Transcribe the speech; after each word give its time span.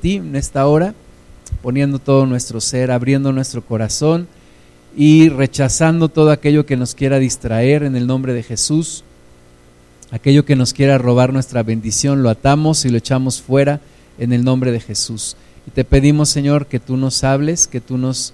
ti 0.00 0.16
en 0.16 0.36
esta 0.36 0.66
hora, 0.66 0.94
poniendo 1.62 1.98
todo 1.98 2.26
nuestro 2.26 2.60
ser, 2.60 2.90
abriendo 2.90 3.32
nuestro 3.32 3.62
corazón 3.62 4.26
y 4.96 5.28
rechazando 5.28 6.08
todo 6.08 6.30
aquello 6.30 6.66
que 6.66 6.76
nos 6.76 6.94
quiera 6.94 7.18
distraer 7.18 7.82
en 7.82 7.96
el 7.96 8.06
nombre 8.06 8.32
de 8.32 8.42
Jesús. 8.42 9.04
Aquello 10.10 10.44
que 10.44 10.56
nos 10.56 10.72
quiera 10.72 10.98
robar 10.98 11.32
nuestra 11.32 11.62
bendición, 11.62 12.22
lo 12.22 12.30
atamos 12.30 12.84
y 12.84 12.88
lo 12.88 12.98
echamos 12.98 13.40
fuera 13.40 13.80
en 14.18 14.32
el 14.32 14.44
nombre 14.44 14.72
de 14.72 14.80
Jesús. 14.80 15.36
Y 15.66 15.70
te 15.70 15.84
pedimos, 15.84 16.28
Señor, 16.28 16.66
que 16.66 16.80
tú 16.80 16.96
nos 16.96 17.22
hables, 17.22 17.68
que 17.68 17.80
tú 17.80 17.96
nos 17.96 18.32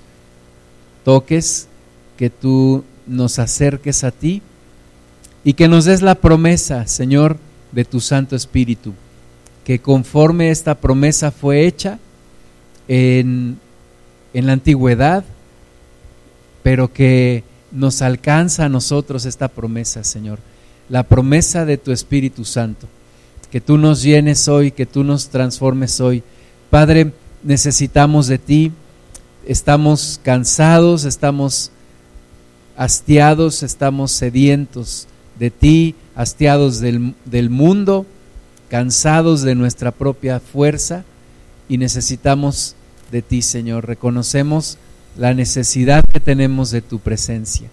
toques, 1.05 1.69
que 2.17 2.31
tú 2.31 2.85
nos 3.07 3.39
acerques 3.39 4.05
a 4.05 4.11
ti 4.11 4.43
y 5.45 5.53
que 5.53 5.69
nos 5.69 5.85
des 5.85 6.03
la 6.03 6.17
promesa, 6.17 6.87
Señor, 6.87 7.37
de 7.73 7.85
tu 7.85 8.01
Santo 8.01 8.35
Espíritu, 8.35 8.95
que 9.67 9.81
conforme 9.81 10.51
esta 10.51 10.77
promesa 10.77 11.31
fue 11.31 11.67
hecha 11.67 11.99
en, 12.89 13.59
en 14.33 14.47
la 14.47 14.55
antigüedad, 14.55 15.25
pero 16.63 16.91
que 16.91 17.45
nos 17.71 18.01
alcanza 18.01 18.65
a 18.65 18.71
nosotros 18.71 19.27
esta 19.27 19.49
promesa, 19.49 20.03
Señor 20.03 20.39
la 20.89 21.03
promesa 21.03 21.65
de 21.65 21.79
tu 21.79 21.93
Espíritu 21.93 22.45
Santo. 22.45 22.87
Que 23.51 23.61
tú 23.61 23.79
nos 23.79 24.03
llenes 24.03 24.49
hoy, 24.49 24.71
que 24.71 24.87
tú 24.87 25.05
nos 25.05 25.29
transformes 25.29 26.01
hoy. 26.01 26.23
Padre, 26.71 27.13
necesitamos 27.43 28.27
de 28.27 28.39
ti, 28.39 28.73
estamos 29.47 30.21
cansados, 30.23 31.05
estamos 31.05 31.71
hastiados, 32.77 33.63
estamos 33.63 34.13
sedientos 34.13 35.07
de 35.39 35.51
ti, 35.51 35.95
hastiados 36.15 36.81
del, 36.81 37.15
del 37.25 37.51
mundo, 37.51 38.05
cansados 38.69 39.43
de 39.43 39.55
nuestra 39.55 39.91
propia 39.91 40.41
fuerza 40.41 41.05
y 41.69 41.79
necesitamos 41.79 42.75
de 43.11 43.23
ti, 43.23 43.43
Señor. 43.43 43.87
Reconocemos 43.87 44.79
la 45.17 45.35
necesidad 45.35 46.03
que 46.13 46.21
tenemos 46.21 46.71
de 46.71 46.83
tu 46.83 46.99
presencia. 46.99 47.69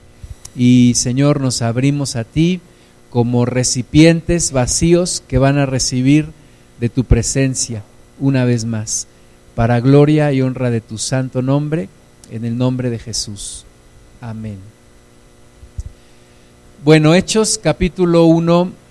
Y, 0.56 0.94
Señor, 0.96 1.42
nos 1.42 1.62
abrimos 1.62 2.16
a 2.16 2.24
ti 2.24 2.62
como 3.10 3.46
recipientes 3.46 4.52
vacíos 4.52 5.24
que 5.28 5.38
van 5.38 5.58
a 5.58 5.66
recibir 5.66 6.30
de 6.80 6.90
tu 6.90 7.04
presencia 7.04 7.84
una 8.20 8.46
vez 8.46 8.66
más, 8.66 9.08
para 9.56 9.80
gloria 9.80 10.32
y 10.32 10.42
honra 10.42 10.72
de 10.72 10.82
tu 10.82 10.98
santo 10.98 11.42
nombre, 11.42 11.90
en 12.32 12.46
el 12.46 12.58
nombre 12.58 12.90
de 12.90 13.00
Jesús. 13.00 13.66
Amén. 14.22 14.58
Bueno, 16.84 17.14
Hechos 17.14 17.60
capítulo 17.62 18.26
1 18.26 18.83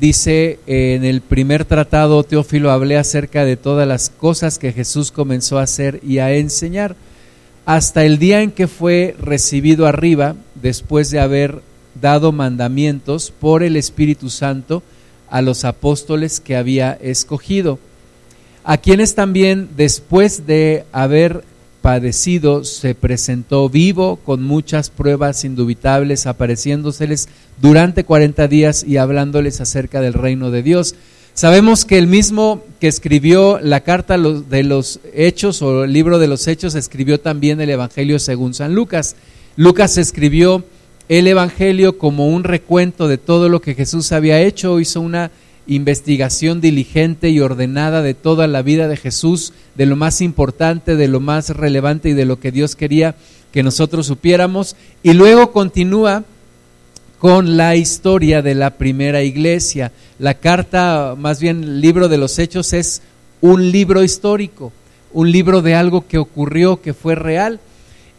dice 0.00 0.58
en 0.66 1.04
el 1.04 1.20
primer 1.20 1.64
tratado, 1.64 2.24
Teófilo, 2.24 2.70
hablé 2.70 2.96
acerca 2.96 3.44
de 3.44 3.56
todas 3.56 3.86
las 3.86 4.10
cosas 4.10 4.58
que 4.58 4.72
Jesús 4.72 5.10
comenzó 5.10 5.58
a 5.58 5.62
hacer 5.62 6.00
y 6.02 6.18
a 6.18 6.32
enseñar, 6.32 6.96
hasta 7.64 8.04
el 8.04 8.18
día 8.18 8.42
en 8.42 8.50
que 8.50 8.66
fue 8.66 9.14
recibido 9.20 9.86
arriba, 9.86 10.34
después 10.54 11.10
de 11.10 11.20
haber 11.20 11.62
dado 12.00 12.32
mandamientos 12.32 13.32
por 13.38 13.62
el 13.62 13.76
Espíritu 13.76 14.30
Santo 14.30 14.82
a 15.28 15.42
los 15.42 15.64
apóstoles 15.64 16.40
que 16.40 16.56
había 16.56 16.92
escogido, 17.00 17.78
a 18.64 18.78
quienes 18.78 19.14
también 19.14 19.70
después 19.76 20.46
de 20.46 20.84
haber 20.92 21.44
padecido 21.82 22.64
se 22.64 22.94
presentó 22.94 23.68
vivo 23.68 24.16
con 24.24 24.42
muchas 24.42 24.88
pruebas 24.88 25.44
indubitables, 25.44 26.26
apareciéndoseles 26.26 27.28
durante 27.60 28.04
40 28.04 28.48
días 28.48 28.84
y 28.84 28.96
hablándoles 28.96 29.60
acerca 29.60 30.00
del 30.00 30.14
reino 30.14 30.50
de 30.50 30.62
Dios. 30.62 30.94
Sabemos 31.34 31.84
que 31.84 31.98
el 31.98 32.06
mismo 32.06 32.62
que 32.78 32.88
escribió 32.88 33.58
la 33.60 33.80
carta 33.80 34.16
de 34.16 34.62
los 34.62 35.00
Hechos 35.12 35.60
o 35.60 35.84
el 35.84 35.92
libro 35.92 36.18
de 36.18 36.28
los 36.28 36.46
Hechos 36.46 36.74
escribió 36.74 37.20
también 37.20 37.60
el 37.60 37.70
Evangelio 37.70 38.18
según 38.18 38.54
San 38.54 38.74
Lucas. 38.74 39.16
Lucas 39.56 39.98
escribió 39.98 40.64
el 41.08 41.26
Evangelio 41.26 41.98
como 41.98 42.28
un 42.28 42.44
recuento 42.44 43.08
de 43.08 43.18
todo 43.18 43.48
lo 43.48 43.60
que 43.60 43.74
Jesús 43.74 44.12
había 44.12 44.40
hecho, 44.40 44.78
hizo 44.78 45.00
una 45.00 45.30
investigación 45.66 46.60
diligente 46.60 47.30
y 47.30 47.40
ordenada 47.40 48.02
de 48.02 48.14
toda 48.14 48.46
la 48.46 48.62
vida 48.62 48.88
de 48.88 48.96
Jesús, 48.96 49.52
de 49.74 49.86
lo 49.86 49.96
más 49.96 50.20
importante, 50.20 50.96
de 50.96 51.08
lo 51.08 51.20
más 51.20 51.50
relevante 51.50 52.10
y 52.10 52.14
de 52.14 52.24
lo 52.24 52.40
que 52.40 52.52
Dios 52.52 52.76
quería 52.76 53.14
que 53.52 53.62
nosotros 53.62 54.06
supiéramos, 54.06 54.76
y 55.02 55.12
luego 55.12 55.52
continúa 55.52 56.24
con 57.18 57.56
la 57.56 57.76
historia 57.76 58.40
de 58.40 58.54
la 58.54 58.70
primera 58.70 59.22
iglesia. 59.22 59.92
La 60.18 60.34
carta, 60.34 61.14
más 61.18 61.38
bien 61.38 61.62
el 61.62 61.80
libro 61.80 62.08
de 62.08 62.18
los 62.18 62.38
hechos, 62.38 62.72
es 62.72 63.02
un 63.40 63.70
libro 63.70 64.02
histórico, 64.02 64.72
un 65.12 65.30
libro 65.30 65.60
de 65.60 65.74
algo 65.74 66.06
que 66.06 66.18
ocurrió, 66.18 66.80
que 66.80 66.94
fue 66.94 67.14
real 67.14 67.60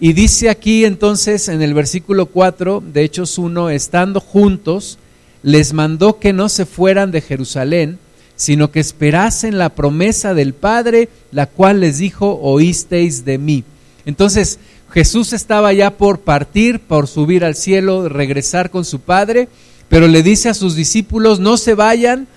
y 0.03 0.11
dice 0.11 0.49
aquí 0.49 0.83
entonces 0.83 1.47
en 1.47 1.61
el 1.61 1.73
versículo 1.73 2.25
4 2.25 2.83
de 2.85 3.03
Hechos 3.05 3.37
1, 3.37 3.69
estando 3.69 4.19
juntos, 4.19 4.99
les 5.43 5.73
mandó 5.73 6.19
que 6.19 6.33
no 6.33 6.49
se 6.49 6.65
fueran 6.65 7.11
de 7.11 7.21
Jerusalén, 7.21 7.99
sino 8.35 8.71
que 8.71 8.79
esperasen 8.79 9.57
la 9.57 9.69
promesa 9.69 10.33
del 10.33 10.53
Padre, 10.53 11.09
la 11.31 11.45
cual 11.45 11.81
les 11.81 11.99
dijo, 11.99 12.39
oísteis 12.41 13.25
de 13.25 13.37
mí. 13.37 13.63
Entonces 14.05 14.57
Jesús 14.91 15.33
estaba 15.33 15.71
ya 15.73 15.91
por 15.91 16.21
partir, 16.21 16.79
por 16.79 17.07
subir 17.07 17.45
al 17.45 17.55
cielo, 17.55 18.09
regresar 18.09 18.71
con 18.71 18.85
su 18.85 18.99
Padre, 18.99 19.49
pero 19.89 20.07
le 20.07 20.23
dice 20.23 20.49
a 20.49 20.53
sus 20.53 20.75
discípulos, 20.75 21.39
no 21.39 21.57
se 21.57 21.75
vayan, 21.75 22.27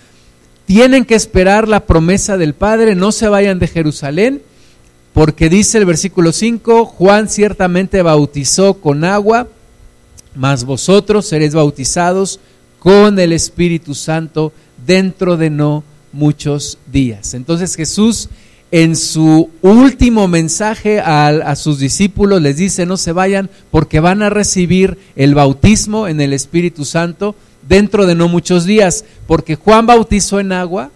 tienen 0.67 1.05
que 1.05 1.15
esperar 1.15 1.69
la 1.69 1.87
promesa 1.87 2.37
del 2.37 2.55
Padre, 2.55 2.95
no 2.95 3.13
se 3.13 3.29
vayan 3.29 3.59
de 3.59 3.69
Jerusalén 3.69 4.43
porque 5.17 5.49
dice 5.49 5.79
el 5.79 5.87
versículo 5.87 6.31
5, 6.31 6.85
Juan 6.85 7.31
ciertamente 7.31 8.03
bautizó 8.03 8.75
con 8.75 9.03
agua, 9.03 9.49
mas 10.35 10.65
vosotros 10.65 11.25
seréis 11.25 11.55
bautizados 11.55 12.39
con 12.87 13.19
el 13.19 13.33
Espíritu 13.33 13.97
Santo 13.97 14.53
dentro 14.87 15.37
de 15.37 15.51
no 15.51 15.83
muchos 16.13 16.79
días. 16.87 17.35
Entonces 17.35 17.75
Jesús 17.75 18.29
en 18.71 18.95
su 18.95 19.51
último 19.61 20.29
mensaje 20.29 21.01
a, 21.01 21.27
a, 21.27 21.57
sus 21.57 21.81
discípulos 21.81 22.41
les 22.41 22.59
dice, 22.59 22.87
no 22.87 22.97
se 22.97 23.11
vayan 23.11 23.51
porque 23.73 23.99
van 23.99 24.23
a 24.23 24.31
recibir 24.31 24.99
el 25.17 25.35
bautismo 25.35 26.07
en 26.07 26.21
el 26.21 26.33
Espíritu 26.33 26.85
Santo 26.85 27.35
dentro 27.69 28.07
de 28.07 28.15
no 28.15 28.29
muchos 28.29 28.67
días, 28.67 29.05
porque 29.27 29.57
Juan 29.57 29.87
bautizó 29.87 30.39
en 30.39 30.53
agua 30.53 30.93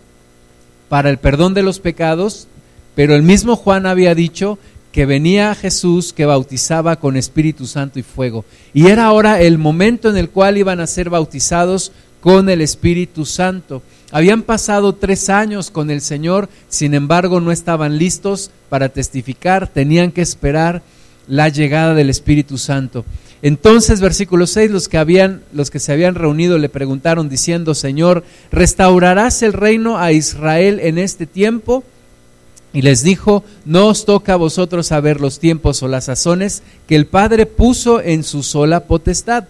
para 0.88 1.10
el 1.10 1.18
perdón 1.18 1.54
de 1.54 1.64
los 1.64 1.80
pecados, 1.80 2.46
pero 2.94 3.16
el 3.16 3.24
mismo 3.24 3.56
Juan 3.56 3.86
había 3.86 4.14
dicho 4.14 4.60
que 4.92 5.06
venía 5.06 5.54
Jesús 5.54 6.12
que 6.12 6.26
bautizaba 6.26 6.96
con 6.96 7.16
Espíritu 7.16 7.66
Santo 7.66 7.98
y 7.98 8.02
fuego. 8.02 8.44
Y 8.74 8.88
era 8.88 9.06
ahora 9.06 9.40
el 9.40 9.58
momento 9.58 10.10
en 10.10 10.16
el 10.16 10.30
cual 10.30 10.58
iban 10.58 10.80
a 10.80 10.86
ser 10.86 11.10
bautizados 11.10 11.92
con 12.20 12.48
el 12.48 12.60
Espíritu 12.60 13.24
Santo. 13.24 13.82
Habían 14.12 14.42
pasado 14.42 14.94
tres 14.94 15.30
años 15.30 15.70
con 15.70 15.90
el 15.90 16.00
Señor, 16.00 16.48
sin 16.68 16.94
embargo 16.94 17.40
no 17.40 17.52
estaban 17.52 17.98
listos 17.98 18.50
para 18.68 18.88
testificar, 18.88 19.68
tenían 19.68 20.10
que 20.10 20.22
esperar 20.22 20.82
la 21.28 21.48
llegada 21.48 21.94
del 21.94 22.10
Espíritu 22.10 22.58
Santo. 22.58 23.04
Entonces, 23.42 24.00
versículo 24.00 24.46
6, 24.46 24.70
los 24.70 24.88
que, 24.88 24.98
habían, 24.98 25.42
los 25.52 25.70
que 25.70 25.78
se 25.78 25.92
habían 25.92 26.14
reunido 26.14 26.58
le 26.58 26.68
preguntaron 26.68 27.28
diciendo, 27.30 27.74
Señor, 27.74 28.24
¿restaurarás 28.52 29.42
el 29.42 29.54
reino 29.54 29.98
a 29.98 30.12
Israel 30.12 30.78
en 30.82 30.98
este 30.98 31.24
tiempo? 31.24 31.82
Y 32.72 32.82
les 32.82 33.02
dijo, 33.02 33.42
no 33.64 33.88
os 33.88 34.04
toca 34.04 34.34
a 34.34 34.36
vosotros 34.36 34.86
saber 34.86 35.20
los 35.20 35.40
tiempos 35.40 35.82
o 35.82 35.88
las 35.88 36.04
sazones 36.04 36.62
que 36.86 36.94
el 36.94 37.06
Padre 37.06 37.46
puso 37.46 38.00
en 38.00 38.22
su 38.22 38.42
sola 38.42 38.84
potestad, 38.84 39.44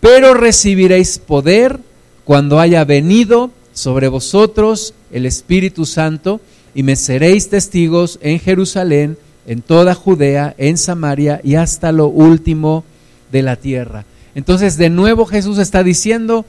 pero 0.00 0.34
recibiréis 0.34 1.18
poder 1.18 1.80
cuando 2.24 2.60
haya 2.60 2.84
venido 2.84 3.50
sobre 3.72 4.08
vosotros 4.08 4.94
el 5.10 5.26
Espíritu 5.26 5.84
Santo 5.84 6.40
y 6.74 6.82
me 6.82 6.96
seréis 6.96 7.48
testigos 7.48 8.18
en 8.22 8.38
Jerusalén, 8.38 9.18
en 9.46 9.62
toda 9.62 9.94
Judea, 9.94 10.54
en 10.58 10.78
Samaria 10.78 11.40
y 11.42 11.56
hasta 11.56 11.90
lo 11.90 12.06
último 12.06 12.84
de 13.32 13.42
la 13.42 13.56
tierra. 13.56 14.04
Entonces 14.34 14.76
de 14.76 14.90
nuevo 14.90 15.26
Jesús 15.26 15.58
está 15.58 15.82
diciendo, 15.82 16.44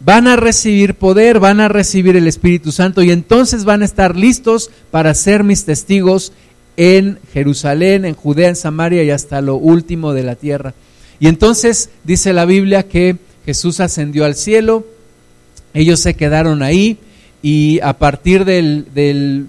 van 0.00 0.26
a 0.26 0.36
recibir 0.36 0.94
poder, 0.94 1.40
van 1.40 1.60
a 1.60 1.68
recibir 1.68 2.16
el 2.16 2.26
Espíritu 2.26 2.72
Santo 2.72 3.02
y 3.02 3.10
entonces 3.10 3.64
van 3.64 3.82
a 3.82 3.84
estar 3.84 4.16
listos 4.16 4.70
para 4.90 5.14
ser 5.14 5.44
mis 5.44 5.64
testigos 5.64 6.32
en 6.76 7.18
Jerusalén, 7.32 8.04
en 8.04 8.14
Judea, 8.14 8.48
en 8.48 8.56
Samaria 8.56 9.02
y 9.02 9.10
hasta 9.10 9.40
lo 9.40 9.56
último 9.56 10.12
de 10.12 10.22
la 10.22 10.36
tierra. 10.36 10.74
Y 11.18 11.28
entonces 11.28 11.90
dice 12.04 12.32
la 12.32 12.44
Biblia 12.44 12.82
que 12.82 13.16
Jesús 13.46 13.80
ascendió 13.80 14.24
al 14.24 14.34
cielo, 14.34 14.86
ellos 15.72 16.00
se 16.00 16.14
quedaron 16.14 16.62
ahí 16.62 16.98
y 17.42 17.80
a 17.80 17.94
partir 17.94 18.44
del, 18.44 18.86
del 18.94 19.46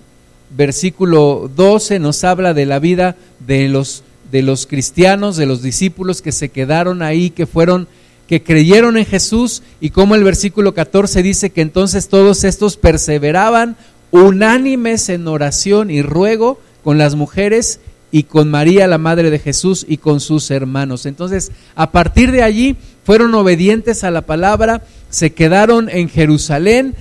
versículo 0.55 1.51
12 1.53 1.99
nos 1.99 2.23
habla 2.23 2.53
de 2.53 2.65
la 2.65 2.79
vida 2.79 3.17
de 3.45 3.67
los, 3.67 4.03
de 4.31 4.41
los 4.41 4.65
cristianos, 4.65 5.35
de 5.35 5.45
los 5.45 5.61
discípulos 5.61 6.21
que 6.21 6.31
se 6.31 6.49
quedaron 6.49 7.01
ahí, 7.01 7.31
que 7.31 7.45
fueron 7.45 7.87
que 8.27 8.43
creyeron 8.43 8.97
en 8.97 9.05
Jesús 9.05 9.63
y 9.79 9.89
como 9.91 10.15
el 10.15 10.23
versículo 10.23 10.73
14 10.73 11.23
dice 11.23 11.49
que 11.49 11.61
entonces 11.61 12.09
todos 12.09 12.43
estos 12.43 12.77
perseveraban 12.77 13.77
unánimes 14.11 15.09
en 15.09 15.27
oración 15.27 15.89
y 15.89 16.01
ruego 16.01 16.59
con 16.83 16.97
las 16.97 17.15
mujeres 17.15 17.79
y 18.11 18.23
con 18.23 18.49
María, 18.49 18.87
la 18.87 18.97
Madre 18.97 19.29
de 19.29 19.39
Jesús, 19.39 19.85
y 19.87 19.97
con 19.97 20.19
sus 20.19 20.49
hermanos. 20.49 21.05
Entonces, 21.05 21.51
a 21.75 21.91
partir 21.91 22.31
de 22.31 22.41
allí, 22.41 22.77
fueron 23.03 23.35
obedientes 23.35 24.03
a 24.03 24.11
la 24.11 24.21
palabra, 24.21 24.83
se 25.09 25.33
quedaron 25.33 25.89
en 25.89 26.09
Jerusalén, 26.09 26.95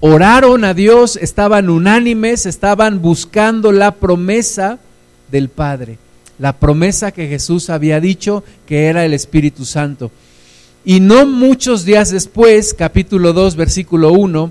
oraron 0.00 0.64
a 0.64 0.74
Dios, 0.74 1.16
estaban 1.16 1.70
unánimes, 1.70 2.46
estaban 2.46 3.00
buscando 3.00 3.72
la 3.72 3.92
promesa 3.92 4.78
del 5.30 5.48
Padre, 5.48 5.98
la 6.38 6.54
promesa 6.54 7.12
que 7.12 7.28
Jesús 7.28 7.70
había 7.70 8.00
dicho 8.00 8.44
que 8.66 8.86
era 8.86 9.04
el 9.04 9.14
Espíritu 9.14 9.64
Santo. 9.64 10.10
Y 10.84 11.00
no 11.00 11.26
muchos 11.26 11.84
días 11.84 12.10
después, 12.10 12.72
capítulo 12.72 13.34
2, 13.34 13.56
versículo 13.56 14.12
1, 14.12 14.50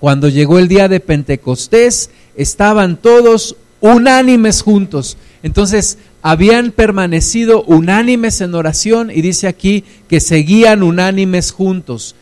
cuando 0.00 0.28
llegó 0.28 0.58
el 0.58 0.66
día 0.66 0.88
de 0.88 0.98
Pentecostés, 0.98 2.10
estaban 2.36 2.96
todos 2.96 3.54
unánimes 3.80 4.62
juntos. 4.62 5.16
Entonces, 5.44 5.98
habían 6.22 6.72
permanecido 6.72 7.62
unánimes 7.62 8.40
en 8.40 8.54
oración 8.56 9.12
y 9.12 9.22
dice 9.22 9.46
aquí 9.46 9.84
que 10.08 10.18
seguían 10.18 10.82
unánimes 10.82 11.52
juntos. 11.52 12.16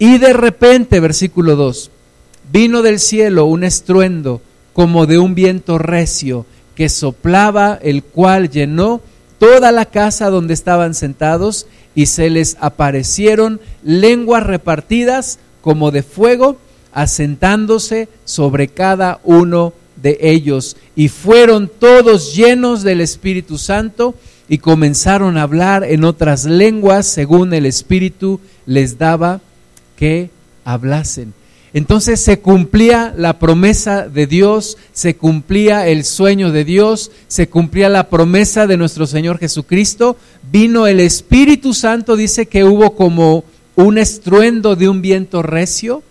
Y 0.00 0.18
de 0.18 0.32
repente, 0.32 0.98
versículo 0.98 1.54
2, 1.54 1.92
vino 2.52 2.82
del 2.82 2.98
cielo 2.98 3.46
un 3.46 3.62
estruendo 3.62 4.42
como 4.72 5.06
de 5.06 5.20
un 5.20 5.36
viento 5.36 5.78
recio 5.78 6.46
que 6.74 6.88
soplaba, 6.88 7.78
el 7.80 8.02
cual 8.02 8.50
llenó 8.50 9.00
toda 9.38 9.72
la 9.72 9.86
casa 9.86 10.30
donde 10.30 10.54
estaban 10.54 10.94
sentados 10.94 11.66
y 11.94 12.06
se 12.06 12.30
les 12.30 12.56
aparecieron 12.60 13.60
lenguas 13.82 14.44
repartidas 14.44 15.38
como 15.60 15.90
de 15.90 16.02
fuego, 16.02 16.58
asentándose 16.92 18.08
sobre 18.24 18.68
cada 18.68 19.20
uno 19.24 19.72
de 19.96 20.18
ellos. 20.20 20.76
Y 20.94 21.08
fueron 21.08 21.68
todos 21.68 22.34
llenos 22.34 22.82
del 22.82 23.00
Espíritu 23.00 23.58
Santo 23.58 24.14
y 24.48 24.58
comenzaron 24.58 25.36
a 25.36 25.42
hablar 25.42 25.84
en 25.84 26.04
otras 26.04 26.44
lenguas 26.44 27.06
según 27.06 27.52
el 27.52 27.66
Espíritu 27.66 28.40
les 28.64 28.98
daba 28.98 29.40
que 29.96 30.30
hablasen. 30.64 31.34
Entonces 31.76 32.22
se 32.22 32.38
cumplía 32.38 33.12
la 33.18 33.38
promesa 33.38 34.08
de 34.08 34.26
Dios, 34.26 34.78
se 34.94 35.14
cumplía 35.14 35.86
el 35.86 36.06
sueño 36.06 36.50
de 36.50 36.64
Dios, 36.64 37.10
se 37.28 37.50
cumplía 37.50 37.90
la 37.90 38.08
promesa 38.08 38.66
de 38.66 38.78
nuestro 38.78 39.06
Señor 39.06 39.36
Jesucristo. 39.36 40.16
Vino 40.50 40.86
el 40.86 41.00
Espíritu 41.00 41.74
Santo, 41.74 42.16
dice 42.16 42.46
que 42.46 42.64
hubo 42.64 42.96
como 42.96 43.44
un 43.74 43.98
estruendo 43.98 44.74
de 44.74 44.88
un 44.88 45.02
viento 45.02 45.42
recio. 45.42 46.02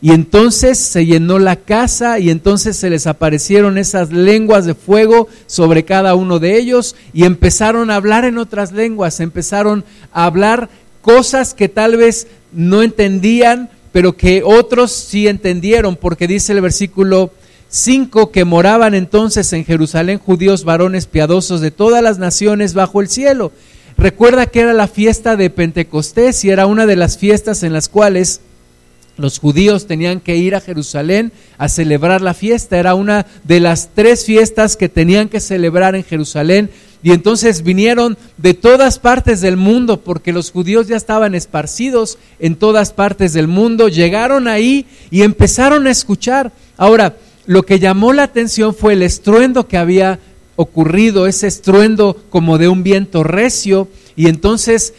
Y 0.00 0.12
entonces 0.12 0.78
se 0.78 1.04
llenó 1.04 1.40
la 1.40 1.56
casa 1.56 2.20
y 2.20 2.30
entonces 2.30 2.76
se 2.76 2.88
les 2.88 3.08
aparecieron 3.08 3.78
esas 3.78 4.12
lenguas 4.12 4.66
de 4.66 4.76
fuego 4.76 5.26
sobre 5.48 5.84
cada 5.84 6.14
uno 6.14 6.38
de 6.38 6.58
ellos 6.60 6.94
y 7.12 7.24
empezaron 7.24 7.90
a 7.90 7.96
hablar 7.96 8.24
en 8.24 8.38
otras 8.38 8.70
lenguas, 8.70 9.18
empezaron 9.18 9.84
a 10.12 10.26
hablar 10.26 10.68
cosas 11.02 11.54
que 11.54 11.68
tal 11.68 11.96
vez 11.96 12.28
no 12.52 12.82
entendían, 12.82 13.70
pero 13.96 14.14
que 14.14 14.42
otros 14.44 14.92
sí 14.92 15.26
entendieron, 15.26 15.96
porque 15.96 16.28
dice 16.28 16.52
el 16.52 16.60
versículo 16.60 17.30
5 17.70 18.30
que 18.30 18.44
moraban 18.44 18.92
entonces 18.92 19.50
en 19.54 19.64
Jerusalén 19.64 20.18
judíos 20.18 20.64
varones 20.64 21.06
piadosos 21.06 21.62
de 21.62 21.70
todas 21.70 22.02
las 22.02 22.18
naciones 22.18 22.74
bajo 22.74 23.00
el 23.00 23.08
cielo. 23.08 23.52
Recuerda 23.96 24.48
que 24.48 24.60
era 24.60 24.74
la 24.74 24.86
fiesta 24.86 25.34
de 25.34 25.48
Pentecostés 25.48 26.44
y 26.44 26.50
era 26.50 26.66
una 26.66 26.84
de 26.84 26.96
las 26.96 27.16
fiestas 27.16 27.62
en 27.62 27.72
las 27.72 27.88
cuales 27.88 28.42
los 29.16 29.38
judíos 29.38 29.86
tenían 29.86 30.20
que 30.20 30.36
ir 30.36 30.54
a 30.54 30.60
Jerusalén 30.60 31.32
a 31.56 31.70
celebrar 31.70 32.20
la 32.20 32.34
fiesta. 32.34 32.76
Era 32.76 32.94
una 32.94 33.24
de 33.44 33.60
las 33.60 33.88
tres 33.94 34.26
fiestas 34.26 34.76
que 34.76 34.90
tenían 34.90 35.30
que 35.30 35.40
celebrar 35.40 35.94
en 35.96 36.04
Jerusalén 36.04 36.68
y 37.02 37.12
entonces 37.12 37.62
vinieron 37.62 38.16
de 38.36 38.54
todas 38.54 38.98
partes 38.98 39.40
del 39.40 39.56
mundo, 39.56 40.00
porque 40.00 40.32
los 40.32 40.50
judíos 40.50 40.88
ya 40.88 40.96
estaban 40.96 41.34
esparcidos 41.34 42.18
en 42.38 42.56
todas 42.56 42.92
partes 42.92 43.32
del 43.32 43.48
mundo, 43.48 43.88
llegaron 43.88 44.48
ahí 44.48 44.86
y 45.10 45.22
empezaron 45.22 45.86
a 45.86 45.90
escuchar. 45.90 46.52
Ahora, 46.76 47.16
lo 47.46 47.62
que 47.62 47.78
llamó 47.78 48.12
la 48.12 48.24
atención 48.24 48.74
fue 48.74 48.94
el 48.94 49.02
estruendo 49.02 49.68
que 49.68 49.76
había 49.76 50.18
ocurrido, 50.56 51.26
ese 51.26 51.46
estruendo 51.46 52.16
como 52.30 52.58
de 52.58 52.68
un 52.68 52.82
viento 52.82 53.22
recio, 53.22 53.88
y 54.16 54.28
entonces 54.28 54.94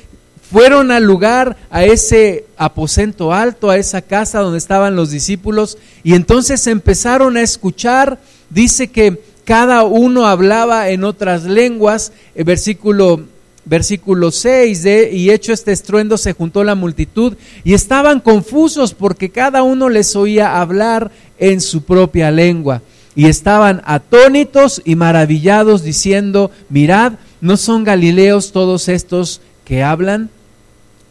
fueron 0.50 0.92
al 0.92 1.04
lugar, 1.04 1.58
a 1.70 1.84
ese 1.84 2.46
aposento 2.56 3.34
alto, 3.34 3.70
a 3.70 3.78
esa 3.78 4.02
casa 4.02 4.40
donde 4.40 4.60
estaban 4.60 4.96
los 4.96 5.12
discípulos, 5.12 5.78
y 6.04 6.14
entonces 6.14 6.68
empezaron 6.68 7.36
a 7.36 7.42
escuchar, 7.42 8.20
dice 8.50 8.88
que 8.88 9.22
cada 9.48 9.86
uno 9.86 10.28
hablaba 10.28 10.90
en 10.90 11.06
otras 11.06 11.46
lenguas, 11.46 12.12
el 12.36 12.44
versículo 12.44 13.22
versículo 13.64 14.32
6 14.32 14.84
de, 14.84 15.10
y 15.14 15.32
hecho 15.32 15.54
este 15.54 15.72
estruendo 15.72 16.18
se 16.18 16.34
juntó 16.34 16.66
la 16.66 16.76
multitud 16.76 17.36
y 17.64 17.74
estaban 17.74 18.20
confusos 18.20 18.94
porque 18.94 19.30
cada 19.30 19.64
uno 19.64 19.88
les 19.88 20.18
oía 20.18 20.60
hablar 20.60 21.12
en 21.40 21.62
su 21.62 21.84
propia 21.84 22.30
lengua 22.30 22.82
y 23.16 23.28
estaban 23.28 23.82
atónitos 23.86 24.82
y 24.84 24.96
maravillados 24.96 25.82
diciendo, 25.82 26.52
mirad, 26.68 27.14
¿no 27.40 27.56
son 27.56 27.86
galileos 27.86 28.52
todos 28.52 28.90
estos 28.90 29.40
que 29.64 29.82
hablan? 29.82 30.30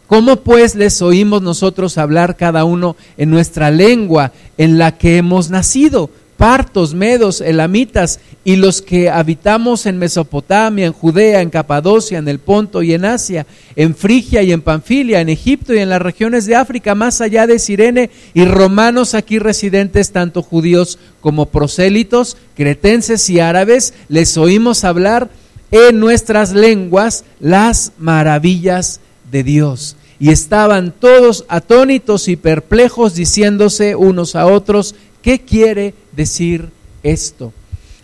¿Cómo 0.08 0.36
pues 0.36 0.74
les 0.74 1.00
oímos 1.00 1.40
nosotros 1.40 1.96
hablar 1.96 2.36
cada 2.36 2.64
uno 2.64 2.96
en 3.16 3.30
nuestra 3.30 3.70
lengua 3.70 4.32
en 4.58 4.76
la 4.76 4.98
que 4.98 5.16
hemos 5.16 5.48
nacido? 5.48 6.10
Partos, 6.36 6.94
medos, 6.94 7.40
elamitas 7.40 8.20
y 8.44 8.56
los 8.56 8.82
que 8.82 9.10
habitamos 9.10 9.86
en 9.86 9.98
Mesopotamia, 9.98 10.86
en 10.86 10.92
Judea, 10.92 11.40
en 11.40 11.50
Capadocia, 11.50 12.18
en 12.18 12.28
el 12.28 12.38
Ponto 12.38 12.82
y 12.82 12.92
en 12.92 13.04
Asia, 13.04 13.46
en 13.74 13.94
Frigia 13.94 14.42
y 14.42 14.52
en 14.52 14.62
Panfilia, 14.62 15.20
en 15.20 15.28
Egipto 15.28 15.74
y 15.74 15.78
en 15.78 15.88
las 15.88 16.02
regiones 16.02 16.46
de 16.46 16.54
África, 16.54 16.94
más 16.94 17.20
allá 17.20 17.46
de 17.46 17.58
Sirene, 17.58 18.10
y 18.34 18.44
romanos 18.44 19.14
aquí 19.14 19.38
residentes, 19.38 20.12
tanto 20.12 20.42
judíos 20.42 20.98
como 21.20 21.46
prosélitos, 21.46 22.36
cretenses 22.54 23.28
y 23.30 23.40
árabes, 23.40 23.94
les 24.08 24.36
oímos 24.36 24.84
hablar 24.84 25.30
en 25.70 25.98
nuestras 25.98 26.52
lenguas 26.52 27.24
las 27.40 27.92
maravillas 27.98 29.00
de 29.30 29.42
Dios. 29.42 29.96
Y 30.18 30.30
estaban 30.30 30.94
todos 30.98 31.44
atónitos 31.48 32.28
y 32.28 32.36
perplejos, 32.36 33.14
diciéndose 33.14 33.96
unos 33.96 34.34
a 34.34 34.46
otros, 34.46 34.94
¿Qué 35.26 35.40
quiere 35.40 35.93
decir 36.12 36.69
esto? 37.02 37.52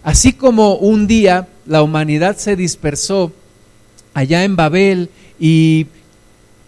Así 0.03 0.33
como 0.33 0.75
un 0.75 1.07
día 1.07 1.47
la 1.67 1.85
humanidad 1.85 2.37
se 2.37 2.57
dispersó 2.57 3.31
allá 4.13 4.43
en 4.43 4.57
Babel 4.57 5.09
y 5.39 5.87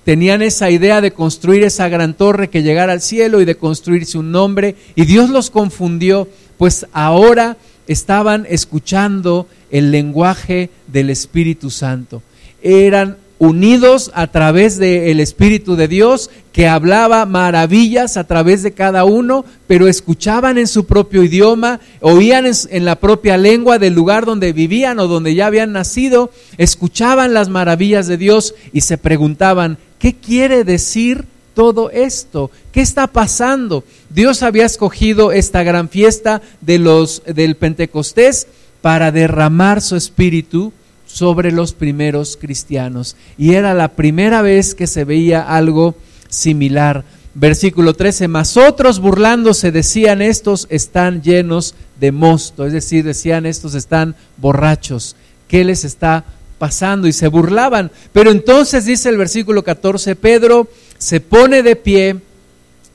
tenían 0.05 0.43
esa 0.43 0.71
idea 0.71 1.01
de 1.01 1.11
construir 1.11 1.65
esa 1.65 1.89
gran 1.89 2.15
torre 2.15 2.51
que 2.51 2.63
llegara 2.63 2.93
al 2.93 3.01
cielo 3.01 3.41
y 3.41 3.45
de 3.45 3.57
construirse 3.57 4.17
un 4.17 4.31
nombre, 4.31 4.77
y 4.95 5.07
Dios 5.07 5.29
los 5.29 5.51
confundió, 5.51 6.29
pues 6.57 6.87
ahora 6.93 7.57
estaban 7.89 8.47
escuchando 8.49 9.49
el 9.73 9.91
lenguaje 9.91 10.71
del 10.87 11.11
Espíritu 11.11 11.69
Santo. 11.69 12.23
Eran 12.63 13.17
unidos 13.39 14.11
a 14.15 14.29
través 14.29 14.79
del 14.79 15.21
Espíritu 15.21 15.77
de 15.77 15.89
Dios, 15.89 16.31
que 16.53 16.69
hablaba 16.69 17.27
maravillas 17.27 18.17
a 18.17 18.25
través 18.25 18.63
de 18.63 18.73
cada 18.73 19.05
uno, 19.05 19.45
pero 19.67 19.89
escuchaban 19.89 20.57
en 20.57 20.69
su 20.69 20.87
propio 20.87 21.25
idioma, 21.25 21.81
oían 22.01 22.47
en, 22.47 22.85
la 22.85 23.01
propia 23.01 23.37
lengua 23.37 23.79
del 23.79 23.95
lugar 23.95 24.25
donde 24.25 24.53
vivían 24.53 25.01
o 25.01 25.09
donde 25.09 25.35
ya 25.35 25.47
habían 25.47 25.73
nacido, 25.73 26.31
escuchaban 26.59 27.35
las 27.35 27.49
maravillas 27.49 28.07
de 28.07 28.17
Dios 28.17 28.55
y 28.73 28.83
se 28.83 28.99
preguntaban, 28.99 29.79
¿qué 29.99 30.15
quiere 30.15 30.63
decir 30.63 31.25
todo 31.55 31.91
esto? 31.91 32.51
¿Qué 32.73 32.81
está 32.81 33.09
pasando? 33.09 33.85
Dios 34.11 34.43
había 34.43 34.67
escogido 34.67 35.33
esta 35.33 35.65
gran 35.65 35.89
fiesta 35.89 36.41
de 36.61 36.79
los, 36.79 37.23
del 37.27 37.57
Pentecostés 37.57 38.47
para 38.81 39.11
derramar 39.11 39.81
su 39.81 39.97
espíritu 39.97 40.73
sobre 41.15 41.53
los 41.53 41.73
primeros 41.73 42.37
cristianos. 42.37 43.15
Y 43.39 43.55
era 43.55 43.73
la 43.73 43.87
primera 43.93 44.43
vez 44.43 44.75
que 44.75 44.89
se 44.89 45.05
veía 45.05 45.43
algo 45.43 45.95
similar. 46.29 47.05
Versículo 47.35 47.95
13, 47.95 48.27
mas 48.27 48.57
otros 48.57 48.99
burlándose 48.99 49.71
decían, 49.71 50.23
estos 50.23 50.67
están 50.71 51.23
llenos 51.23 51.77
de 52.01 52.11
mosto, 52.11 52.67
es 52.67 52.73
decir, 52.73 53.05
decían, 53.05 53.47
estos 53.47 53.77
están 53.77 54.17
borrachos. 54.39 55.15
¿Qué 55.47 55.63
les 55.65 55.85
está 55.85 56.25
pasando? 56.59 57.07
Y 57.07 57.13
se 57.13 57.29
burlaban. 57.29 57.93
Pero 58.13 58.33
entonces 58.33 58.85
dice 58.85 59.09
el 59.09 59.17
versículo 59.17 59.63
14, 59.63 60.17
Pedro 60.17 60.67
se 60.99 61.21
pone 61.21 61.63
de 61.63 61.77
pie 61.77 62.17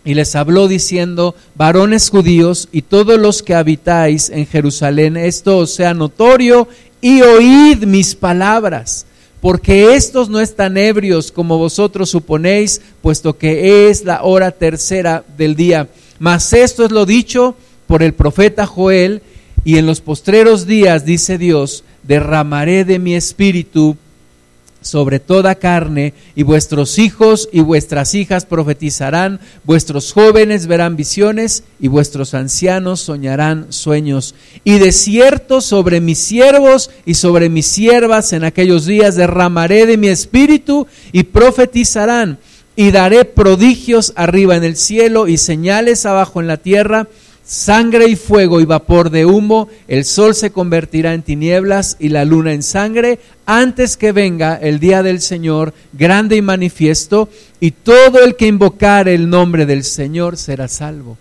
y 0.03 0.13
les 0.13 0.35
habló 0.35 0.67
diciendo, 0.67 1.35
varones 1.55 2.09
judíos 2.09 2.67
y 2.73 2.81
todos 2.81 3.17
los 3.17 3.43
que 3.43 3.55
habitáis 3.55 4.29
en 4.29 4.45
Jerusalén, 4.45 5.15
esto 5.15 5.67
sea 5.67 5.93
notorio 5.93 6.67
y 7.01 7.21
oíd 7.21 7.83
mis 7.85 8.15
palabras, 8.15 9.05
porque 9.41 9.95
estos 9.95 10.29
no 10.29 10.39
están 10.39 10.77
ebrios 10.77 11.31
como 11.31 11.57
vosotros 11.57 12.09
suponéis, 12.09 12.81
puesto 13.01 13.37
que 13.37 13.89
es 13.89 14.03
la 14.03 14.23
hora 14.23 14.51
tercera 14.51 15.23
del 15.37 15.55
día. 15.55 15.89
Mas 16.19 16.51
esto 16.53 16.83
es 16.83 16.91
lo 16.91 17.05
dicho 17.05 17.55
por 17.87 18.03
el 18.03 18.13
profeta 18.13 18.65
Joel, 18.65 19.21
y 19.63 19.77
en 19.77 19.85
los 19.85 20.01
postreros 20.01 20.65
días, 20.65 21.05
dice 21.05 21.37
Dios, 21.37 21.83
derramaré 22.03 22.85
de 22.85 22.99
mi 22.99 23.15
espíritu 23.15 23.97
sobre 24.81 25.19
toda 25.19 25.55
carne, 25.55 26.13
y 26.35 26.43
vuestros 26.43 26.99
hijos 26.99 27.49
y 27.51 27.61
vuestras 27.61 28.15
hijas 28.15 28.45
profetizarán, 28.45 29.39
vuestros 29.63 30.13
jóvenes 30.13 30.67
verán 30.67 30.95
visiones, 30.95 31.63
y 31.79 31.87
vuestros 31.87 32.33
ancianos 32.33 33.01
soñarán 33.01 33.67
sueños. 33.71 34.35
Y 34.63 34.79
de 34.79 34.91
cierto 34.91 35.61
sobre 35.61 36.01
mis 36.01 36.19
siervos 36.19 36.91
y 37.05 37.15
sobre 37.15 37.49
mis 37.49 37.65
siervas 37.65 38.33
en 38.33 38.43
aquellos 38.43 38.85
días 38.85 39.15
derramaré 39.15 39.85
de 39.85 39.97
mi 39.97 40.07
espíritu 40.07 40.87
y 41.11 41.23
profetizarán, 41.23 42.39
y 42.75 42.91
daré 42.91 43.25
prodigios 43.25 44.13
arriba 44.15 44.55
en 44.55 44.63
el 44.63 44.77
cielo 44.77 45.27
y 45.27 45.37
señales 45.37 46.05
abajo 46.05 46.39
en 46.39 46.47
la 46.47 46.57
tierra, 46.57 47.09
sangre 47.49 48.07
y 48.07 48.15
fuego 48.15 48.61
y 48.61 48.65
vapor 48.65 49.09
de 49.09 49.25
humo, 49.25 49.69
el 49.87 50.05
sol 50.05 50.35
se 50.35 50.51
convertirá 50.51 51.15
en 51.15 51.23
tinieblas 51.23 51.97
y 51.99 52.09
la 52.09 52.23
luna 52.23 52.53
en 52.53 52.61
sangre, 52.61 53.17
antes 53.47 53.97
que 53.97 54.11
venga 54.11 54.53
el 54.61 54.79
día 54.79 55.01
del 55.01 55.19
Señor 55.19 55.73
grande 55.91 56.35
y 56.35 56.43
manifiesto, 56.43 57.27
y 57.59 57.71
todo 57.71 58.23
el 58.23 58.35
que 58.35 58.45
invocare 58.45 59.15
el 59.15 59.31
nombre 59.31 59.65
del 59.65 59.83
Señor 59.83 60.37
será 60.37 60.67
salvo. 60.67 61.17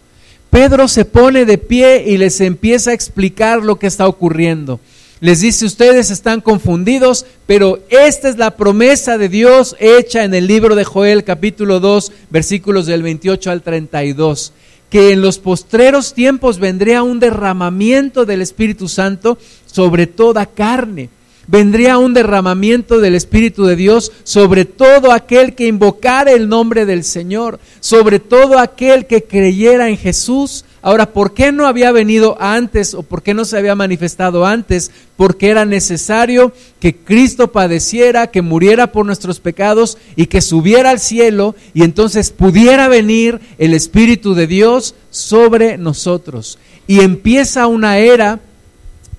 Pedro 0.51 0.87
se 0.87 1.07
pone 1.07 1.47
de 1.47 1.57
pie 1.57 2.05
y 2.07 2.19
les 2.19 2.43
empieza 2.43 2.91
a 2.91 2.95
explicar 2.95 3.63
lo 3.63 3.79
que 3.79 3.87
está 3.87 4.07
ocurriendo. 4.07 4.81
Les 5.21 5.41
dice, 5.41 5.65
ustedes 5.65 6.11
están 6.11 6.43
confundidos, 6.43 7.25
pero 7.47 7.81
esta 7.89 8.29
es 8.29 8.37
la 8.37 8.55
promesa 8.55 9.17
de 9.17 9.31
Dios 9.31 9.77
hecha 9.81 10.25
en 10.25 10.35
el 10.35 10.47
libro 10.47 10.75
de 10.75 10.85
Joel 10.85 11.25
capítulo 11.25 11.81
2 11.81 12.13
versículos 12.29 12.85
del 12.85 13.03
28 13.03 13.51
al 13.51 13.63
32 13.63 14.53
que 14.91 15.13
en 15.13 15.21
los 15.21 15.39
postreros 15.39 16.15
tiempos 16.15 16.59
vendría 16.59 17.03
un 17.03 17.21
derramamiento 17.21 18.25
del 18.25 18.43
Espíritu 18.43 18.89
Santo 18.89 19.39
sobre 19.67 20.07
toda 20.07 20.47
carne. 20.47 21.11
Vendría 21.47 21.97
un 21.97 22.13
derramamiento 22.13 23.01
del 23.01 23.15
Espíritu 23.15 23.65
de 23.65 23.75
Dios 23.75 24.13
sobre 24.23 24.67
todo 24.67 25.13
aquel 25.13 25.55
que 25.55 25.67
invocara 25.67 26.33
el 26.33 26.49
nombre 26.49 26.85
del 26.85 27.05
Señor, 27.05 27.59
sobre 27.81 28.19
todo 28.19 28.59
aquel 28.59 29.07
que 29.07 29.25
creyera 29.25 29.89
en 29.89 29.97
Jesús 29.97 30.67
Ahora, 30.81 31.13
¿por 31.13 31.35
qué 31.35 31.51
no 31.51 31.67
había 31.67 31.91
venido 31.91 32.37
antes 32.41 32.95
o 32.95 33.03
por 33.03 33.23
qué 33.23 33.35
no 33.35 33.45
se 33.45 33.59
había 33.59 33.75
manifestado 33.75 34.47
antes? 34.47 34.93
Porque 35.17 35.49
era 35.49 35.65
necesario 35.65 36.53
que 36.79 36.95
Cristo 36.95 37.51
padeciera, 37.51 38.29
que 38.29 38.43
muriera 38.43 38.93
por 38.93 39.05
nuestros 39.05 39.41
pecados 39.41 39.99
y 40.15 40.27
que 40.27 40.41
subiera 40.41 40.91
al 40.91 41.01
cielo 41.01 41.57
y 41.75 41.83
entonces 41.83 42.31
pudiera 42.31 42.87
venir 42.87 43.41
el 43.59 43.75
Espíritu 43.75 44.35
de 44.35 44.47
Dios 44.47 44.95
sobre 45.11 45.79
nosotros. 45.79 46.59
Y 46.87 47.01
empieza 47.01 47.67
una 47.67 47.99
era 47.99 48.41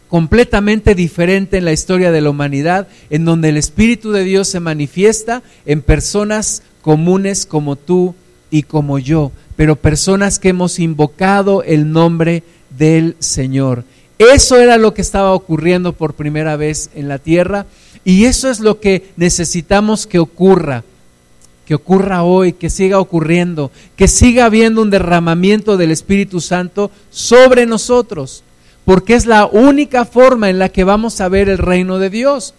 completamente 0.07 0.95
diferente 0.95 1.57
en 1.57 1.65
la 1.65 1.73
historia 1.73 2.11
de 2.11 2.21
la 2.21 2.31
humanidad, 2.31 2.87
en 3.09 3.25
donde 3.25 3.49
el 3.49 3.57
Espíritu 3.57 4.11
de 4.11 4.23
Dios 4.23 4.47
se 4.47 4.59
manifiesta 4.59 5.43
en 5.65 5.81
personas 5.81 6.63
comunes 6.81 7.45
como 7.45 7.75
tú 7.75 8.15
y 8.51 8.63
como 8.63 8.99
yo, 8.99 9.31
pero 9.55 9.75
personas 9.75 10.39
que 10.39 10.49
hemos 10.49 10.79
invocado 10.79 11.63
el 11.63 11.91
nombre 11.91 12.43
del 12.77 13.15
Señor. 13.19 13.83
Eso 14.17 14.57
era 14.57 14.77
lo 14.77 14.93
que 14.93 15.01
estaba 15.01 15.33
ocurriendo 15.33 15.93
por 15.93 16.13
primera 16.13 16.55
vez 16.55 16.89
en 16.93 17.07
la 17.07 17.19
tierra 17.19 17.65
y 18.03 18.25
eso 18.25 18.49
es 18.49 18.59
lo 18.59 18.79
que 18.79 19.09
necesitamos 19.15 20.07
que 20.07 20.19
ocurra, 20.19 20.83
que 21.65 21.75
ocurra 21.75 22.23
hoy, 22.23 22.53
que 22.53 22.69
siga 22.69 22.99
ocurriendo, 22.99 23.71
que 23.95 24.07
siga 24.07 24.45
habiendo 24.45 24.81
un 24.81 24.89
derramamiento 24.89 25.77
del 25.77 25.91
Espíritu 25.91 26.41
Santo 26.41 26.91
sobre 27.09 27.65
nosotros, 27.65 28.43
porque 28.85 29.13
es 29.13 29.25
la 29.25 29.45
única 29.45 30.05
forma 30.05 30.49
en 30.49 30.59
la 30.59 30.69
que 30.69 30.83
vamos 30.83 31.21
a 31.21 31.29
ver 31.29 31.47
el 31.47 31.57
reino 31.57 31.99
de 31.99 32.09
Dios. 32.09 32.53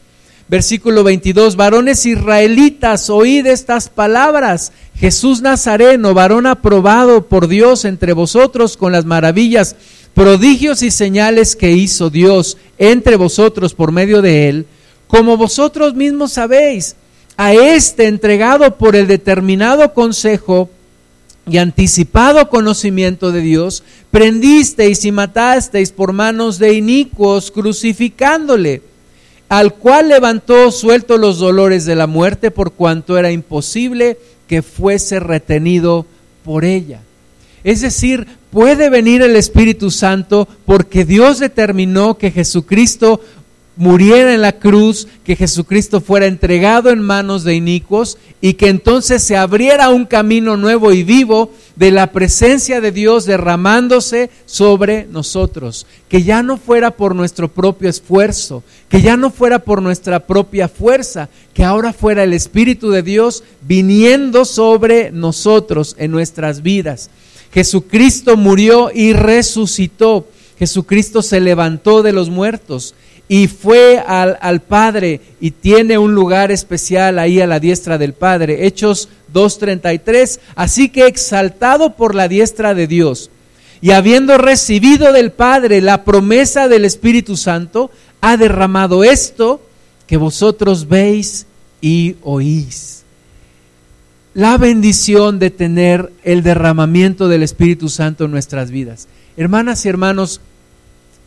Versículo 0.50 1.04
22, 1.04 1.54
varones 1.54 2.04
israelitas, 2.06 3.08
oíd 3.08 3.46
estas 3.46 3.88
palabras. 3.88 4.72
Jesús 4.96 5.42
Nazareno, 5.42 6.12
varón 6.12 6.48
aprobado 6.48 7.28
por 7.28 7.46
Dios 7.46 7.84
entre 7.84 8.14
vosotros 8.14 8.76
con 8.76 8.90
las 8.90 9.04
maravillas, 9.04 9.76
prodigios 10.12 10.82
y 10.82 10.90
señales 10.90 11.54
que 11.54 11.70
hizo 11.70 12.10
Dios 12.10 12.56
entre 12.78 13.14
vosotros 13.14 13.74
por 13.74 13.92
medio 13.92 14.22
de 14.22 14.48
él, 14.48 14.66
como 15.06 15.36
vosotros 15.36 15.94
mismos 15.94 16.32
sabéis, 16.32 16.96
a 17.36 17.52
este 17.52 18.08
entregado 18.08 18.76
por 18.76 18.96
el 18.96 19.06
determinado 19.06 19.94
consejo 19.94 20.68
y 21.48 21.58
anticipado 21.58 22.48
conocimiento 22.48 23.30
de 23.30 23.40
Dios, 23.40 23.84
prendisteis 24.10 25.04
y 25.04 25.12
matasteis 25.12 25.92
por 25.92 26.12
manos 26.12 26.58
de 26.58 26.74
inicuos, 26.74 27.52
crucificándole 27.52 28.89
al 29.50 29.74
cual 29.74 30.08
levantó 30.08 30.70
suelto 30.70 31.18
los 31.18 31.40
dolores 31.40 31.84
de 31.84 31.96
la 31.96 32.06
muerte 32.06 32.52
por 32.52 32.72
cuanto 32.72 33.18
era 33.18 33.32
imposible 33.32 34.16
que 34.46 34.62
fuese 34.62 35.18
retenido 35.18 36.06
por 36.44 36.64
ella. 36.64 37.00
Es 37.64 37.80
decir, 37.80 38.28
puede 38.52 38.88
venir 38.90 39.22
el 39.22 39.34
Espíritu 39.34 39.90
Santo 39.90 40.46
porque 40.64 41.04
Dios 41.04 41.40
determinó 41.40 42.16
que 42.16 42.30
Jesucristo 42.30 43.20
muriera 43.80 44.34
en 44.34 44.42
la 44.42 44.58
cruz, 44.58 45.08
que 45.24 45.36
Jesucristo 45.36 46.02
fuera 46.02 46.26
entregado 46.26 46.90
en 46.90 47.00
manos 47.00 47.44
de 47.44 47.54
inicuos 47.54 48.18
y 48.42 48.52
que 48.52 48.68
entonces 48.68 49.22
se 49.22 49.38
abriera 49.38 49.88
un 49.88 50.04
camino 50.04 50.58
nuevo 50.58 50.92
y 50.92 51.02
vivo 51.02 51.50
de 51.76 51.90
la 51.90 52.12
presencia 52.12 52.82
de 52.82 52.92
Dios 52.92 53.24
derramándose 53.24 54.28
sobre 54.44 55.06
nosotros, 55.06 55.86
que 56.10 56.22
ya 56.22 56.42
no 56.42 56.58
fuera 56.58 56.90
por 56.90 57.14
nuestro 57.14 57.48
propio 57.48 57.88
esfuerzo, 57.88 58.62
que 58.90 59.00
ya 59.00 59.16
no 59.16 59.30
fuera 59.30 59.60
por 59.60 59.80
nuestra 59.80 60.26
propia 60.26 60.68
fuerza, 60.68 61.30
que 61.54 61.64
ahora 61.64 61.94
fuera 61.94 62.24
el 62.24 62.34
Espíritu 62.34 62.90
de 62.90 63.02
Dios 63.02 63.44
viniendo 63.62 64.44
sobre 64.44 65.10
nosotros 65.10 65.96
en 65.98 66.10
nuestras 66.10 66.60
vidas. 66.60 67.08
Jesucristo 67.50 68.36
murió 68.36 68.90
y 68.94 69.14
resucitó. 69.14 70.28
Jesucristo 70.58 71.22
se 71.22 71.40
levantó 71.40 72.02
de 72.02 72.12
los 72.12 72.28
muertos 72.28 72.94
y 73.32 73.46
fue 73.46 74.02
al, 74.04 74.38
al, 74.40 74.58
Padre 74.58 75.20
y 75.40 75.52
tiene 75.52 75.98
un 75.98 76.16
lugar 76.16 76.50
especial 76.50 77.16
ahí 77.16 77.40
a 77.40 77.46
la 77.46 77.60
diestra 77.60 77.96
del 77.96 78.12
Padre. 78.12 78.66
Hechos 78.66 79.08
2.33. 79.32 80.40
Así 80.56 80.88
que 80.88 81.06
exaltado 81.06 81.94
por 81.94 82.16
la 82.16 82.26
diestra 82.26 82.74
de 82.74 82.88
Dios 82.88 83.30
y 83.80 83.92
habiendo 83.92 84.36
recibido 84.36 85.12
del 85.12 85.30
Padre 85.30 85.80
la 85.80 86.02
promesa 86.02 86.66
del 86.66 86.84
Espíritu 86.84 87.36
Santo, 87.36 87.92
ha 88.20 88.36
derramado 88.36 89.04
esto 89.04 89.62
que 90.08 90.16
vosotros 90.16 90.88
veis 90.88 91.46
y 91.80 92.16
oís. 92.22 93.04
La 94.34 94.58
bendición 94.58 95.38
de 95.38 95.50
tener 95.50 96.12
el 96.24 96.42
derramamiento 96.42 97.28
del 97.28 97.44
Espíritu 97.44 97.90
Santo 97.90 98.24
en 98.24 98.32
nuestras 98.32 98.72
vidas. 98.72 99.06
Hermanas 99.36 99.86
y 99.86 99.88
hermanos, 99.88 100.40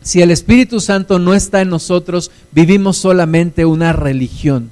si 0.04 0.20
el 0.20 0.30
Espíritu 0.30 0.80
Santo 0.80 1.18
no 1.18 1.32
está 1.34 1.62
en 1.62 1.70
nosotros, 1.70 2.30
vivimos 2.52 2.98
solamente 2.98 3.64
una 3.64 3.94
religión. 3.94 4.70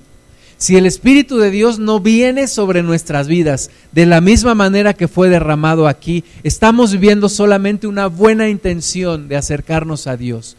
Si 0.59 0.77
el 0.77 0.85
Espíritu 0.85 1.39
de 1.39 1.51
Dios 1.51 1.79
no 1.79 2.01
viene 2.01 2.47
sobre 2.47 2.83
nuestras 2.83 3.29
vidas 3.29 3.71
de 3.93 4.05
la 4.05 4.21
misma 4.21 4.55
manera 4.55 4.93
que 4.93 5.09
fue 5.09 5.31
derramado 5.31 5.89
aquí, 5.89 6.23
estamos 6.43 6.93
viviendo 6.93 7.31
solamente 7.31 7.87
una 7.87 8.09
buena 8.09 8.51
intención 8.51 9.27
de 9.27 9.37
acercarnos 9.37 10.07
a 10.07 10.19
Dios. 10.19 10.57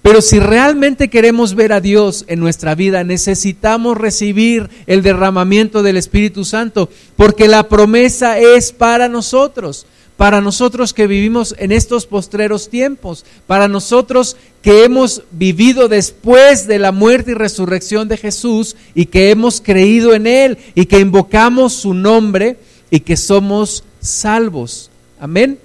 Pero 0.00 0.22
si 0.22 0.38
realmente 0.38 1.10
queremos 1.10 1.54
ver 1.54 1.74
a 1.74 1.82
Dios 1.82 2.24
en 2.26 2.40
nuestra 2.40 2.74
vida, 2.74 3.04
necesitamos 3.04 3.98
recibir 3.98 4.70
el 4.86 5.02
derramamiento 5.02 5.82
del 5.82 5.98
Espíritu 5.98 6.46
Santo, 6.46 6.88
porque 7.14 7.46
la 7.46 7.68
promesa 7.68 8.38
es 8.38 8.72
para 8.72 9.08
nosotros 9.08 9.86
para 10.16 10.40
nosotros 10.40 10.92
que 10.92 11.06
vivimos 11.06 11.54
en 11.58 11.72
estos 11.72 12.06
postreros 12.06 12.68
tiempos, 12.68 13.24
para 13.46 13.66
nosotros 13.66 14.36
que 14.62 14.84
hemos 14.84 15.22
vivido 15.32 15.88
después 15.88 16.66
de 16.66 16.78
la 16.78 16.92
muerte 16.92 17.32
y 17.32 17.34
resurrección 17.34 18.08
de 18.08 18.16
Jesús 18.16 18.76
y 18.94 19.06
que 19.06 19.30
hemos 19.30 19.60
creído 19.60 20.14
en 20.14 20.26
Él 20.26 20.58
y 20.74 20.86
que 20.86 21.00
invocamos 21.00 21.72
su 21.72 21.94
nombre 21.94 22.58
y 22.90 23.00
que 23.00 23.16
somos 23.16 23.84
salvos. 24.00 24.90
Amén. 25.18 25.58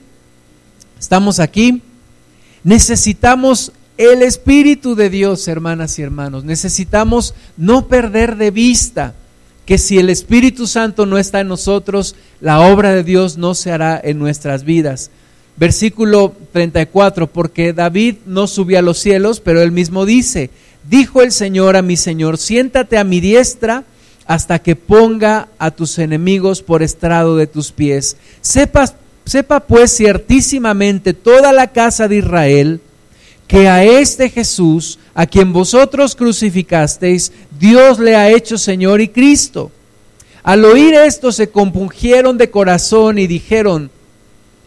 Estamos 0.99 1.39
aquí. 1.39 1.81
Necesitamos 2.63 3.71
el 3.97 4.21
Espíritu 4.23 4.95
de 4.95 5.09
Dios, 5.09 5.47
hermanas 5.47 5.99
y 5.99 6.01
hermanos. 6.01 6.43
Necesitamos 6.43 7.35
no 7.55 7.87
perder 7.87 8.35
de 8.37 8.49
vista 8.49 9.13
que 9.69 9.77
si 9.77 9.99
el 9.99 10.09
Espíritu 10.09 10.65
Santo 10.65 11.05
no 11.05 11.19
está 11.19 11.41
en 11.41 11.47
nosotros, 11.47 12.15
la 12.41 12.59
obra 12.59 12.91
de 12.91 13.03
Dios 13.03 13.37
no 13.37 13.53
se 13.53 13.71
hará 13.71 14.01
en 14.03 14.17
nuestras 14.17 14.63
vidas. 14.63 15.11
Versículo 15.57 16.33
34, 16.53 17.27
porque 17.27 17.71
David 17.71 18.15
no 18.25 18.47
subió 18.47 18.79
a 18.79 18.81
los 18.81 18.97
cielos, 18.97 19.39
pero 19.39 19.61
él 19.61 19.71
mismo 19.71 20.07
dice, 20.07 20.49
dijo 20.89 21.21
el 21.21 21.31
Señor 21.31 21.75
a 21.75 21.83
mi 21.83 21.97
Señor, 21.97 22.39
siéntate 22.39 22.97
a 22.97 23.03
mi 23.03 23.19
diestra 23.19 23.83
hasta 24.25 24.57
que 24.57 24.75
ponga 24.75 25.49
a 25.59 25.69
tus 25.69 25.99
enemigos 25.99 26.63
por 26.63 26.81
estrado 26.81 27.37
de 27.37 27.45
tus 27.45 27.71
pies. 27.71 28.17
Sepa 28.41 29.59
pues 29.67 29.95
ciertísimamente 29.95 31.13
toda 31.13 31.53
la 31.53 31.67
casa 31.67 32.07
de 32.07 32.15
Israel 32.15 32.81
que 33.49 33.67
a 33.67 33.83
este 33.83 34.29
Jesús, 34.29 34.99
a 35.15 35.25
quien 35.25 35.51
vosotros 35.51 36.15
crucificasteis, 36.15 37.31
Dios 37.59 37.97
le 37.97 38.15
ha 38.15 38.29
hecho 38.29 38.59
Señor 38.59 39.01
y 39.01 39.07
Cristo. 39.07 39.71
Al 40.43 40.63
oír 40.65 40.93
esto 40.93 41.31
se 41.31 41.49
compungieron 41.49 42.37
de 42.37 42.51
corazón 42.51 43.17
y 43.17 43.25
dijeron 43.25 43.89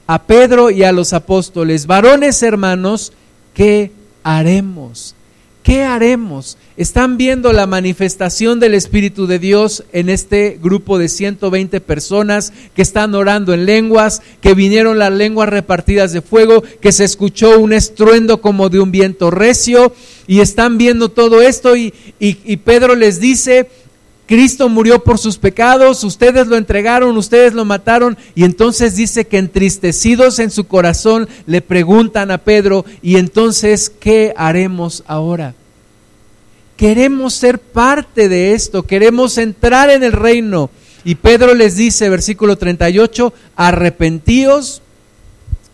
a 0.08 0.24
Pedro 0.24 0.68
y 0.72 0.82
a 0.82 0.90
los 0.90 1.12
apóstoles, 1.12 1.86
varones 1.86 2.42
hermanos, 2.42 3.12
¿qué 3.54 3.92
haremos? 4.24 5.14
¿Qué 5.62 5.84
haremos? 5.84 6.58
Están 6.76 7.16
viendo 7.16 7.52
la 7.52 7.68
manifestación 7.68 8.58
del 8.58 8.74
Espíritu 8.74 9.28
de 9.28 9.38
Dios 9.38 9.84
en 9.92 10.08
este 10.08 10.58
grupo 10.60 10.98
de 10.98 11.08
120 11.08 11.80
personas 11.80 12.52
que 12.74 12.82
están 12.82 13.14
orando 13.14 13.54
en 13.54 13.64
lenguas, 13.64 14.22
que 14.40 14.54
vinieron 14.54 14.98
las 14.98 15.12
lenguas 15.12 15.48
repartidas 15.48 16.12
de 16.12 16.20
fuego, 16.20 16.64
que 16.80 16.90
se 16.90 17.04
escuchó 17.04 17.60
un 17.60 17.72
estruendo 17.72 18.40
como 18.40 18.70
de 18.70 18.80
un 18.80 18.90
viento 18.90 19.30
recio 19.30 19.94
y 20.26 20.40
están 20.40 20.78
viendo 20.78 21.10
todo 21.10 21.40
esto 21.42 21.76
y, 21.76 21.94
y 22.18 22.56
Pedro 22.56 22.96
les 22.96 23.20
dice, 23.20 23.68
Cristo 24.26 24.68
murió 24.68 25.02
por 25.02 25.18
sus 25.18 25.36
pecados, 25.36 26.04
ustedes 26.04 26.46
lo 26.46 26.56
entregaron, 26.56 27.16
ustedes 27.16 27.54
lo 27.54 27.64
mataron 27.64 28.16
y 28.34 28.44
entonces 28.44 28.96
dice 28.96 29.26
que 29.26 29.38
entristecidos 29.38 30.38
en 30.38 30.50
su 30.50 30.64
corazón 30.64 31.28
le 31.46 31.60
preguntan 31.60 32.30
a 32.30 32.38
Pedro 32.38 32.84
y 33.02 33.16
entonces 33.16 33.90
¿qué 33.90 34.32
haremos 34.36 35.02
ahora? 35.06 35.54
Queremos 36.76 37.34
ser 37.34 37.58
parte 37.58 38.28
de 38.28 38.54
esto, 38.54 38.84
queremos 38.84 39.38
entrar 39.38 39.90
en 39.90 40.02
el 40.02 40.12
reino. 40.12 40.70
Y 41.04 41.16
Pedro 41.16 41.54
les 41.54 41.76
dice, 41.76 42.08
versículo 42.08 42.56
38, 42.56 43.32
arrepentíos 43.56 44.82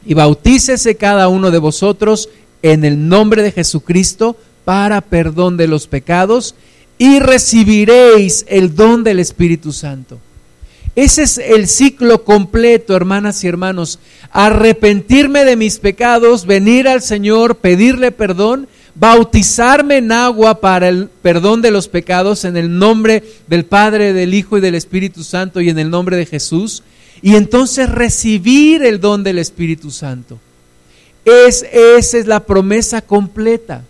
y 0.05 0.15
bautícese 0.15 0.97
cada 0.97 1.29
uno 1.29 1.51
de 1.51 1.59
vosotros 1.59 2.31
en 2.63 2.85
el 2.85 3.09
nombre 3.09 3.43
de 3.43 3.53
Jesucristo 3.53 4.37
para 4.65 5.01
perdón 5.01 5.57
de 5.57 5.69
los 5.69 5.87
pecados 5.87 6.55
y 6.99 7.21
recibiréis 7.21 8.45
el 8.49 8.75
don 8.75 9.05
del 9.05 9.21
Espíritu 9.21 9.73
Santo. 9.73 10.19
Ese 10.97 11.23
es 11.23 11.39
el 11.39 11.69
ciclo 11.69 12.25
completo, 12.25 12.97
hermanas 12.97 13.45
y 13.45 13.47
hermanos. 13.47 14.01
Arrepentirme 14.33 15.45
de 15.45 15.55
mis 15.55 15.79
pecados, 15.79 16.45
venir 16.45 16.89
al 16.89 17.03
Señor, 17.03 17.59
pedirle 17.59 18.11
perdón, 18.11 18.67
bautizarme 18.97 19.99
en 19.99 20.11
agua 20.11 20.61
para 20.61 20.89
el 20.89 21.09
perdón 21.23 21.63
de 21.63 21.71
los 21.71 21.87
pecados 21.87 22.45
en 22.45 22.57
el 22.57 22.81
nombre 22.81 23.23
del 23.47 23.65
Padre, 23.65 24.13
del 24.13 24.35
Hijo 24.35 24.59
y 24.59 24.61
del 24.61 24.75
Espíritu 24.75 25.23
Santo 25.23 25.61
y 25.61 25.69
en 25.69 25.79
el 25.79 25.89
nombre 25.89 26.17
de 26.17 26.27
Jesús. 26.27 26.83
Y 27.23 27.37
entonces 27.37 27.89
recibir 27.89 28.83
el 28.83 29.01
don 29.01 29.23
del 29.23 29.39
Espíritu 29.39 29.93
Santo. 29.93 30.41
Es, 31.25 31.65
esa 31.73 32.19
es 32.19 32.27
la 32.27 32.41
promesa 32.41 33.03
completa 33.03 33.85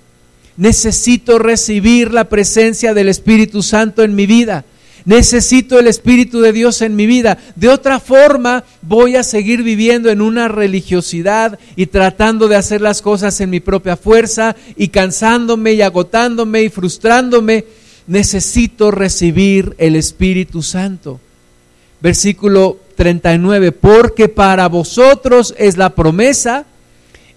necesito 0.59 1.39
recibir 1.39 2.13
la 2.13 2.29
presencia 2.29 2.93
del 2.93 3.09
Espíritu 3.09 3.63
Santo 3.63 4.03
en 4.03 4.15
mi 4.15 4.27
vida. 4.27 4.65
Necesito 5.05 5.79
el 5.79 5.87
Espíritu 5.87 6.41
de 6.41 6.53
Dios 6.53 6.83
en 6.83 6.97
mi 6.97 7.07
vida. 7.07 7.39
De 7.55 7.69
otra 7.69 8.01
forma, 8.01 8.65
voy 8.83 9.17
a 9.17 9.23
seguir 9.23 9.63
viviendo 9.63 10.11
en 10.11 10.21
una 10.21 10.49
religiosidad 10.49 11.59
y 11.77 11.87
tratando 11.87 12.49
de 12.49 12.57
hacer 12.57 12.83
las 12.83 13.01
cosas 13.01 13.41
en 13.41 13.49
mi 13.49 13.61
propia 13.61 13.97
fuerza 13.97 14.57
y 14.77 14.89
cansándome 14.89 15.73
y 15.75 15.81
agotándome 15.81 16.65
y 16.65 16.69
frustrándome. 16.69 17.65
Necesito 18.09 18.91
recibir 18.91 19.75
el 19.79 19.95
Espíritu 19.97 20.63
Santo. 20.63 21.21
Versículo 22.01 22.79
39, 22.97 23.73
porque 23.73 24.29
para 24.29 24.69
vosotros 24.69 25.55
es 25.57 25.77
la 25.77 25.95
promesa 25.95 26.67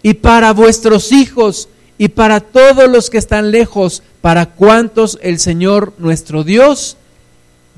y 0.02 0.16
para 0.16 0.54
vuestros 0.54 1.12
hijos 1.12 1.70
y 2.02 2.10
para 2.10 2.40
todos 2.40 2.90
los 2.90 3.12
que 3.12 3.20
están 3.20 3.52
lejos, 3.52 4.02
para 4.22 4.48
cuantos 4.48 5.20
el 5.22 5.38
Señor 5.38 5.94
nuestro 6.00 6.44
Dios 6.44 6.98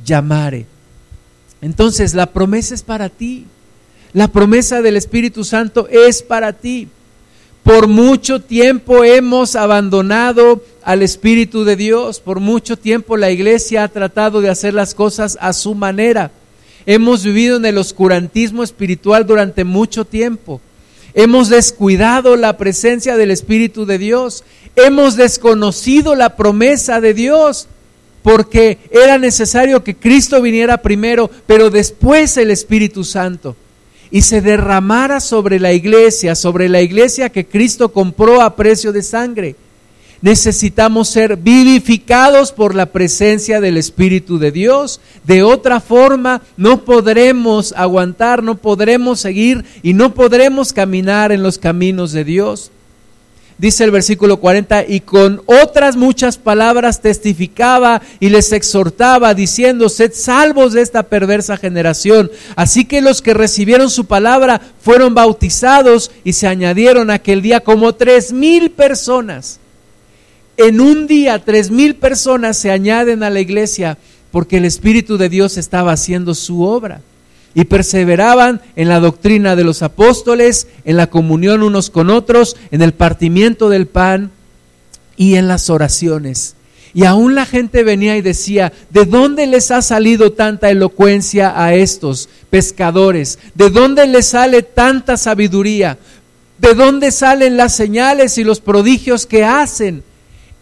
llamare. 0.05 0.65
Entonces 1.61 2.13
la 2.13 2.27
promesa 2.27 2.73
es 2.73 2.83
para 2.83 3.09
ti. 3.09 3.47
La 4.13 4.29
promesa 4.29 4.81
del 4.81 4.95
Espíritu 4.95 5.43
Santo 5.43 5.89
es 5.89 6.23
para 6.23 6.53
ti. 6.53 6.87
Por 7.63 7.89
mucho 7.89 8.39
tiempo 8.39 9.03
hemos 9.03 9.57
abandonado 9.57 10.63
al 10.83 11.01
Espíritu 11.01 11.65
de 11.65 11.75
Dios. 11.75 12.21
Por 12.21 12.39
mucho 12.39 12.77
tiempo 12.77 13.17
la 13.17 13.29
iglesia 13.29 13.83
ha 13.83 13.89
tratado 13.89 14.39
de 14.39 14.47
hacer 14.47 14.73
las 14.73 14.95
cosas 14.95 15.37
a 15.41 15.51
su 15.51 15.75
manera. 15.75 16.31
Hemos 16.85 17.25
vivido 17.25 17.57
en 17.57 17.65
el 17.65 17.77
oscurantismo 17.77 18.63
espiritual 18.63 19.27
durante 19.27 19.65
mucho 19.65 20.05
tiempo. 20.05 20.61
Hemos 21.13 21.49
descuidado 21.49 22.35
la 22.35 22.57
presencia 22.57 23.17
del 23.17 23.31
Espíritu 23.31 23.85
de 23.85 23.97
Dios. 23.97 24.43
Hemos 24.75 25.15
desconocido 25.15 26.15
la 26.15 26.35
promesa 26.35 26.99
de 27.01 27.13
Dios 27.13 27.67
porque 28.23 28.79
era 28.89 29.17
necesario 29.17 29.83
que 29.83 29.95
Cristo 29.95 30.41
viniera 30.41 30.77
primero, 30.77 31.29
pero 31.45 31.69
después 31.69 32.37
el 32.37 32.51
Espíritu 32.51 33.03
Santo 33.03 33.55
y 34.09 34.21
se 34.21 34.41
derramara 34.41 35.19
sobre 35.19 35.59
la 35.59 35.73
iglesia, 35.73 36.35
sobre 36.35 36.69
la 36.69 36.81
iglesia 36.81 37.29
que 37.29 37.45
Cristo 37.45 37.91
compró 37.91 38.41
a 38.41 38.55
precio 38.55 38.91
de 38.93 39.01
sangre 39.01 39.55
necesitamos 40.23 41.09
ser 41.09 41.35
vivificados 41.35 42.53
por 42.53 42.75
la 42.75 42.87
presencia 42.87 43.59
del 43.59 43.77
Espíritu 43.77 44.39
de 44.39 44.51
Dios. 44.51 45.01
De 45.25 45.43
otra 45.43 45.81
forma, 45.81 46.41
no 46.55 46.85
podremos 46.85 47.73
aguantar, 47.75 48.41
no 48.41 48.55
podremos 48.55 49.19
seguir 49.19 49.65
y 49.83 49.93
no 49.93 50.13
podremos 50.13 50.71
caminar 50.71 51.33
en 51.33 51.43
los 51.43 51.57
caminos 51.57 52.13
de 52.13 52.23
Dios. 52.23 52.71
Dice 53.57 53.83
el 53.83 53.91
versículo 53.91 54.37
40, 54.37 54.85
y 54.87 55.01
con 55.01 55.41
otras 55.45 55.97
muchas 55.97 56.37
palabras 56.37 57.01
testificaba 57.01 58.01
y 58.21 58.29
les 58.29 58.53
exhortaba, 58.53 59.33
diciendo, 59.33 59.89
sed 59.89 60.13
salvos 60.13 60.71
de 60.71 60.81
esta 60.81 61.03
perversa 61.03 61.57
generación. 61.57 62.31
Así 62.55 62.85
que 62.85 63.01
los 63.01 63.21
que 63.21 63.33
recibieron 63.33 63.89
su 63.89 64.05
palabra 64.05 64.61
fueron 64.81 65.13
bautizados 65.13 66.11
y 66.23 66.31
se 66.31 66.47
añadieron 66.47 67.11
aquel 67.11 67.41
día 67.41 67.59
como 67.59 67.93
tres 67.93 68.31
mil 68.31 68.71
personas 68.71 69.59
en 70.57 70.81
un 70.81 71.07
día 71.07 71.39
tres 71.39 71.71
mil 71.71 71.95
personas 71.95 72.57
se 72.57 72.71
añaden 72.71 73.23
a 73.23 73.29
la 73.29 73.39
iglesia 73.39 73.97
porque 74.31 74.57
el 74.57 74.65
Espíritu 74.65 75.17
de 75.17 75.29
Dios 75.29 75.57
estaba 75.57 75.91
haciendo 75.91 76.33
su 76.33 76.63
obra. 76.63 77.01
Y 77.55 77.65
perseveraban 77.65 78.61
en 78.75 78.89
la 78.89 78.99
doctrina 78.99 79.55
de 79.55 79.63
los 79.63 79.83
apóstoles, 79.83 80.67
en 80.85 80.97
la 80.97 81.11
comunión 81.11 81.61
unos 81.61 81.91
con 81.91 82.09
otros, 82.09 82.57
en 82.71 82.81
el 82.81 82.93
partimiento 82.93 83.69
del 83.69 83.85
pan 83.85 84.31
y 85.17 85.35
en 85.35 85.47
las 85.47 85.69
oraciones. 85.69 86.55
Y 86.95 87.05
aún 87.05 87.35
la 87.35 87.45
gente 87.45 87.83
venía 87.83 88.17
y 88.17 88.21
decía, 88.21 88.73
¿de 88.89 89.05
dónde 89.05 89.45
les 89.45 89.69
ha 89.69 89.83
salido 89.83 90.31
tanta 90.31 90.71
elocuencia 90.71 91.53
a 91.55 91.75
estos 91.75 92.27
pescadores? 92.49 93.37
¿De 93.53 93.69
dónde 93.69 94.07
les 94.07 94.27
sale 94.27 94.63
tanta 94.63 95.15
sabiduría? 95.17 95.99
¿De 96.57 96.73
dónde 96.73 97.11
salen 97.11 97.55
las 97.55 97.75
señales 97.75 98.39
y 98.39 98.43
los 98.43 98.59
prodigios 98.61 99.27
que 99.27 99.43
hacen? 99.43 100.03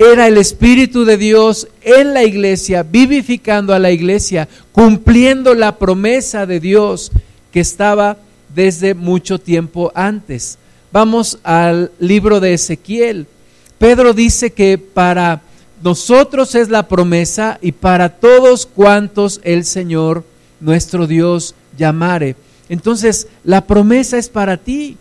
Era 0.01 0.27
el 0.27 0.37
Espíritu 0.37 1.05
de 1.05 1.15
Dios 1.15 1.67
en 1.83 2.15
la 2.15 2.23
iglesia, 2.23 2.81
vivificando 2.81 3.71
a 3.71 3.77
la 3.77 3.91
iglesia, 3.91 4.49
cumpliendo 4.71 5.53
la 5.53 5.77
promesa 5.77 6.47
de 6.47 6.59
Dios 6.59 7.11
que 7.51 7.59
estaba 7.59 8.17
desde 8.55 8.95
mucho 8.95 9.37
tiempo 9.37 9.91
antes. 9.93 10.57
Vamos 10.91 11.37
al 11.43 11.91
libro 11.99 12.39
de 12.39 12.55
Ezequiel. 12.55 13.27
Pedro 13.77 14.13
dice 14.13 14.53
que 14.53 14.79
para 14.79 15.41
nosotros 15.83 16.55
es 16.55 16.69
la 16.69 16.87
promesa 16.87 17.59
y 17.61 17.71
para 17.71 18.09
todos 18.09 18.65
cuantos 18.65 19.39
el 19.43 19.65
Señor, 19.65 20.23
nuestro 20.59 21.05
Dios, 21.05 21.53
llamare. 21.77 22.35
Entonces, 22.69 23.27
la 23.43 23.67
promesa 23.67 24.17
es 24.17 24.29
para 24.29 24.57
ti. 24.57 24.97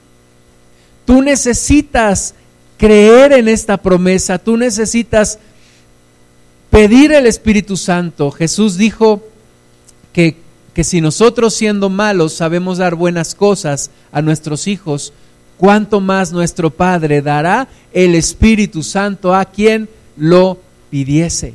Tú 1.06 1.22
necesitas 1.22 2.34
creer 2.80 3.34
en 3.34 3.46
esta 3.46 3.76
promesa, 3.76 4.38
tú 4.38 4.56
necesitas 4.56 5.38
pedir 6.70 7.12
el 7.12 7.26
Espíritu 7.26 7.76
Santo. 7.76 8.30
Jesús 8.30 8.78
dijo 8.78 9.22
que, 10.14 10.38
que 10.72 10.82
si 10.82 11.02
nosotros 11.02 11.52
siendo 11.52 11.90
malos 11.90 12.32
sabemos 12.32 12.78
dar 12.78 12.94
buenas 12.94 13.34
cosas 13.34 13.90
a 14.12 14.22
nuestros 14.22 14.66
hijos, 14.66 15.12
cuánto 15.58 16.00
más 16.00 16.32
nuestro 16.32 16.70
Padre 16.70 17.20
dará 17.20 17.68
el 17.92 18.14
Espíritu 18.14 18.82
Santo 18.82 19.34
a 19.34 19.44
quien 19.44 19.86
lo 20.16 20.58
pidiese. 20.88 21.52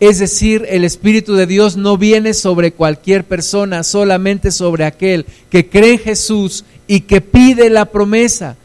Es 0.00 0.20
decir, 0.20 0.64
el 0.70 0.84
Espíritu 0.84 1.34
de 1.34 1.46
Dios 1.46 1.76
no 1.76 1.98
viene 1.98 2.32
sobre 2.32 2.72
cualquier 2.72 3.24
persona, 3.24 3.82
solamente 3.82 4.50
sobre 4.50 4.86
aquel 4.86 5.26
que 5.50 5.68
cree 5.68 5.92
en 5.92 5.98
Jesús 5.98 6.64
y 6.86 7.00
que 7.00 7.20
pide 7.20 7.68
la 7.68 7.84
promesa 7.84 8.56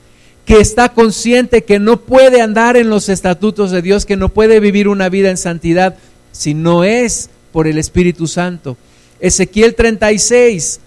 que 0.47 0.61
está 0.61 0.93
consciente 0.93 1.65
que 1.65 1.77
no 1.77 1.99
puede 1.99 2.39
andar 2.41 2.77
en 2.77 2.89
los 2.89 3.09
estatutos 3.09 3.69
de 3.69 3.81
Dios, 3.81 4.05
que 4.05 4.15
no 4.15 4.29
puede 4.29 4.61
vivir 4.61 4.87
una 4.87 5.09
vida 5.09 5.29
en 5.29 5.35
santidad 5.35 5.97
si 6.31 6.53
no 6.53 6.85
es 6.85 7.29
por 7.51 7.67
el 7.67 7.77
Espíritu 7.77 8.27
Santo. 8.27 8.77
Ezequiel 9.19 9.75
36, 9.75 10.79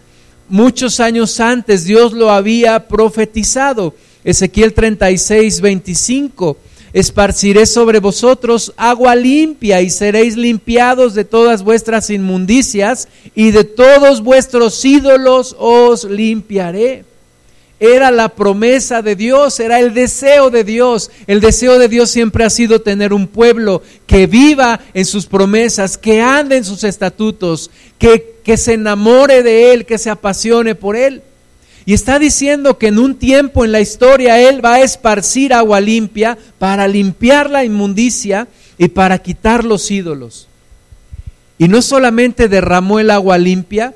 muchos 0.48 0.98
años 0.98 1.38
antes 1.40 1.84
Dios 1.84 2.14
lo 2.14 2.30
había 2.30 2.88
profetizado. 2.88 3.94
Ezequiel 4.24 4.72
36, 4.72 5.60
25. 5.60 6.56
Esparciré 6.94 7.66
sobre 7.66 8.00
vosotros 8.00 8.72
agua 8.78 9.14
limpia 9.14 9.82
y 9.82 9.90
seréis 9.90 10.38
limpiados 10.38 11.12
de 11.12 11.26
todas 11.26 11.62
vuestras 11.62 12.08
inmundicias 12.08 13.08
y 13.34 13.50
de 13.50 13.64
todos 13.64 14.22
vuestros 14.22 14.82
ídolos 14.86 15.54
os 15.58 16.04
limpiaré. 16.04 17.09
Era 17.80 18.10
la 18.10 18.28
promesa 18.28 19.00
de 19.00 19.16
Dios, 19.16 19.58
era 19.58 19.80
el 19.80 19.94
deseo 19.94 20.50
de 20.50 20.64
Dios. 20.64 21.10
El 21.26 21.40
deseo 21.40 21.78
de 21.78 21.88
Dios 21.88 22.10
siempre 22.10 22.44
ha 22.44 22.50
sido 22.50 22.82
tener 22.82 23.14
un 23.14 23.26
pueblo 23.26 23.82
que 24.06 24.26
viva 24.26 24.80
en 24.92 25.06
sus 25.06 25.24
promesas, 25.24 25.96
que 25.96 26.20
ande 26.20 26.58
en 26.58 26.64
sus 26.64 26.84
estatutos, 26.84 27.70
que, 27.98 28.36
que 28.44 28.58
se 28.58 28.74
enamore 28.74 29.42
de 29.42 29.72
Él, 29.72 29.86
que 29.86 29.96
se 29.96 30.10
apasione 30.10 30.74
por 30.74 30.94
Él. 30.94 31.22
Y 31.86 31.94
está 31.94 32.18
diciendo 32.18 32.76
que 32.76 32.88
en 32.88 32.98
un 32.98 33.14
tiempo 33.14 33.64
en 33.64 33.72
la 33.72 33.80
historia 33.80 34.38
Él 34.38 34.62
va 34.62 34.74
a 34.74 34.82
esparcir 34.82 35.54
agua 35.54 35.80
limpia 35.80 36.36
para 36.58 36.86
limpiar 36.86 37.48
la 37.48 37.64
inmundicia 37.64 38.46
y 38.76 38.88
para 38.88 39.18
quitar 39.22 39.64
los 39.64 39.90
ídolos. 39.90 40.48
Y 41.56 41.68
no 41.68 41.80
solamente 41.80 42.48
derramó 42.48 43.00
el 43.00 43.10
agua 43.10 43.38
limpia, 43.38 43.94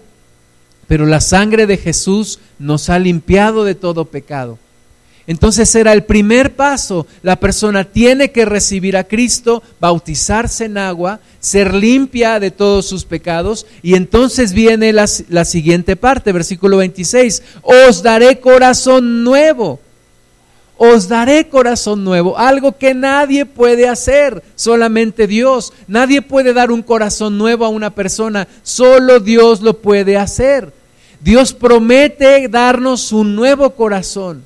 pero 0.87 1.07
la 1.07 1.21
sangre 1.21 1.67
de 1.67 1.77
Jesús 1.77 2.39
nos 2.59 2.91
ha 2.91 2.99
limpiado 2.99 3.65
de 3.65 3.75
todo 3.75 4.05
pecado. 4.05 4.59
Entonces 5.27 5.75
era 5.75 5.93
el 5.93 6.05
primer 6.05 6.55
paso. 6.55 7.07
La 7.23 7.41
persona 7.41 7.85
tiene 7.85 8.31
que 8.31 8.45
recibir 8.45 8.97
a 8.97 9.05
Cristo, 9.05 9.63
bautizarse 9.81 10.67
en 10.67 10.77
agua, 10.77 11.21
ser 11.41 11.75
limpia 11.75 12.39
de 12.41 12.51
todos 12.51 12.87
sus 12.87 13.05
pecados. 13.05 13.67
Y 13.83 13.95
entonces 13.95 14.53
viene 14.53 14.93
la, 14.93 15.07
la, 15.29 15.45
siguiente 15.45 15.97
parte, 15.97 16.33
versículo 16.33 16.77
26. 16.79 17.43
Os 17.63 18.03
daré 18.03 18.39
corazón 18.41 19.25
nuevo. 19.25 19.81
Os 20.77 21.09
daré 21.09 21.49
corazón 21.49 22.03
nuevo. 22.03 22.37
Algo 22.37 22.77
que 22.77 22.95
nadie 22.95 23.47
puede 23.47 23.89
hacer, 23.89 24.43
solamente 24.57 25.27
Dios. 25.27 25.73
Nadie 25.87 26.21
puede 26.21 26.53
dar 26.53 26.71
un 26.71 26.83
corazón 26.83 27.39
nuevo 27.39 27.65
a 27.65 27.69
una 27.69 27.91
persona, 27.91 28.49
solo 28.63 29.21
Dios 29.21 29.61
lo 29.61 29.79
puede 29.79 30.17
hacer. 30.17 30.73
Dios 31.21 31.53
promete 31.53 32.49
darnos 32.49 33.13
un 33.13 33.37
nuevo 33.37 33.71
corazón. 33.71 34.43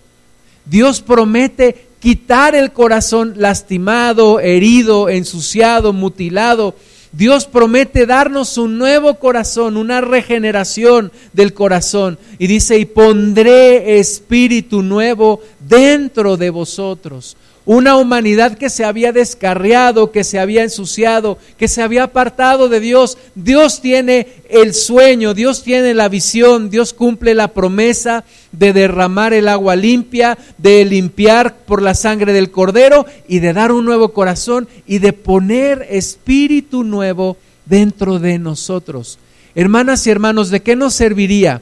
Dios 0.65 1.01
promete 1.01 1.89
quitar 1.99 2.55
el 2.55 2.73
corazón 2.73 3.35
lastimado, 3.37 4.39
herido, 4.39 5.09
ensuciado, 5.09 5.93
mutilado. 5.93 6.75
Dios 7.11 7.47
promete 7.47 8.07
darnos 8.07 8.59
un 8.59 8.77
nuevo 8.79 9.15
corazón, 9.15 9.77
una 9.77 10.01
regeneración 10.01 11.11
del 11.33 11.55
corazón. 11.55 12.19
Y 12.39 12.47
dice, 12.47 12.79
y 12.79 12.85
pondré 12.85 13.99
espíritu 13.99 14.83
nuevo 14.83 15.41
dentro 15.69 16.37
de 16.37 16.51
vosotros 16.51 17.37
una 17.69 17.99
humanidad 17.99 18.57
que 18.57 18.71
se 18.71 18.83
había 18.87 19.13
descarriado, 19.13 20.11
que 20.11 20.25
se 20.25 20.39
había 20.39 20.63
ensuciado, 20.63 21.37
que 21.59 21.69
se 21.69 21.83
había 21.83 22.05
apartado 22.05 22.71
de 22.71 22.81
Dios. 22.81 23.19
Dios 23.35 23.83
tiene 23.83 24.27
el 24.49 24.73
sueño, 24.73 25.35
Dios 25.35 25.63
tiene 25.63 25.93
la 25.93 26.09
visión, 26.09 26.71
Dios 26.71 26.95
cumple 26.95 27.35
la 27.35 27.49
promesa 27.49 28.25
de 28.53 28.73
derramar 28.73 29.35
el 29.35 29.49
agua 29.49 29.77
limpia, 29.77 30.39
de 30.57 30.83
limpiar 30.87 31.57
por 31.59 31.83
la 31.83 31.93
sangre 31.93 32.33
del 32.33 32.51
cordero 32.51 33.05
y 33.29 33.41
de 33.41 33.53
dar 33.53 33.71
un 33.71 33.85
nuevo 33.85 34.15
corazón 34.15 34.67
y 34.87 35.01
de 35.01 35.13
poner 35.13 35.87
espíritu 35.91 36.85
nuevo 36.85 37.37
dentro 37.67 38.19
de 38.19 38.39
nosotros. 38.39 39.19
Hermanas 39.55 40.07
y 40.07 40.11
hermanos, 40.11 40.49
¿de 40.49 40.63
qué 40.63 40.75
nos 40.75 40.95
serviría? 40.95 41.61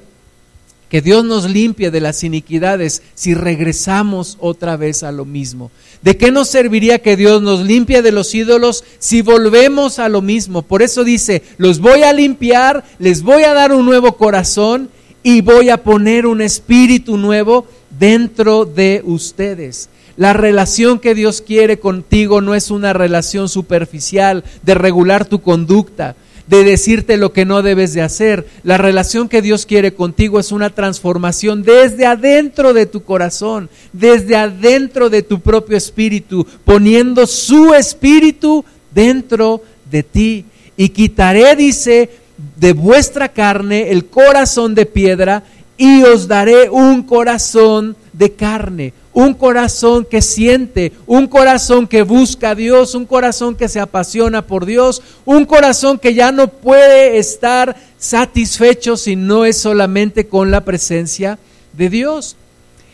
Que 0.89 1.03
Dios 1.03 1.25
nos 1.25 1.51
limpie 1.51 1.91
de 1.91 2.01
las 2.01 2.23
iniquidades 2.23 3.03
si 3.15 3.35
regresamos 3.35 4.37
otra 4.41 4.77
vez 4.77 5.03
a 5.03 5.13
lo 5.13 5.25
mismo. 5.25 5.71
¿De 6.03 6.17
qué 6.17 6.31
nos 6.31 6.49
serviría 6.49 7.01
que 7.01 7.17
Dios 7.17 7.43
nos 7.43 7.61
limpie 7.65 8.03
de 8.03 8.13
los 8.13 8.35
ídolos 8.35 8.85
si 8.99 9.23
volvemos 9.23 9.99
a 9.99 10.09
lo 10.09 10.23
mismo? 10.23 10.63
Por 10.63 10.83
eso 10.83 11.03
dice, 11.03 11.43
los 11.59 11.81
voy 11.81 12.03
a 12.03 12.13
limpiar, 12.13 12.85
les 12.99 13.23
voy 13.23 13.43
a 13.43 13.55
dar 13.55 13.73
un 13.73 13.85
nuevo 13.85 14.17
corazón 14.17 14.91
y 15.23 15.41
voy 15.41 15.71
a 15.71 15.83
poner 15.83 16.27
un 16.27 16.41
espíritu 16.41 17.17
nuevo 17.17 17.67
dentro 17.99 18.65
de 18.65 19.03
ustedes. 19.05 19.89
La 20.17 20.33
relación 20.33 20.99
que 20.99 21.15
Dios 21.15 21.43
quiere 21.43 21.79
contigo 21.79 22.41
no 22.41 22.55
es 22.55 22.71
una 22.71 22.93
relación 22.93 23.49
superficial 23.49 24.45
de 24.63 24.75
regular 24.75 25.27
tu 25.27 25.43
conducta 25.43 26.17
de 26.47 26.65
decirte 26.65 27.17
lo 27.17 27.33
que 27.33 27.45
no 27.45 27.63
debes 27.63 27.93
de 27.93 28.03
hacer. 28.03 28.47
La 28.63 28.79
relación 28.79 29.29
que 29.29 29.43
Dios 29.43 29.67
quiere 29.67 29.95
contigo 29.95 30.39
es 30.39 30.53
una 30.53 30.71
transformación 30.71 31.63
desde 31.63 32.07
adentro 32.07 32.73
de 32.73 32.87
tu 32.87 33.03
corazón, 33.03 33.69
desde 33.93 34.37
adentro 34.37 35.11
de 35.11 35.23
tu 35.23 35.41
propio 35.41 35.77
espíritu, 35.77 36.47
poniendo 36.65 37.27
su 37.27 37.75
espíritu 37.75 38.65
dentro 38.95 39.63
de 39.91 40.03
ti. 40.03 40.45
Y 40.77 40.91
quitaré, 40.91 41.57
dice, 41.57 42.11
de 42.57 42.73
vuestra 42.73 43.29
carne 43.29 43.91
el 43.91 44.07
corazón 44.07 44.75
de 44.75 44.87
piedra 44.87 45.43
y 45.79 46.03
os 46.03 46.29
daré 46.29 46.71
un 46.71 47.03
corazón 47.03 47.97
de 48.13 48.33
carne, 48.33 48.93
un 49.17 49.33
corazón 49.33 50.05
que 50.05 50.21
siente, 50.21 50.93
un 51.07 51.27
corazón 51.27 51.87
que 51.87 52.03
busca 52.03 52.51
a 52.51 52.55
Dios, 52.55 52.95
un 52.95 53.07
corazón 53.07 53.57
que 53.57 53.67
se 53.67 53.81
apasiona 53.81 54.47
por 54.47 54.67
Dios, 54.67 55.01
un 55.25 55.47
corazón 55.47 55.99
que 55.99 56.13
ya 56.13 56.33
no 56.33 56.49
puede 56.49 57.17
estar 57.17 57.77
satisfecho 57.97 58.99
si 58.99 59.17
no 59.17 59.47
es 59.47 59.57
solamente 59.57 60.27
con 60.27 60.51
la 60.51 60.67
presencia 60.67 61.39
de 61.73 61.89
Dios. 61.89 62.37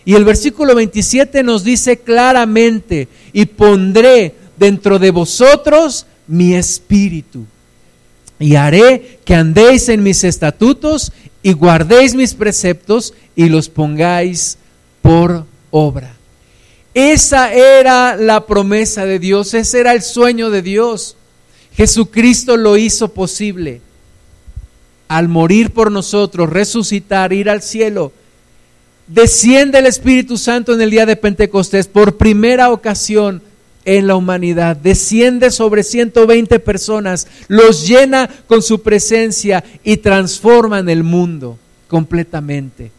Y 0.04 0.14
el 0.14 0.24
versículo 0.24 0.76
27 0.76 1.42
nos 1.42 1.64
dice 1.64 1.98
claramente, 1.98 3.08
y 3.32 3.46
pondré 3.46 4.36
dentro 4.56 5.00
de 5.00 5.10
vosotros 5.10 6.06
mi 6.28 6.54
espíritu, 6.54 7.46
y 8.38 8.54
haré 8.54 9.18
que 9.24 9.34
andéis 9.34 9.88
en 9.88 10.04
mis 10.04 10.22
estatutos 10.22 11.10
y 11.42 11.52
guardéis 11.52 12.14
mis 12.14 12.34
preceptos 12.34 13.12
y 13.34 13.48
los 13.48 13.68
pongáis 13.68 14.56
por 15.00 15.50
obra. 15.72 16.14
Esa 16.94 17.52
era 17.52 18.14
la 18.14 18.46
promesa 18.46 19.04
de 19.04 19.18
Dios, 19.18 19.54
ese 19.54 19.80
era 19.80 19.92
el 19.94 20.02
sueño 20.02 20.50
de 20.50 20.62
Dios. 20.62 21.16
Jesucristo 21.74 22.56
lo 22.56 22.76
hizo 22.76 23.08
posible. 23.08 23.80
Al 25.08 25.28
morir 25.28 25.72
por 25.72 25.90
nosotros, 25.90 26.48
resucitar, 26.48 27.32
ir 27.32 27.50
al 27.50 27.62
cielo, 27.62 28.12
desciende 29.06 29.78
el 29.78 29.86
Espíritu 29.86 30.38
Santo 30.38 30.74
en 30.74 30.80
el 30.80 30.90
día 30.90 31.06
de 31.06 31.16
Pentecostés 31.16 31.86
por 31.86 32.16
primera 32.16 32.70
ocasión 32.70 33.42
en 33.84 34.06
la 34.06 34.14
humanidad. 34.14 34.76
Desciende 34.76 35.50
sobre 35.50 35.82
120 35.82 36.58
personas, 36.60 37.26
los 37.48 37.86
llena 37.86 38.28
con 38.46 38.62
su 38.62 38.82
presencia 38.82 39.64
y 39.82 39.96
transforma 39.98 40.78
en 40.78 40.88
el 40.88 41.02
mundo 41.02 41.58
completamente. 41.88 42.90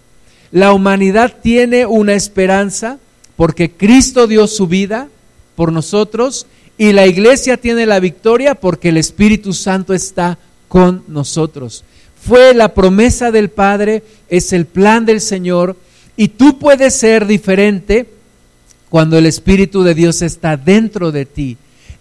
La 0.54 0.72
humanidad 0.72 1.38
tiene 1.42 1.88
una 1.88 2.14
esperanza 2.14 3.00
porque 3.36 3.72
Cristo 3.72 4.28
dio 4.28 4.46
su 4.46 4.68
vida 4.68 5.10
por 5.56 5.72
nosotros 5.72 6.46
y 6.78 6.92
la 6.92 7.08
iglesia 7.08 7.58
tiene 7.58 7.88
la 7.88 8.00
victoria 8.00 8.54
porque 8.54 8.90
el 8.90 8.98
Espíritu 8.98 9.54
Santo 9.54 9.96
está 9.96 10.38
con 10.68 11.04
nosotros. 11.08 11.84
Fue 12.24 12.54
la 12.54 12.76
promesa 12.76 13.32
del 13.32 13.50
Padre, 13.50 14.04
es 14.30 14.54
el 14.54 14.68
plan 14.68 15.08
del 15.08 15.22
Señor 15.22 15.76
y 16.16 16.28
tú 16.28 16.60
puedes 16.60 16.94
ser 16.94 17.26
diferente 17.26 18.08
cuando 18.92 19.18
el 19.18 19.26
Espíritu 19.26 19.82
de 19.82 19.96
Dios 19.96 20.22
está 20.22 20.56
dentro 20.56 21.12
de 21.12 21.26
ti 21.26 21.58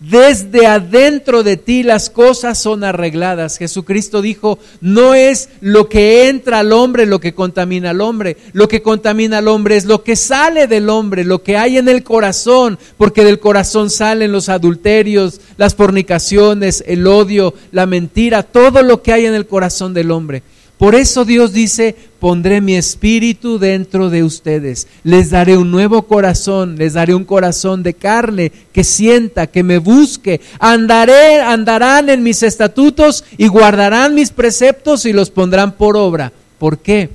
desde 0.08 0.66
adentro 0.66 1.42
de 1.42 1.56
ti 1.56 1.82
las 1.82 2.10
cosas 2.10 2.58
son 2.58 2.84
arregladas. 2.84 3.58
Jesucristo 3.58 4.20
dijo, 4.22 4.58
no 4.80 5.14
es 5.14 5.48
lo 5.60 5.88
que 5.88 6.28
entra 6.28 6.60
al 6.60 6.72
hombre 6.72 7.06
lo 7.06 7.20
que 7.20 7.34
contamina 7.34 7.90
al 7.90 8.00
hombre, 8.00 8.36
lo 8.52 8.68
que 8.68 8.82
contamina 8.82 9.38
al 9.38 9.48
hombre 9.48 9.76
es 9.76 9.84
lo 9.84 10.02
que 10.02 10.16
sale 10.16 10.66
del 10.66 10.90
hombre, 10.90 11.24
lo 11.24 11.42
que 11.42 11.56
hay 11.56 11.78
en 11.78 11.88
el 11.88 12.02
corazón, 12.02 12.78
porque 12.96 13.24
del 13.24 13.38
corazón 13.38 13.90
salen 13.90 14.32
los 14.32 14.48
adulterios, 14.48 15.40
las 15.56 15.74
fornicaciones, 15.74 16.82
el 16.86 17.06
odio, 17.06 17.54
la 17.70 17.86
mentira, 17.86 18.42
todo 18.42 18.82
lo 18.82 19.02
que 19.02 19.12
hay 19.12 19.26
en 19.26 19.34
el 19.34 19.46
corazón 19.46 19.94
del 19.94 20.10
hombre. 20.10 20.42
Por 20.82 20.96
eso 20.96 21.24
Dios 21.24 21.52
dice, 21.52 21.94
pondré 22.18 22.60
mi 22.60 22.74
espíritu 22.74 23.60
dentro 23.60 24.10
de 24.10 24.24
ustedes, 24.24 24.88
les 25.04 25.30
daré 25.30 25.56
un 25.56 25.70
nuevo 25.70 26.08
corazón, 26.08 26.74
les 26.76 26.94
daré 26.94 27.14
un 27.14 27.24
corazón 27.24 27.84
de 27.84 27.94
carne 27.94 28.50
que 28.72 28.82
sienta, 28.82 29.46
que 29.46 29.62
me 29.62 29.78
busque, 29.78 30.40
andaré, 30.58 31.40
andarán 31.40 32.08
en 32.08 32.24
mis 32.24 32.42
estatutos 32.42 33.22
y 33.38 33.46
guardarán 33.46 34.16
mis 34.16 34.30
preceptos 34.30 35.06
y 35.06 35.12
los 35.12 35.30
pondrán 35.30 35.70
por 35.70 35.96
obra. 35.96 36.32
¿Por 36.58 36.78
qué? 36.78 37.10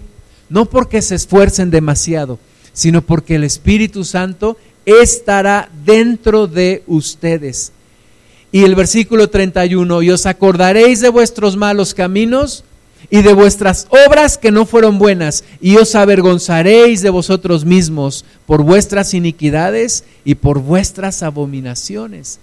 No 0.47 0.63
porque 0.67 1.01
se 1.01 1.15
esfuercen 1.15 1.69
demasiado, 1.69 2.39
sino 2.71 3.01
porque 3.01 3.35
el 3.35 3.43
Espíritu 3.43 4.05
Santo 4.05 4.55
estará 4.85 5.69
dentro 5.85 6.47
de 6.47 6.83
ustedes. 6.87 7.73
Y 8.49 8.63
el 8.63 8.75
versículo 8.75 9.29
31, 9.29 10.03
y 10.03 10.11
os 10.11 10.25
acordaréis 10.25 11.01
de 11.01 11.09
vuestros 11.09 11.57
malos 11.57 11.93
caminos 11.93 12.63
y 13.09 13.21
de 13.21 13.33
vuestras 13.33 13.87
obras 14.07 14.37
que 14.37 14.51
no 14.51 14.65
fueron 14.65 14.99
buenas, 14.99 15.43
y 15.61 15.77
os 15.77 15.95
avergonzaréis 15.95 17.01
de 17.01 17.09
vosotros 17.09 17.65
mismos 17.65 18.25
por 18.45 18.63
vuestras 18.63 19.13
iniquidades 19.13 20.03
y 20.25 20.35
por 20.35 20.59
vuestras 20.59 21.23
abominaciones. 21.23 22.39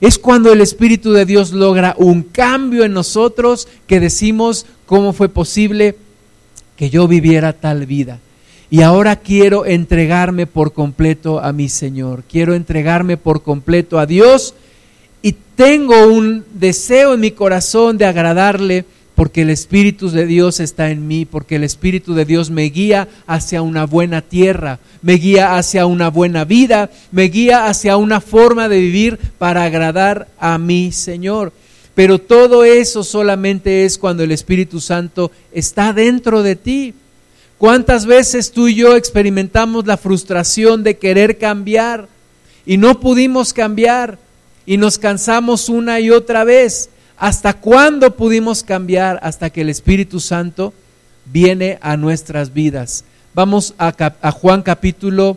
Es 0.00 0.18
cuando 0.18 0.52
el 0.52 0.60
Espíritu 0.60 1.12
de 1.12 1.26
Dios 1.26 1.52
logra 1.52 1.94
un 1.98 2.22
cambio 2.22 2.84
en 2.84 2.92
nosotros 2.92 3.68
que 3.86 4.00
decimos, 4.00 4.66
¿cómo 4.86 5.12
fue 5.12 5.28
posible 5.28 5.96
que 6.76 6.90
yo 6.90 7.08
viviera 7.08 7.52
tal 7.52 7.86
vida? 7.86 8.20
Y 8.70 8.82
ahora 8.82 9.16
quiero 9.16 9.66
entregarme 9.66 10.46
por 10.46 10.72
completo 10.72 11.40
a 11.40 11.52
mi 11.52 11.68
Señor, 11.68 12.22
quiero 12.30 12.54
entregarme 12.54 13.16
por 13.16 13.42
completo 13.42 13.98
a 13.98 14.06
Dios 14.06 14.54
y 15.22 15.34
tengo 15.56 16.06
un 16.06 16.44
deseo 16.54 17.14
en 17.14 17.20
mi 17.20 17.32
corazón 17.32 17.98
de 17.98 18.06
agradarle 18.06 18.84
porque 19.20 19.42
el 19.42 19.50
Espíritu 19.50 20.08
de 20.08 20.24
Dios 20.24 20.60
está 20.60 20.90
en 20.90 21.06
mí, 21.06 21.26
porque 21.26 21.56
el 21.56 21.64
Espíritu 21.64 22.14
de 22.14 22.24
Dios 22.24 22.48
me 22.48 22.62
guía 22.62 23.06
hacia 23.26 23.60
una 23.60 23.84
buena 23.84 24.22
tierra, 24.22 24.78
me 25.02 25.12
guía 25.16 25.58
hacia 25.58 25.84
una 25.84 26.08
buena 26.08 26.46
vida, 26.46 26.88
me 27.12 27.24
guía 27.24 27.66
hacia 27.66 27.98
una 27.98 28.22
forma 28.22 28.70
de 28.70 28.80
vivir 28.80 29.18
para 29.36 29.64
agradar 29.64 30.28
a 30.38 30.56
mi 30.56 30.90
Señor. 30.90 31.52
Pero 31.94 32.18
todo 32.18 32.64
eso 32.64 33.04
solamente 33.04 33.84
es 33.84 33.98
cuando 33.98 34.22
el 34.22 34.32
Espíritu 34.32 34.80
Santo 34.80 35.30
está 35.52 35.92
dentro 35.92 36.42
de 36.42 36.56
ti. 36.56 36.94
¿Cuántas 37.58 38.06
veces 38.06 38.50
tú 38.50 38.68
y 38.68 38.74
yo 38.74 38.96
experimentamos 38.96 39.86
la 39.86 39.98
frustración 39.98 40.82
de 40.82 40.96
querer 40.96 41.36
cambiar 41.36 42.08
y 42.64 42.78
no 42.78 43.00
pudimos 43.00 43.52
cambiar 43.52 44.18
y 44.64 44.78
nos 44.78 44.96
cansamos 44.96 45.68
una 45.68 46.00
y 46.00 46.08
otra 46.08 46.44
vez? 46.44 46.88
¿Hasta 47.20 47.52
cuándo 47.52 48.16
pudimos 48.16 48.64
cambiar? 48.64 49.20
Hasta 49.22 49.50
que 49.50 49.60
el 49.60 49.68
Espíritu 49.68 50.20
Santo 50.20 50.72
viene 51.26 51.78
a 51.82 51.98
nuestras 51.98 52.54
vidas. 52.54 53.04
Vamos 53.34 53.74
a, 53.76 54.30
Juan 54.32 54.62
capítulo 54.62 55.36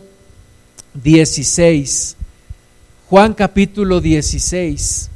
16. 0.94 2.16
Juan 3.10 3.34
capítulo 3.34 4.00
16. 4.00 5.10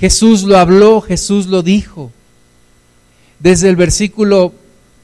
Jesús 0.00 0.42
lo 0.44 0.56
habló, 0.56 1.02
Jesús 1.02 1.46
lo 1.46 1.62
dijo. 1.62 2.10
Desde 3.38 3.68
el 3.68 3.76
versículo 3.76 4.54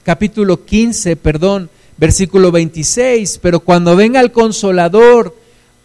capítulo 0.02 0.64
15, 0.64 1.16
perdón, 1.16 1.68
versículo 1.98 2.50
26, 2.50 3.38
pero 3.42 3.60
cuando 3.60 3.94
venga 3.96 4.18
el 4.22 4.32
consolador, 4.32 5.36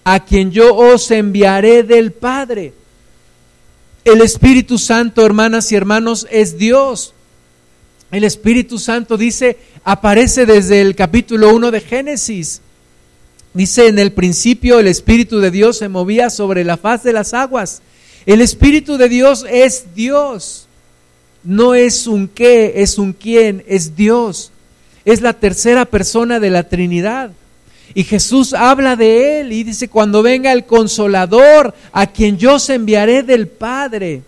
a 0.06 0.24
quien 0.24 0.52
yo 0.52 0.74
os 0.74 1.12
enviaré 1.12 1.84
del 1.84 2.14
Padre, 2.14 2.72
el 4.06 4.22
Espíritu 4.22 4.78
Santo, 4.78 5.26
hermanas 5.26 5.72
y 5.72 5.76
hermanos, 5.76 6.28
es 6.30 6.58
Dios. 6.58 7.14
El 8.12 8.24
Espíritu 8.24 8.78
Santo 8.78 9.18
dice, 9.18 9.58
aparece 9.84 10.46
desde 10.46 10.82
el 10.82 10.96
capítulo 10.96 11.56
1 11.56 11.72
de 11.72 11.82
Génesis. 11.82 12.62
Dice, 13.54 13.88
en 13.88 14.00
el 14.00 14.12
principio 14.12 14.80
el 14.80 14.88
Espíritu 14.88 15.40
de 15.40 15.52
Dios 15.52 15.78
se 15.78 15.90
movía 15.90 16.30
sobre 16.30 16.64
la 16.64 16.78
faz 16.78 17.04
de 17.04 17.14
las 17.14 17.34
aguas. 17.34 17.82
El 18.26 18.42
Espíritu 18.42 18.98
de 18.98 19.10
Dios 19.10 19.46
es 19.50 19.96
Dios. 19.96 20.68
No 21.44 21.74
es 21.74 22.08
un 22.08 22.28
qué, 22.28 22.74
es 22.78 22.98
un 22.98 23.14
quién, 23.14 23.64
es 23.68 23.96
Dios. 23.96 24.52
Es 25.06 25.22
la 25.22 25.34
tercera 25.34 25.86
persona 25.86 26.40
de 26.40 26.50
la 26.50 26.70
Trinidad. 26.70 27.32
Y 27.96 28.04
Jesús 28.04 28.54
habla 28.54 28.96
de 28.96 29.42
él 29.42 29.52
y 29.52 29.64
dice, 29.64 29.88
cuando 29.88 30.24
venga 30.24 30.52
el 30.52 30.66
consolador, 30.66 31.76
a 31.92 32.08
quien 32.08 32.38
yo 32.38 32.60
se 32.60 32.76
enviaré 32.76 33.24
del 33.24 33.48
Padre. 33.48 34.24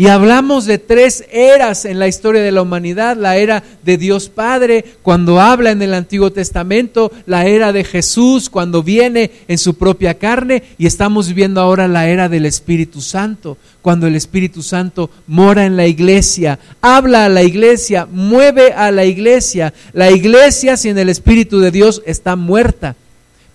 Y 0.00 0.06
hablamos 0.06 0.64
de 0.64 0.78
tres 0.78 1.24
eras 1.32 1.84
en 1.84 1.98
la 1.98 2.06
historia 2.06 2.40
de 2.40 2.52
la 2.52 2.62
humanidad, 2.62 3.16
la 3.16 3.36
era 3.36 3.64
de 3.82 3.98
Dios 3.98 4.28
Padre, 4.28 4.84
cuando 5.02 5.40
habla 5.40 5.72
en 5.72 5.82
el 5.82 5.92
Antiguo 5.92 6.30
Testamento, 6.30 7.10
la 7.26 7.46
era 7.46 7.72
de 7.72 7.82
Jesús, 7.82 8.48
cuando 8.48 8.84
viene 8.84 9.32
en 9.48 9.58
su 9.58 9.74
propia 9.74 10.14
carne, 10.14 10.62
y 10.78 10.86
estamos 10.86 11.26
viviendo 11.26 11.60
ahora 11.60 11.88
la 11.88 12.08
era 12.08 12.28
del 12.28 12.46
Espíritu 12.46 13.00
Santo, 13.00 13.58
cuando 13.82 14.06
el 14.06 14.14
Espíritu 14.14 14.62
Santo 14.62 15.10
mora 15.26 15.66
en 15.66 15.76
la 15.76 15.88
iglesia, 15.88 16.60
habla 16.80 17.24
a 17.24 17.28
la 17.28 17.42
iglesia, 17.42 18.06
mueve 18.08 18.72
a 18.74 18.92
la 18.92 19.04
iglesia. 19.04 19.74
La 19.94 20.12
iglesia 20.12 20.76
sin 20.76 20.96
el 20.96 21.08
Espíritu 21.08 21.58
de 21.58 21.72
Dios 21.72 22.02
está 22.06 22.36
muerta, 22.36 22.94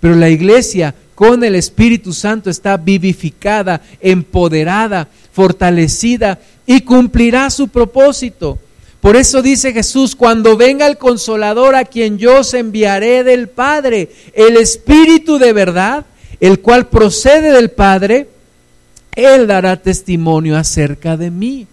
pero 0.01 0.15
la 0.17 0.27
iglesia 0.27 0.93
con 1.15 1.43
el 1.43 1.56
Espíritu 1.56 2.13
Santo 2.13 2.49
está 2.49 2.78
vivificada, 2.78 3.82
empoderada 4.02 5.08
fortalecida 5.34 6.39
y 6.65 6.82
cumplirá 6.82 7.49
su 7.49 7.67
propósito. 7.67 8.60
Por 9.02 9.17
eso 9.17 9.41
dice 9.41 9.73
Jesús, 9.73 10.15
cuando 10.15 10.56
venga 10.56 10.88
el 10.88 10.97
consolador 10.97 11.76
a 11.76 11.84
quien 11.84 12.17
yo 12.17 12.39
os 12.39 12.54
enviaré 12.54 13.26
del 13.26 13.49
Padre, 13.49 14.10
el 14.34 14.56
Espíritu 14.56 15.39
de 15.39 15.52
verdad, 15.52 16.06
el 16.39 16.62
cual 16.62 16.88
procede 16.88 17.52
del 17.52 17.71
Padre, 17.71 18.30
Él 19.15 19.47
dará 19.47 19.76
testimonio 19.82 20.58
acerca 20.58 21.17
de 21.17 21.32
mí. 21.32 21.67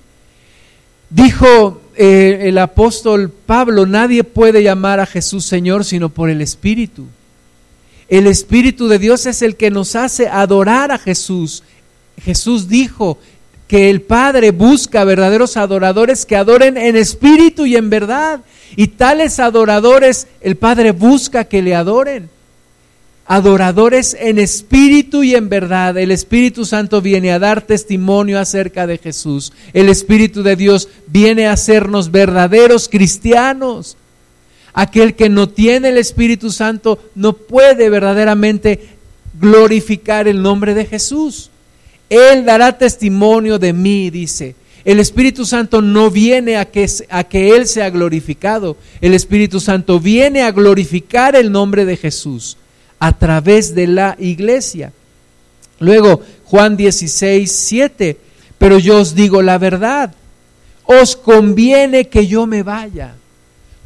Dijo 1.09 1.81
eh, 1.95 2.41
el 2.43 2.59
apóstol 2.59 3.31
Pablo, 3.31 3.87
nadie 3.87 4.25
puede 4.25 4.63
llamar 4.63 4.99
a 4.99 5.07
Jesús 5.07 5.45
Señor 5.45 5.85
sino 5.85 6.09
por 6.09 6.31
el 6.31 6.41
Espíritu. 6.41 7.07
El 8.11 8.27
Espíritu 8.27 8.89
de 8.89 8.99
Dios 8.99 9.25
es 9.25 9.41
el 9.41 9.57
que 9.57 9.71
nos 9.71 9.97
hace 9.97 10.29
adorar 10.29 10.93
a 10.93 10.99
Jesús. 10.99 11.63
Jesús 12.23 12.69
dijo, 12.69 13.19
que 13.71 13.89
el 13.89 14.03
Padre 14.03 14.51
busca 14.51 15.05
verdaderos 15.05 15.57
adoradores 15.57 16.27
que 16.27 16.35
adoren 16.35 16.77
en 16.77 16.97
espíritu 16.97 17.67
y 17.67 17.77
en 17.77 17.89
verdad. 17.89 18.41
Y 18.75 18.89
tales 18.89 19.39
adoradores 19.39 20.27
el 20.41 20.57
Padre 20.57 20.91
busca 20.91 21.45
que 21.45 21.63
le 21.63 21.77
adoren. 21.77 22.29
Adoradores 23.27 24.17
en 24.19 24.41
espíritu 24.41 25.23
y 25.23 25.37
en 25.37 25.49
verdad. 25.49 25.97
El 25.99 26.11
Espíritu 26.11 26.65
Santo 26.65 27.01
viene 27.01 27.31
a 27.31 27.39
dar 27.39 27.63
testimonio 27.63 28.41
acerca 28.41 28.89
de 28.89 28.99
Jesús. 28.99 29.53
El 29.73 29.89
Espíritu 29.89 30.43
de 30.43 30.57
Dios 30.57 30.89
viene 31.07 31.47
a 31.47 31.53
hacernos 31.53 32.11
verdaderos 32.11 32.89
cristianos. 32.89 33.97
Aquel 34.73 35.15
que 35.15 35.29
no 35.29 35.49
tiene 35.49 35.89
el 35.89 35.99
Espíritu 35.99 36.51
Santo 36.51 36.99
no 37.15 37.33
puede 37.33 37.91
verdaderamente 37.91 38.97
glorificar 39.41 40.29
el 40.29 40.43
nombre 40.43 40.75
de 40.75 40.87
Jesús. 40.87 41.51
Él 42.09 42.45
dará 42.45 42.77
testimonio 42.77 43.59
de 43.59 43.73
mí, 43.73 44.11
dice. 44.11 44.55
El 44.85 44.99
Espíritu 44.99 45.45
Santo 45.45 45.83
no 45.83 46.11
viene 46.11 46.57
a 46.57 46.65
que, 46.65 46.89
a 47.11 47.25
que 47.25 47.55
Él 47.55 47.67
sea 47.67 47.91
glorificado. 47.91 48.77
El 49.01 49.15
Espíritu 49.15 49.61
Santo 49.61 50.01
viene 50.01 50.43
a 50.43 50.53
glorificar 50.53 51.37
el 51.37 51.53
nombre 51.53 51.85
de 51.85 51.97
Jesús 51.97 52.57
a 52.99 53.17
través 53.17 53.75
de 53.75 53.87
la 53.87 54.17
iglesia. 54.19 54.93
Luego, 55.79 56.23
Juan 56.45 56.77
16, 56.77 57.51
7. 57.51 58.17
Pero 58.59 58.79
yo 58.79 58.99
os 58.99 59.15
digo 59.15 59.43
la 59.43 59.59
verdad. 59.59 60.15
Os 60.85 61.17
conviene 61.17 62.09
que 62.09 62.27
yo 62.27 62.47
me 62.47 62.63
vaya. 62.63 63.15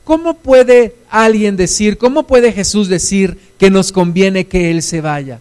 ¿Cómo 0.05 0.35
puede 0.35 0.95
alguien 1.11 1.57
decir, 1.57 1.97
cómo 1.97 2.27
puede 2.27 2.53
Jesús 2.53 2.89
decir 2.89 3.39
que 3.59 3.71
nos 3.71 3.91
conviene 3.91 4.47
que 4.47 4.71
Él 4.71 4.83
se 4.83 5.01
vaya? 5.01 5.41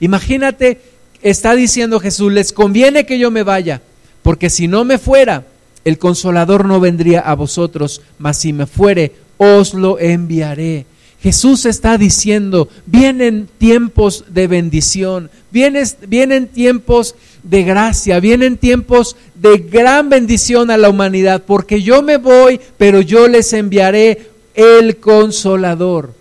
Imagínate 0.00 0.80
está 1.22 1.54
diciendo 1.54 2.00
Jesús, 2.00 2.32
les 2.32 2.52
conviene 2.52 3.06
que 3.06 3.18
yo 3.18 3.30
me 3.30 3.42
vaya, 3.42 3.82
porque 4.22 4.50
si 4.50 4.68
no 4.68 4.84
me 4.84 4.98
fuera, 4.98 5.44
el 5.84 5.98
consolador 5.98 6.64
no 6.64 6.80
vendría 6.80 7.20
a 7.20 7.34
vosotros, 7.34 8.02
mas 8.18 8.38
si 8.38 8.52
me 8.52 8.66
fuere, 8.66 9.12
os 9.36 9.74
lo 9.74 9.98
enviaré. 9.98 10.86
Jesús 11.20 11.64
está 11.64 11.98
diciendo, 11.98 12.68
vienen 12.86 13.48
tiempos 13.58 14.24
de 14.28 14.46
bendición, 14.46 15.30
vienen, 15.50 15.86
vienen 16.06 16.48
tiempos 16.48 17.14
de 17.48 17.62
gracia, 17.62 18.18
vienen 18.18 18.56
tiempos 18.56 19.16
de 19.36 19.58
gran 19.58 20.08
bendición 20.08 20.70
a 20.70 20.76
la 20.76 20.90
humanidad, 20.90 21.44
porque 21.46 21.80
yo 21.80 22.02
me 22.02 22.16
voy, 22.16 22.60
pero 22.76 23.00
yo 23.00 23.28
les 23.28 23.52
enviaré 23.52 24.30
el 24.54 24.96
consolador. 24.96 26.12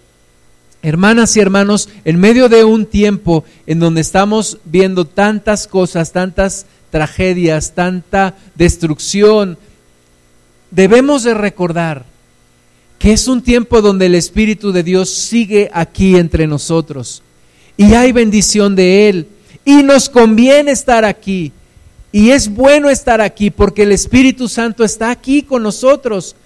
Hermanas 0.83 1.35
y 1.35 1.39
hermanos, 1.39 1.89
en 2.03 2.19
medio 2.19 2.47
de 2.47 2.63
un 2.63 2.85
tiempo 2.85 3.43
en 3.65 3.79
donde 3.79 4.01
estamos 4.01 4.59
viendo 4.65 5.05
tantas 5.05 5.65
cosas, 5.65 6.11
tantas 6.11 6.67
tragedias, 6.91 7.73
tanta 7.73 8.35
destrucción, 8.53 9.57
debemos 10.69 11.23
de 11.23 11.33
recordar 11.33 12.05
que 12.99 13.13
es 13.13 13.27
un 13.27 13.41
tiempo 13.41 13.81
donde 13.81 14.05
el 14.05 14.15
Espíritu 14.15 14.71
de 14.71 14.83
Dios 14.83 15.09
sigue 15.09 15.71
aquí 15.73 16.17
entre 16.17 16.45
nosotros 16.45 17.23
y 17.77 17.93
hay 17.95 18.11
bendición 18.11 18.75
de 18.75 19.09
Él 19.09 19.27
y 19.65 19.83
nos 19.83 20.09
conviene 20.09 20.71
estar 20.71 21.03
aquí 21.03 21.51
y 22.15 22.29
es 22.29 22.47
bueno 22.47 22.89
estar 22.89 23.19
aquí 23.19 23.49
porque 23.49 23.83
el 23.83 23.91
Espíritu 23.91 24.47
Santo 24.47 24.85
está 24.85 25.11
aquí 25.11 25.41
con 25.41 25.63
nosotros 25.63 26.37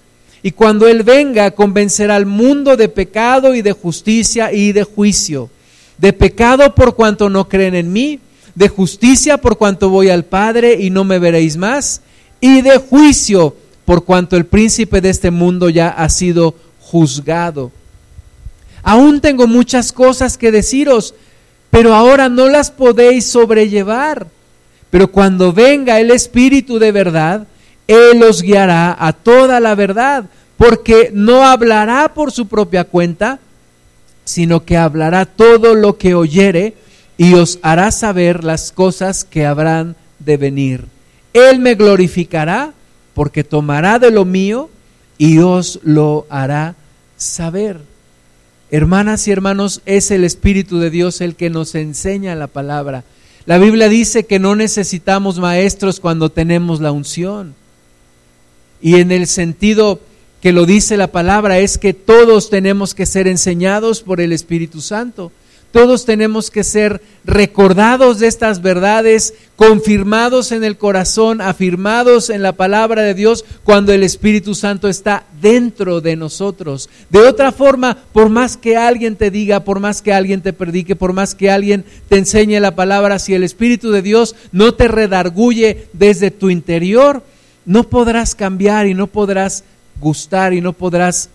y 0.42 0.50
cuando 0.50 0.88
Él 0.88 1.04
venga, 1.04 1.52
convencerá 1.52 2.16
al 2.16 2.26
mundo 2.26 2.76
de 2.76 2.88
pecado 2.88 3.54
y 3.54 3.62
de 3.62 3.70
justicia 3.70 4.52
y 4.52 4.72
de 4.72 4.82
juicio. 4.84 5.48
De 5.98 6.12
pecado 6.12 6.74
por 6.74 6.96
cuanto 6.96 7.28
no 7.28 7.48
creen 7.48 7.76
en 7.76 7.92
mí, 7.92 8.18
de 8.56 8.68
justicia 8.68 9.36
por 9.36 9.58
cuanto 9.58 9.90
voy 9.90 10.08
al 10.08 10.24
Padre 10.24 10.76
y 10.80 10.90
no 10.90 11.04
me 11.04 11.20
veréis 11.20 11.56
más, 11.56 12.00
y 12.40 12.62
de 12.62 12.78
juicio 12.78 13.54
por 13.84 14.04
cuanto 14.04 14.36
el 14.36 14.46
príncipe 14.46 15.00
de 15.00 15.10
este 15.10 15.30
mundo 15.30 15.68
ya 15.68 15.90
ha 15.90 16.08
sido 16.08 16.54
juzgado. 16.80 17.70
Aún 18.82 19.20
tengo 19.20 19.46
muchas 19.46 19.92
cosas 19.92 20.36
que 20.36 20.50
deciros, 20.50 21.14
pero 21.70 21.94
ahora 21.94 22.28
no 22.28 22.48
las 22.48 22.70
podéis 22.70 23.26
sobrellevar. 23.26 24.26
Pero 24.90 25.10
cuando 25.12 25.52
venga 25.52 26.00
el 26.00 26.10
Espíritu 26.10 26.78
de 26.78 26.92
verdad, 26.92 27.46
Él 27.86 28.22
os 28.22 28.42
guiará 28.42 28.96
a 28.98 29.12
toda 29.12 29.60
la 29.60 29.74
verdad, 29.74 30.24
porque 30.56 31.10
no 31.12 31.46
hablará 31.46 32.12
por 32.12 32.32
su 32.32 32.48
propia 32.48 32.84
cuenta, 32.84 33.38
sino 34.24 34.64
que 34.64 34.76
hablará 34.76 35.26
todo 35.26 35.74
lo 35.74 35.96
que 35.96 36.14
oyere 36.14 36.74
y 37.16 37.34
os 37.34 37.58
hará 37.62 37.90
saber 37.90 38.44
las 38.44 38.72
cosas 38.72 39.24
que 39.24 39.46
habrán 39.46 39.96
de 40.18 40.36
venir. 40.36 40.86
Él 41.32 41.58
me 41.60 41.74
glorificará 41.74 42.72
porque 43.14 43.44
tomará 43.44 43.98
de 43.98 44.10
lo 44.10 44.24
mío 44.24 44.70
y 45.18 45.38
os 45.38 45.80
lo 45.82 46.26
hará 46.30 46.74
saber. 47.16 47.89
Hermanas 48.70 49.26
y 49.26 49.32
hermanos, 49.32 49.82
es 49.84 50.10
el 50.10 50.24
Espíritu 50.24 50.78
de 50.78 50.90
Dios 50.90 51.20
el 51.20 51.34
que 51.34 51.50
nos 51.50 51.74
enseña 51.74 52.36
la 52.36 52.46
palabra. 52.46 53.04
La 53.46 53.58
Biblia 53.58 53.88
dice 53.88 54.26
que 54.26 54.38
no 54.38 54.54
necesitamos 54.54 55.38
maestros 55.38 55.98
cuando 55.98 56.30
tenemos 56.30 56.80
la 56.80 56.92
unción. 56.92 57.54
Y 58.80 58.96
en 58.96 59.10
el 59.10 59.26
sentido 59.26 60.00
que 60.40 60.52
lo 60.52 60.66
dice 60.66 60.96
la 60.96 61.08
palabra 61.08 61.58
es 61.58 61.78
que 61.78 61.94
todos 61.94 62.48
tenemos 62.48 62.94
que 62.94 63.06
ser 63.06 63.26
enseñados 63.26 64.02
por 64.02 64.20
el 64.20 64.32
Espíritu 64.32 64.80
Santo. 64.80 65.32
Todos 65.72 66.04
tenemos 66.04 66.50
que 66.50 66.64
ser 66.64 67.00
recordados 67.24 68.18
de 68.18 68.26
estas 68.26 68.60
verdades, 68.60 69.34
confirmados 69.54 70.50
en 70.50 70.64
el 70.64 70.76
corazón, 70.76 71.40
afirmados 71.40 72.28
en 72.28 72.42
la 72.42 72.52
palabra 72.52 73.02
de 73.02 73.14
Dios 73.14 73.44
cuando 73.62 73.92
el 73.92 74.02
Espíritu 74.02 74.56
Santo 74.56 74.88
está 74.88 75.26
dentro 75.40 76.00
de 76.00 76.16
nosotros. 76.16 76.90
De 77.08 77.20
otra 77.20 77.52
forma, 77.52 77.96
por 78.12 78.30
más 78.30 78.56
que 78.56 78.76
alguien 78.76 79.14
te 79.14 79.30
diga, 79.30 79.62
por 79.62 79.78
más 79.78 80.02
que 80.02 80.12
alguien 80.12 80.40
te 80.40 80.52
predique, 80.52 80.96
por 80.96 81.12
más 81.12 81.36
que 81.36 81.50
alguien 81.50 81.84
te 82.08 82.18
enseñe 82.18 82.58
la 82.58 82.74
palabra, 82.74 83.20
si 83.20 83.34
el 83.34 83.44
Espíritu 83.44 83.92
de 83.92 84.02
Dios 84.02 84.34
no 84.50 84.74
te 84.74 84.88
redarguye 84.88 85.86
desde 85.92 86.32
tu 86.32 86.50
interior, 86.50 87.22
no 87.64 87.84
podrás 87.84 88.34
cambiar 88.34 88.88
y 88.88 88.94
no 88.94 89.06
podrás 89.06 89.62
gustar 90.00 90.52
y 90.52 90.60
no 90.60 90.72
podrás 90.72 91.30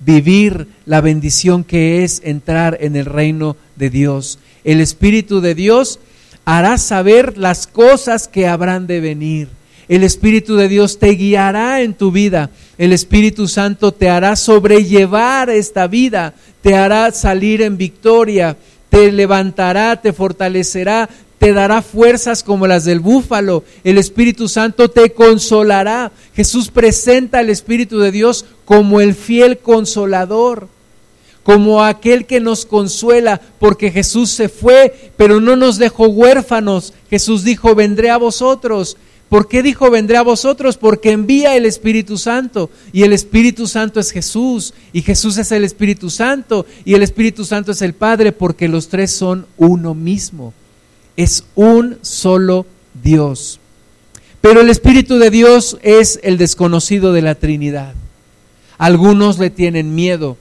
vivir 0.00 0.66
la 0.86 1.00
bendición 1.00 1.64
que 1.64 2.04
es 2.04 2.20
entrar 2.24 2.78
en 2.80 2.96
el 2.96 3.04
reino 3.06 3.56
de 3.76 3.90
Dios. 3.90 4.38
El 4.64 4.80
Espíritu 4.80 5.40
de 5.40 5.54
Dios 5.54 6.00
hará 6.44 6.78
saber 6.78 7.38
las 7.38 7.66
cosas 7.66 8.28
que 8.28 8.48
habrán 8.48 8.86
de 8.86 9.00
venir. 9.00 9.48
El 9.88 10.04
Espíritu 10.04 10.56
de 10.56 10.68
Dios 10.68 10.98
te 10.98 11.10
guiará 11.10 11.82
en 11.82 11.94
tu 11.94 12.12
vida. 12.12 12.50
El 12.78 12.92
Espíritu 12.92 13.48
Santo 13.48 13.92
te 13.92 14.08
hará 14.08 14.36
sobrellevar 14.36 15.50
esta 15.50 15.86
vida, 15.86 16.34
te 16.62 16.76
hará 16.76 17.10
salir 17.10 17.60
en 17.62 17.76
victoria, 17.76 18.56
te 18.88 19.10
levantará, 19.10 20.00
te 20.00 20.12
fortalecerá, 20.12 21.08
te 21.40 21.54
dará 21.54 21.80
fuerzas 21.80 22.44
como 22.44 22.66
las 22.66 22.84
del 22.84 23.00
búfalo. 23.00 23.64
El 23.82 23.96
Espíritu 23.96 24.46
Santo 24.46 24.90
te 24.90 25.14
consolará. 25.14 26.12
Jesús 26.34 26.68
presenta 26.68 27.38
al 27.38 27.48
Espíritu 27.48 27.98
de 27.98 28.12
Dios 28.12 28.44
como 28.66 29.00
el 29.00 29.14
fiel 29.14 29.56
consolador, 29.56 30.68
como 31.42 31.82
aquel 31.82 32.26
que 32.26 32.40
nos 32.40 32.66
consuela, 32.66 33.40
porque 33.58 33.90
Jesús 33.90 34.28
se 34.28 34.50
fue, 34.50 35.12
pero 35.16 35.40
no 35.40 35.56
nos 35.56 35.78
dejó 35.78 36.08
huérfanos. 36.08 36.92
Jesús 37.08 37.42
dijo, 37.42 37.74
vendré 37.74 38.10
a 38.10 38.18
vosotros. 38.18 38.98
¿Por 39.30 39.48
qué 39.48 39.62
dijo 39.62 39.90
vendré 39.90 40.18
a 40.18 40.22
vosotros? 40.22 40.76
Porque 40.76 41.12
envía 41.12 41.56
el 41.56 41.64
Espíritu 41.64 42.18
Santo 42.18 42.68
y 42.92 43.04
el 43.04 43.14
Espíritu 43.14 43.66
Santo 43.66 43.98
es 43.98 44.10
Jesús 44.10 44.74
y 44.92 45.00
Jesús 45.00 45.38
es 45.38 45.52
el 45.52 45.64
Espíritu 45.64 46.10
Santo 46.10 46.66
y 46.84 46.92
el 46.94 47.02
Espíritu 47.02 47.46
Santo 47.46 47.72
es 47.72 47.80
el 47.80 47.94
Padre 47.94 48.32
porque 48.32 48.68
los 48.68 48.88
tres 48.88 49.12
son 49.12 49.46
uno 49.56 49.94
mismo 49.94 50.52
es 51.16 51.44
un 51.54 51.98
solo 52.02 52.66
Dios. 53.02 53.60
Pero 54.40 54.62
el 54.62 54.70
Espíritu 54.70 55.18
de 55.18 55.30
Dios 55.30 55.78
es 55.82 56.18
el 56.22 56.38
desconocido 56.38 57.12
de 57.12 57.22
la 57.22 57.34
Trinidad. 57.34 57.94
Algunos 58.78 59.38
le 59.38 59.50
tienen 59.50 59.94
miedo, 59.94 60.38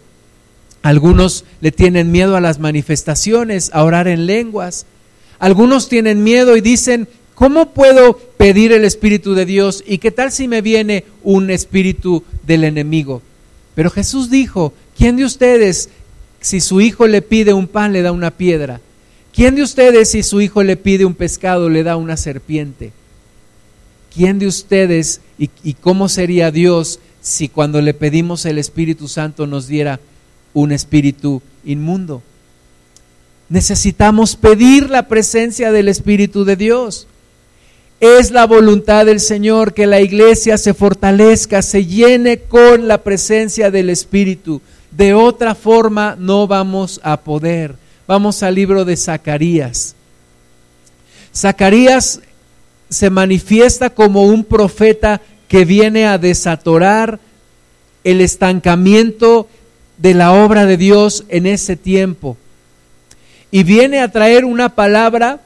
algunos 0.82 1.44
le 1.60 1.72
tienen 1.72 2.12
miedo 2.12 2.38
a 2.38 2.42
las 2.42 2.60
manifestaciones, 2.60 3.70
a 3.74 3.84
orar 3.84 4.08
en 4.08 4.26
lenguas. 4.26 4.86
Algunos 5.40 5.90
tienen 5.90 6.24
miedo 6.24 6.56
y 6.56 6.62
dicen, 6.62 7.10
¿cómo 7.36 7.72
puedo 7.72 8.18
pedir 8.38 8.72
el 8.72 8.86
Espíritu 8.86 9.34
de 9.34 9.46
Dios? 9.46 9.84
¿Y 9.86 9.98
qué 9.98 10.12
tal 10.12 10.32
si 10.32 10.48
me 10.48 10.62
viene 10.62 11.04
un 11.24 11.50
espíritu 11.50 12.24
del 12.48 12.64
enemigo? 12.64 13.22
Pero 13.76 13.90
Jesús 13.90 14.30
dijo, 14.30 14.74
¿quién 14.98 15.18
de 15.18 15.26
ustedes, 15.26 15.90
si 16.40 16.62
su 16.62 16.80
hijo 16.80 17.08
le 17.08 17.22
pide 17.22 17.54
un 17.54 17.68
pan, 17.68 17.92
le 17.92 18.02
da 18.02 18.14
una 18.14 18.32
piedra? 18.32 18.80
¿Quién 19.34 19.56
de 19.56 19.64
ustedes 19.64 20.10
si 20.10 20.24
su 20.24 20.42
hijo 20.42 20.64
le 20.64 20.76
pide 20.76 21.06
un 21.06 21.14
pescado 21.14 21.70
le 21.70 21.84
da 21.84 21.96
una 21.96 22.18
serpiente? 22.18 22.92
¿Quién 24.14 24.40
de 24.40 24.48
ustedes 24.48 25.22
y, 25.38 25.50
y, 25.64 25.76
cómo 25.76 26.10
sería 26.10 26.52
Dios 26.52 27.00
si 27.22 27.48
cuando 27.48 27.82
le 27.82 27.94
pedimos 27.94 28.46
el 28.46 28.58
Espíritu 28.58 29.08
Santo 29.08 29.46
nos 29.46 29.68
diera 29.68 30.00
un 30.54 30.72
espíritu 30.72 31.42
inmundo? 31.64 32.24
Necesitamos 33.50 34.36
pedir 34.36 34.90
la 34.90 35.08
presencia 35.08 35.72
del 35.72 35.88
Espíritu 35.88 36.44
de 36.44 36.56
Dios. 36.56 37.08
Es 38.00 38.32
la 38.32 38.46
voluntad 38.46 39.06
del 39.06 39.20
Señor 39.20 39.74
que 39.74 39.86
la 39.86 40.00
iglesia 40.00 40.58
se 40.58 40.74
fortalezca, 40.74 41.62
se 41.62 41.86
llene 41.86 42.40
con 42.40 42.88
la 42.88 43.00
presencia 43.00 43.72
del 43.72 43.90
Espíritu. 43.90 44.62
De 44.92 45.14
otra 45.14 45.54
forma 45.54 46.16
no 46.18 46.48
vamos 46.48 47.02
a 47.04 47.20
poder. 47.20 47.76
Vamos 48.10 48.42
al 48.42 48.56
libro 48.56 48.86
de 48.86 48.98
Zacarías. 48.98 49.94
Zacarías 51.32 52.22
se 52.90 53.12
manifiesta 53.12 53.92
como 53.92 54.24
un 54.24 54.44
profeta 54.44 55.22
que 55.48 55.64
viene 55.64 56.08
a 56.08 56.18
desatorar 56.18 57.20
el 58.04 58.22
estancamiento 58.22 59.48
de 60.00 60.16
la 60.16 60.32
obra 60.32 60.66
de 60.66 60.76
Dios 60.76 61.26
en 61.30 61.46
ese 61.46 61.76
tiempo. 61.76 62.36
Y 63.52 63.62
viene 63.62 64.00
a 64.00 64.12
traer 64.12 64.44
una 64.44 64.70
palabra 64.70 65.42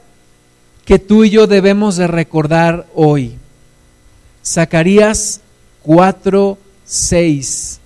que 0.86 0.98
tú 0.98 1.24
y 1.24 1.28
yo 1.28 1.46
debemos 1.46 1.96
de 1.96 2.06
recordar 2.06 2.86
hoy. 2.94 3.34
Zacarías 4.42 5.42
4, 5.82 6.56
6. 6.86 7.80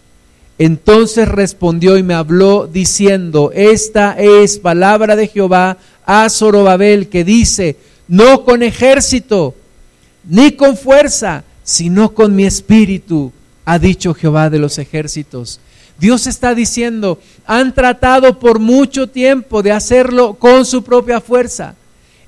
Entonces 0.58 1.28
respondió 1.28 1.96
y 1.96 2.02
me 2.02 2.14
habló 2.14 2.66
diciendo, 2.66 3.52
esta 3.54 4.12
es 4.18 4.58
palabra 4.58 5.14
de 5.14 5.28
Jehová 5.28 5.78
a 6.04 6.28
Zorobabel 6.28 7.08
que 7.08 7.22
dice, 7.22 7.76
no 8.08 8.44
con 8.44 8.64
ejército, 8.64 9.54
ni 10.24 10.52
con 10.52 10.76
fuerza, 10.76 11.44
sino 11.62 12.12
con 12.12 12.34
mi 12.34 12.44
espíritu, 12.44 13.32
ha 13.64 13.78
dicho 13.78 14.14
Jehová 14.14 14.50
de 14.50 14.58
los 14.58 14.78
ejércitos. 14.78 15.60
Dios 15.98 16.26
está 16.26 16.54
diciendo, 16.54 17.20
han 17.44 17.74
tratado 17.74 18.38
por 18.38 18.58
mucho 18.58 19.08
tiempo 19.08 19.62
de 19.62 19.72
hacerlo 19.72 20.34
con 20.34 20.64
su 20.64 20.82
propia 20.82 21.20
fuerza. 21.20 21.74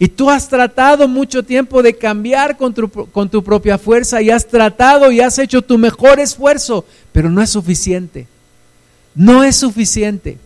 Y 0.03 0.09
tú 0.09 0.31
has 0.31 0.49
tratado 0.49 1.07
mucho 1.09 1.43
tiempo 1.43 1.83
de 1.83 1.93
cambiar 1.93 2.57
con 2.57 2.73
tu, 2.73 3.45
propia 3.45 3.77
fuerza 3.77 4.23
y 4.23 4.31
has 4.31 4.49
tratado 4.49 5.13
y 5.13 5.21
has 5.21 5.39
hecho 5.39 5.61
tu 5.61 5.77
mejor 5.77 6.21
esfuerzo, 6.21 6.87
pero 7.13 7.29
no 7.29 7.43
es 7.43 7.51
suficiente. 7.51 8.27
No 9.15 9.45
es 9.45 9.57
suficiente. 9.57 10.39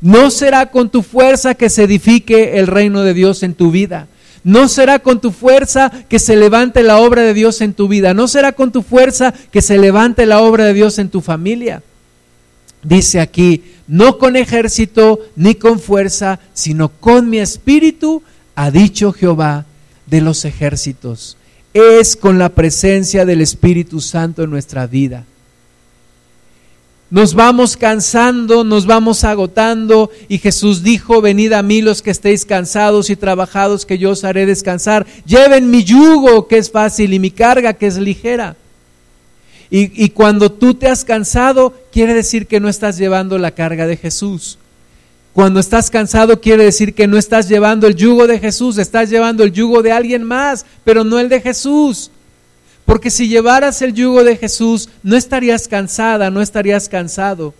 No 0.00 0.30
será 0.30 0.70
con 0.70 0.88
tu 0.88 1.02
fuerza 1.02 1.56
que 1.56 1.68
se 1.68 1.82
edifique 1.82 2.60
el 2.60 2.68
reino 2.68 3.02
de 3.02 3.12
Dios 3.12 3.42
en 3.42 3.54
tu 3.54 3.72
vida. 3.72 4.06
No 4.44 4.68
será 4.68 5.00
con 5.00 5.20
tu 5.20 5.32
fuerza 5.32 5.90
que 6.08 6.20
se 6.20 6.36
levante 6.36 6.84
la 6.84 6.98
obra 6.98 7.22
de 7.22 7.34
Dios 7.34 7.60
en 7.60 7.74
tu 7.74 7.88
vida. 7.88 8.14
No 8.14 8.28
será 8.28 8.52
con 8.52 8.70
tu 8.70 8.82
fuerza 8.82 9.34
que 9.50 9.62
se 9.62 9.78
levante 9.78 10.26
la 10.26 10.42
obra 10.42 10.66
de 10.66 10.74
Dios 10.74 11.00
en 11.00 11.08
tu 11.08 11.22
familia. 11.22 11.82
Dice 12.84 13.18
aquí, 13.18 13.64
no 13.88 14.18
con 14.18 14.36
ejército 14.36 15.18
ni 15.34 15.56
con 15.56 15.80
fuerza, 15.80 16.38
sino 16.54 16.88
con 16.88 17.30
mi 17.30 17.40
espíritu 17.40 18.22
ha 18.54 18.70
dicho 18.70 19.12
Jehová 19.12 19.66
de 20.06 20.20
los 20.20 20.44
ejércitos. 20.44 21.36
Es 21.74 22.16
con 22.16 22.38
la 22.38 22.50
presencia 22.50 23.24
del 23.24 23.40
Espíritu 23.40 24.00
Santo 24.00 24.42
en 24.42 24.50
nuestra 24.50 24.86
vida. 24.86 25.24
Nos 27.12 27.34
vamos 27.34 27.76
cansando, 27.76 28.64
nos 28.64 28.86
vamos 28.86 29.22
agotando 29.24 30.10
y 30.28 30.38
Jesús 30.38 30.82
dijo, 30.82 31.20
venid 31.20 31.52
a 31.52 31.62
mí 31.62 31.82
los 31.82 32.00
que 32.00 32.10
estéis 32.10 32.46
cansados 32.46 33.10
y 33.10 33.16
trabajados, 33.16 33.84
que 33.84 33.98
yo 33.98 34.12
os 34.12 34.24
haré 34.24 34.46
descansar. 34.46 35.06
Lleven 35.26 35.70
mi 35.70 35.84
yugo 35.84 36.48
que 36.48 36.56
es 36.56 36.70
fácil 36.70 37.12
y 37.12 37.18
mi 37.18 37.30
carga 37.30 37.74
que 37.74 37.86
es 37.86 37.98
ligera. 37.98 38.56
Y, 39.68 40.04
y 40.04 40.08
cuando 40.10 40.52
tú 40.52 40.72
te 40.72 40.88
has 40.88 41.04
cansado, 41.04 41.74
quiere 41.92 42.14
decir 42.14 42.46
que 42.46 42.60
no 42.60 42.70
estás 42.70 42.96
llevando 42.96 43.36
la 43.36 43.50
carga 43.50 43.86
de 43.86 43.98
Jesús. 43.98 44.58
Cuando 45.32 45.60
estás 45.60 45.88
cansado 45.88 46.40
quiere 46.40 46.64
decir 46.64 46.94
que 46.94 47.06
no 47.06 47.16
estás 47.16 47.48
llevando 47.48 47.86
el 47.86 47.96
yugo 47.96 48.26
de 48.26 48.38
Jesús, 48.38 48.76
estás 48.76 49.08
llevando 49.08 49.44
el 49.44 49.52
yugo 49.52 49.82
de 49.82 49.92
alguien 49.92 50.24
más, 50.24 50.66
pero 50.84 51.04
no 51.04 51.18
el 51.18 51.30
de 51.30 51.40
Jesús. 51.40 52.10
Porque 52.84 53.10
si 53.10 53.28
llevaras 53.28 53.80
el 53.80 53.94
yugo 53.94 54.24
de 54.24 54.36
Jesús, 54.36 54.90
no 55.02 55.16
estarías 55.16 55.68
cansada, 55.68 56.30
no 56.30 56.42
estarías 56.42 56.88
cansado. 56.88 57.54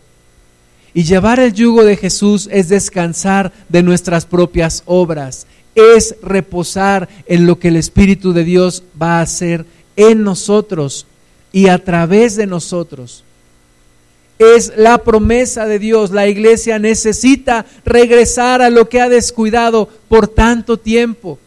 Y 0.92 1.04
llevar 1.04 1.40
el 1.40 1.54
yugo 1.54 1.84
de 1.84 1.96
Jesús 1.96 2.48
es 2.52 2.68
descansar 2.68 3.52
de 3.70 3.82
nuestras 3.82 4.26
propias 4.26 4.82
obras, 4.84 5.46
es 5.74 6.16
reposar 6.22 7.08
en 7.26 7.46
lo 7.46 7.58
que 7.58 7.68
el 7.68 7.76
Espíritu 7.76 8.34
de 8.34 8.44
Dios 8.44 8.82
va 9.00 9.18
a 9.18 9.22
hacer 9.22 9.64
en 9.96 10.22
nosotros 10.22 11.06
y 11.52 11.68
a 11.68 11.82
través 11.82 12.36
de 12.36 12.46
nosotros. 12.46 13.24
Es 14.38 14.72
la 14.76 14.98
promesa 14.98 15.66
de 15.66 15.78
Dios. 15.78 16.10
La 16.10 16.26
iglesia 16.26 16.78
necesita 16.78 17.64
regresar 17.84 18.62
a 18.62 18.70
lo 18.70 18.88
que 18.88 19.00
ha 19.00 19.08
descuidado 19.08 19.88
por 20.08 20.28
tanto 20.28 20.78
tiempo. 20.78 21.38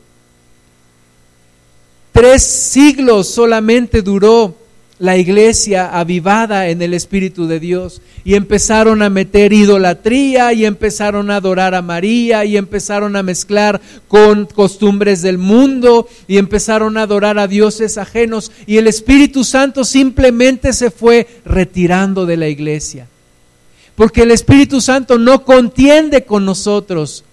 Tres 2.12 2.44
siglos 2.44 3.28
solamente 3.28 4.02
duró 4.02 4.56
la 4.98 5.18
iglesia 5.18 5.98
avivada 5.98 6.70
en 6.70 6.82
el 6.82 6.94
Espíritu 6.94 7.48
de 7.48 7.60
Dios 7.60 8.02
y 8.24 8.36
empezaron 8.36 9.02
a 9.02 9.10
meter 9.10 9.52
idolatría 9.52 10.54
y 10.54 10.66
empezaron 10.66 11.30
a 11.30 11.38
adorar 11.38 11.76
a 11.76 11.82
María 11.82 12.46
y 12.46 12.56
empezaron 12.56 13.16
a 13.16 13.24
mezclar 13.24 13.82
con 14.08 14.46
costumbres 14.46 15.22
del 15.22 15.38
mundo 15.38 16.08
y 16.28 16.38
empezaron 16.38 16.98
a 16.98 17.04
adorar 17.04 17.38
a 17.38 17.48
dioses 17.48 17.98
ajenos 17.98 18.52
y 18.66 18.78
el 18.78 18.88
Espíritu 18.88 19.44
Santo 19.44 19.84
simplemente 19.84 20.72
se 20.72 20.92
fue 20.92 21.28
retirando 21.44 22.26
de 22.26 22.38
la 22.38 22.48
iglesia. 22.48 23.08
Porque 23.96 24.24
el 24.24 24.32
Espíritu 24.32 24.82
Santo 24.82 25.18
no 25.18 25.44
contiende 25.44 26.24
con 26.24 26.46
nosotros. 26.46 27.24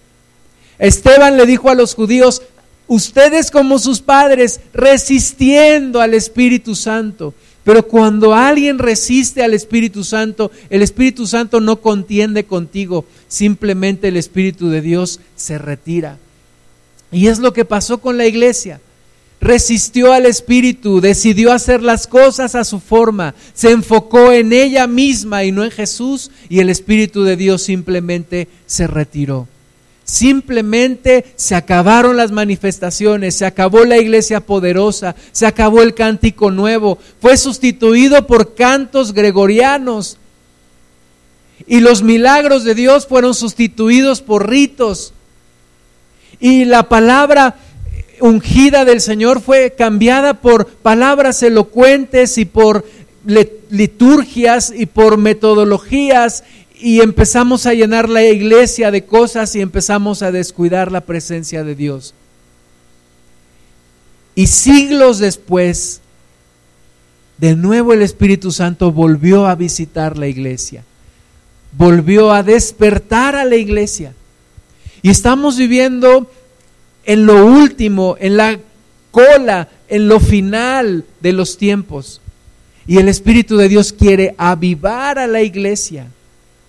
Esteban 0.78 1.36
le 1.36 1.46
dijo 1.46 1.70
a 1.70 1.74
los 1.74 1.94
judíos, 1.94 2.42
ustedes 2.86 3.50
como 3.50 3.78
sus 3.78 4.00
padres, 4.00 4.60
resistiendo 4.72 6.00
al 6.00 6.14
Espíritu 6.14 6.74
Santo. 6.74 7.34
Pero 7.64 7.86
cuando 7.86 8.34
alguien 8.34 8.78
resiste 8.78 9.42
al 9.42 9.54
Espíritu 9.54 10.02
Santo, 10.02 10.50
el 10.68 10.82
Espíritu 10.82 11.26
Santo 11.26 11.60
no 11.60 11.76
contiende 11.80 12.44
contigo, 12.44 13.04
simplemente 13.28 14.08
el 14.08 14.16
Espíritu 14.16 14.68
de 14.68 14.80
Dios 14.80 15.20
se 15.36 15.58
retira. 15.58 16.18
Y 17.12 17.28
es 17.28 17.38
lo 17.38 17.52
que 17.52 17.64
pasó 17.64 17.98
con 17.98 18.16
la 18.16 18.26
iglesia. 18.26 18.80
Resistió 19.40 20.12
al 20.12 20.26
Espíritu, 20.26 21.00
decidió 21.00 21.52
hacer 21.52 21.82
las 21.82 22.06
cosas 22.06 22.54
a 22.54 22.64
su 22.64 22.80
forma, 22.80 23.34
se 23.54 23.70
enfocó 23.70 24.32
en 24.32 24.52
ella 24.52 24.86
misma 24.86 25.44
y 25.44 25.52
no 25.52 25.64
en 25.64 25.70
Jesús, 25.70 26.30
y 26.48 26.60
el 26.60 26.70
Espíritu 26.70 27.22
de 27.22 27.36
Dios 27.36 27.62
simplemente 27.62 28.48
se 28.66 28.86
retiró. 28.86 29.48
Simplemente 30.12 31.24
se 31.36 31.54
acabaron 31.54 32.18
las 32.18 32.32
manifestaciones, 32.32 33.34
se 33.34 33.46
acabó 33.46 33.86
la 33.86 33.96
iglesia 33.96 34.40
poderosa, 34.40 35.16
se 35.32 35.46
acabó 35.46 35.80
el 35.80 35.94
cántico 35.94 36.50
nuevo, 36.50 36.98
fue 37.18 37.38
sustituido 37.38 38.26
por 38.26 38.54
cantos 38.54 39.14
gregorianos. 39.14 40.18
Y 41.66 41.80
los 41.80 42.02
milagros 42.02 42.62
de 42.62 42.74
Dios 42.74 43.06
fueron 43.06 43.32
sustituidos 43.32 44.20
por 44.20 44.50
ritos. 44.50 45.14
Y 46.38 46.66
la 46.66 46.90
palabra 46.90 47.56
ungida 48.20 48.84
del 48.84 49.00
Señor 49.00 49.40
fue 49.40 49.70
cambiada 49.70 50.42
por 50.42 50.66
palabras 50.66 51.42
elocuentes 51.42 52.36
y 52.36 52.44
por 52.44 52.84
liturgias 53.70 54.74
y 54.76 54.84
por 54.84 55.16
metodologías 55.16 56.44
y 56.82 57.00
empezamos 57.00 57.64
a 57.66 57.74
llenar 57.74 58.08
la 58.08 58.24
iglesia 58.24 58.90
de 58.90 59.04
cosas 59.04 59.54
y 59.54 59.60
empezamos 59.60 60.20
a 60.22 60.32
descuidar 60.32 60.90
la 60.90 61.02
presencia 61.02 61.62
de 61.62 61.76
Dios. 61.76 62.12
Y 64.34 64.48
siglos 64.48 65.20
después, 65.20 66.00
de 67.38 67.54
nuevo 67.54 67.92
el 67.92 68.02
Espíritu 68.02 68.50
Santo 68.50 68.90
volvió 68.90 69.46
a 69.46 69.54
visitar 69.54 70.18
la 70.18 70.26
iglesia, 70.26 70.82
volvió 71.78 72.32
a 72.32 72.42
despertar 72.42 73.36
a 73.36 73.44
la 73.44 73.56
iglesia. 73.56 74.12
Y 75.02 75.10
estamos 75.10 75.56
viviendo 75.56 76.28
en 77.04 77.26
lo 77.26 77.46
último, 77.46 78.16
en 78.18 78.36
la 78.36 78.58
cola, 79.12 79.68
en 79.88 80.08
lo 80.08 80.18
final 80.18 81.04
de 81.20 81.32
los 81.32 81.58
tiempos. 81.58 82.20
Y 82.88 82.98
el 82.98 83.08
Espíritu 83.08 83.56
de 83.56 83.68
Dios 83.68 83.92
quiere 83.92 84.34
avivar 84.36 85.20
a 85.20 85.28
la 85.28 85.42
iglesia 85.42 86.08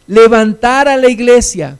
levantar 0.07 0.87
a 0.87 0.97
la 0.97 1.09
iglesia. 1.09 1.77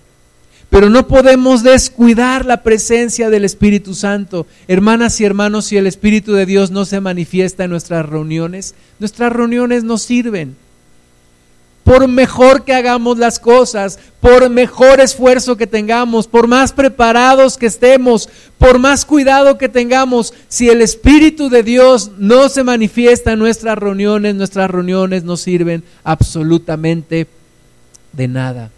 Pero 0.73 0.89
no 0.89 1.07
podemos 1.07 1.61
descuidar 1.61 2.47
la 2.47 2.63
presencia 2.63 3.29
del 3.29 3.45
Espíritu 3.45 3.93
Santo. 3.93 4.47
Hermanas 4.67 5.21
y 5.21 5.23
hermanos, 5.23 5.65
si 5.65 5.77
el 5.77 5.85
Espíritu 5.85 6.33
de 6.33 6.47
Dios 6.47 6.71
no 6.71 6.83
se 6.85 6.99
manifiesta 6.99 7.65
en 7.65 7.69
nuestras 7.69 8.03
reuniones, 8.07 8.73
nuestras 8.97 9.31
reuniones 9.31 9.83
no 9.83 9.99
sirven. 9.99 10.55
Por 11.83 12.07
mejor 12.07 12.63
que 12.63 12.73
hagamos 12.73 13.19
las 13.19 13.37
cosas, 13.37 13.99
por 14.19 14.49
mejor 14.49 14.99
esfuerzo 14.99 15.57
que 15.57 15.67
tengamos, 15.67 16.25
por 16.25 16.47
más 16.47 16.71
preparados 16.71 17.57
que 17.57 17.67
estemos, 17.67 18.27
por 18.57 18.79
más 18.79 19.05
cuidado 19.05 19.59
que 19.59 19.69
tengamos, 19.69 20.33
si 20.47 20.69
el 20.69 20.81
Espíritu 20.81 21.49
de 21.49 21.61
Dios 21.61 22.11
no 22.17 22.49
se 22.49 22.63
manifiesta 22.63 23.33
en 23.33 23.39
nuestras 23.39 23.77
reuniones, 23.77 24.33
nuestras 24.33 24.71
reuniones 24.71 25.23
no 25.23 25.37
sirven 25.37 25.83
absolutamente 26.03 27.27
de 28.13 28.27
nada. 28.27 28.71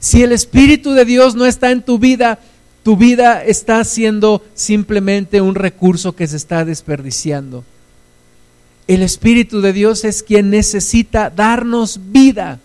Si 0.00 0.22
el 0.22 0.32
Espíritu 0.32 0.92
de 0.92 1.04
Dios 1.04 1.34
no 1.34 1.46
está 1.46 1.70
en 1.70 1.82
tu 1.82 1.98
vida, 1.98 2.38
tu 2.82 2.96
vida 2.96 3.44
está 3.44 3.82
siendo 3.84 4.42
simplemente 4.54 5.40
un 5.40 5.54
recurso 5.54 6.14
que 6.14 6.26
se 6.26 6.36
está 6.36 6.64
desperdiciando. 6.64 7.64
El 8.86 9.02
Espíritu 9.02 9.60
de 9.60 9.72
Dios 9.72 10.04
es 10.04 10.22
quien 10.22 10.50
necesita 10.50 11.30
darnos 11.30 12.00
vida. 12.10 12.60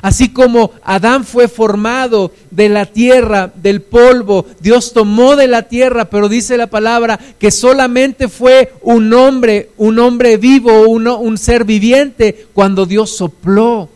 Así 0.00 0.28
como 0.28 0.70
Adán 0.84 1.24
fue 1.24 1.48
formado 1.48 2.32
de 2.52 2.68
la 2.68 2.86
tierra, 2.86 3.50
del 3.52 3.82
polvo, 3.82 4.46
Dios 4.60 4.92
tomó 4.92 5.34
de 5.34 5.48
la 5.48 5.62
tierra, 5.62 6.04
pero 6.04 6.28
dice 6.28 6.56
la 6.56 6.68
palabra 6.68 7.18
que 7.40 7.50
solamente 7.50 8.28
fue 8.28 8.74
un 8.82 9.12
hombre, 9.12 9.70
un 9.76 9.98
hombre 9.98 10.36
vivo, 10.36 10.88
un 10.88 11.38
ser 11.38 11.64
viviente, 11.64 12.46
cuando 12.52 12.86
Dios 12.86 13.16
sopló 13.16 13.88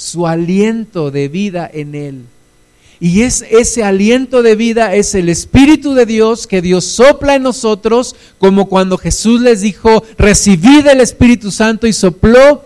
su 0.00 0.26
aliento 0.26 1.10
de 1.10 1.28
vida 1.28 1.70
en 1.70 1.94
él. 1.94 2.22
Y 3.00 3.20
es 3.20 3.44
ese 3.50 3.84
aliento 3.84 4.42
de 4.42 4.56
vida 4.56 4.94
es 4.94 5.14
el 5.14 5.28
Espíritu 5.28 5.92
de 5.92 6.06
Dios 6.06 6.46
que 6.46 6.62
Dios 6.62 6.86
sopla 6.86 7.34
en 7.34 7.42
nosotros, 7.42 8.16
como 8.38 8.66
cuando 8.66 8.96
Jesús 8.96 9.42
les 9.42 9.60
dijo, 9.60 10.02
recibid 10.16 10.86
el 10.86 11.02
Espíritu 11.02 11.50
Santo 11.50 11.86
y 11.86 11.92
sopló, 11.92 12.64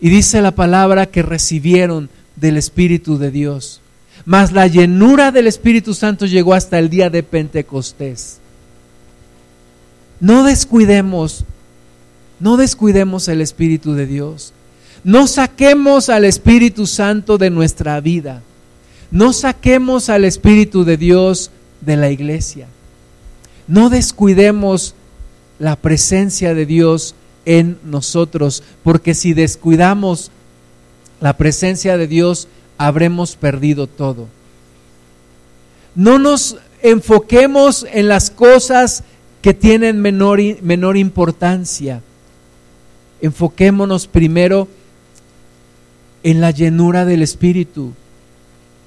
y 0.00 0.08
dice 0.08 0.40
la 0.40 0.52
palabra 0.52 1.06
que 1.06 1.22
recibieron 1.22 2.10
del 2.36 2.56
Espíritu 2.56 3.18
de 3.18 3.32
Dios. 3.32 3.80
Mas 4.24 4.52
la 4.52 4.68
llenura 4.68 5.32
del 5.32 5.48
Espíritu 5.48 5.94
Santo 5.94 6.26
llegó 6.26 6.54
hasta 6.54 6.78
el 6.78 6.90
día 6.90 7.10
de 7.10 7.24
Pentecostés. 7.24 8.38
No 10.20 10.44
descuidemos, 10.44 11.44
no 12.38 12.56
descuidemos 12.56 13.26
el 13.26 13.40
Espíritu 13.40 13.94
de 13.94 14.06
Dios. 14.06 14.52
No 15.08 15.26
saquemos 15.26 16.10
al 16.10 16.26
Espíritu 16.26 16.86
Santo 16.86 17.38
de 17.38 17.48
nuestra 17.48 17.98
vida. 17.98 18.42
No 19.10 19.32
saquemos 19.32 20.10
al 20.10 20.26
Espíritu 20.26 20.84
de 20.84 20.98
Dios 20.98 21.50
de 21.80 21.96
la 21.96 22.10
iglesia. 22.10 22.66
No 23.66 23.88
descuidemos 23.88 24.94
la 25.58 25.76
presencia 25.76 26.52
de 26.52 26.66
Dios 26.66 27.14
en 27.46 27.78
nosotros, 27.86 28.62
porque 28.82 29.14
si 29.14 29.32
descuidamos 29.32 30.30
la 31.22 31.38
presencia 31.38 31.96
de 31.96 32.06
Dios, 32.06 32.46
habremos 32.76 33.34
perdido 33.34 33.86
todo. 33.86 34.28
No 35.94 36.18
nos 36.18 36.58
enfoquemos 36.82 37.86
en 37.94 38.08
las 38.08 38.28
cosas 38.28 39.04
que 39.40 39.54
tienen 39.54 40.02
menor, 40.02 40.38
menor 40.60 40.98
importancia. 40.98 42.02
Enfoquémonos 43.22 44.06
primero 44.06 44.68
en 46.22 46.40
la 46.40 46.50
llenura 46.50 47.04
del 47.04 47.22
Espíritu, 47.22 47.92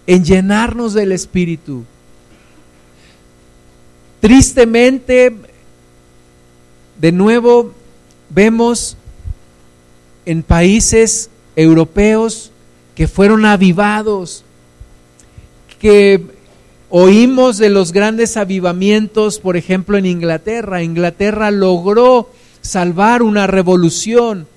en 0.08 0.24
llenarnos 0.24 0.94
del 0.94 1.12
Espíritu. 1.12 1.86
Tristemente, 4.20 5.36
de 7.00 7.12
nuevo, 7.12 7.74
vemos 8.30 8.98
en 10.26 10.44
países 10.44 11.30
europeos 11.56 12.52
que 12.96 13.08
fueron 13.08 13.46
avivados, 13.46 14.44
que 15.80 16.22
oímos 16.90 17.58
de 17.58 17.70
los 17.70 17.92
grandes 17.92 18.38
avivamientos, 18.38 19.40
por 19.40 19.58
ejemplo, 19.58 19.98
en 19.98 20.06
Inglaterra. 20.06 20.84
Inglaterra 20.84 21.50
logró 21.50 22.30
salvar 22.62 23.24
una 23.24 23.48
revolución 23.48 24.48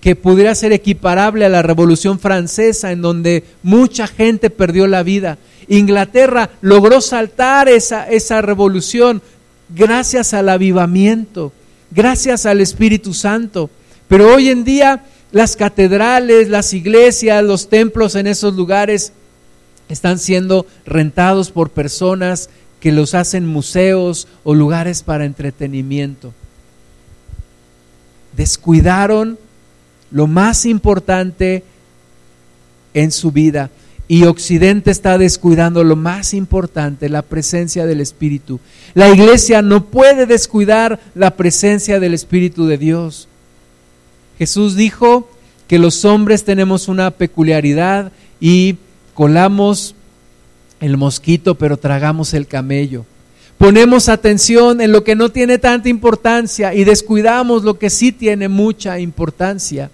que 0.00 0.16
pudiera 0.16 0.54
ser 0.54 0.72
equiparable 0.72 1.44
a 1.44 1.48
la 1.48 1.62
Revolución 1.62 2.18
Francesa, 2.18 2.92
en 2.92 3.02
donde 3.02 3.44
mucha 3.62 4.06
gente 4.06 4.50
perdió 4.50 4.86
la 4.86 5.02
vida. 5.02 5.38
Inglaterra 5.66 6.50
logró 6.60 7.00
saltar 7.00 7.68
esa, 7.68 8.08
esa 8.08 8.40
revolución 8.40 9.20
gracias 9.74 10.34
al 10.34 10.48
avivamiento, 10.48 11.52
gracias 11.90 12.46
al 12.46 12.60
Espíritu 12.60 13.12
Santo. 13.12 13.70
Pero 14.08 14.34
hoy 14.34 14.48
en 14.48 14.64
día 14.64 15.04
las 15.30 15.56
catedrales, 15.56 16.48
las 16.48 16.72
iglesias, 16.72 17.44
los 17.44 17.68
templos 17.68 18.14
en 18.14 18.26
esos 18.26 18.54
lugares 18.54 19.12
están 19.88 20.18
siendo 20.18 20.66
rentados 20.86 21.50
por 21.50 21.70
personas 21.70 22.48
que 22.80 22.92
los 22.92 23.14
hacen 23.14 23.46
museos 23.46 24.28
o 24.44 24.54
lugares 24.54 25.02
para 25.02 25.24
entretenimiento. 25.24 26.32
Descuidaron 28.36 29.38
lo 30.10 30.26
más 30.26 30.66
importante 30.66 31.64
en 32.94 33.10
su 33.12 33.30
vida 33.30 33.70
y 34.08 34.24
Occidente 34.24 34.90
está 34.90 35.18
descuidando 35.18 35.84
lo 35.84 35.94
más 35.94 36.32
importante, 36.32 37.10
la 37.10 37.20
presencia 37.20 37.84
del 37.84 38.00
Espíritu. 38.00 38.58
La 38.94 39.10
iglesia 39.10 39.60
no 39.60 39.84
puede 39.84 40.24
descuidar 40.24 40.98
la 41.14 41.36
presencia 41.36 42.00
del 42.00 42.14
Espíritu 42.14 42.66
de 42.66 42.78
Dios. 42.78 43.28
Jesús 44.38 44.76
dijo 44.76 45.28
que 45.66 45.78
los 45.78 46.06
hombres 46.06 46.44
tenemos 46.44 46.88
una 46.88 47.10
peculiaridad 47.10 48.10
y 48.40 48.76
colamos 49.12 49.94
el 50.80 50.96
mosquito, 50.96 51.56
pero 51.56 51.76
tragamos 51.76 52.32
el 52.32 52.46
camello. 52.46 53.04
Ponemos 53.58 54.08
atención 54.08 54.80
en 54.80 54.92
lo 54.92 55.04
que 55.04 55.16
no 55.16 55.30
tiene 55.30 55.58
tanta 55.58 55.90
importancia 55.90 56.72
y 56.72 56.84
descuidamos 56.84 57.64
lo 57.64 57.78
que 57.78 57.90
sí 57.90 58.12
tiene 58.12 58.48
mucha 58.48 59.00
importancia, 59.00 59.90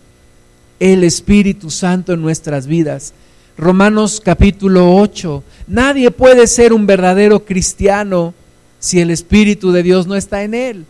el 0.80 1.04
Espíritu 1.04 1.70
Santo 1.70 2.12
en 2.12 2.22
nuestras 2.22 2.66
vidas. 2.66 3.14
Romanos 3.56 4.20
capítulo 4.24 4.96
8, 4.96 5.44
nadie 5.68 6.10
puede 6.10 6.46
ser 6.46 6.72
un 6.72 6.86
verdadero 6.86 7.44
cristiano 7.44 8.34
si 8.80 9.00
el 9.00 9.10
Espíritu 9.10 9.72
de 9.72 9.82
Dios 9.82 10.06
no 10.06 10.16
está 10.16 10.42
en 10.42 10.54
él. 10.54 10.84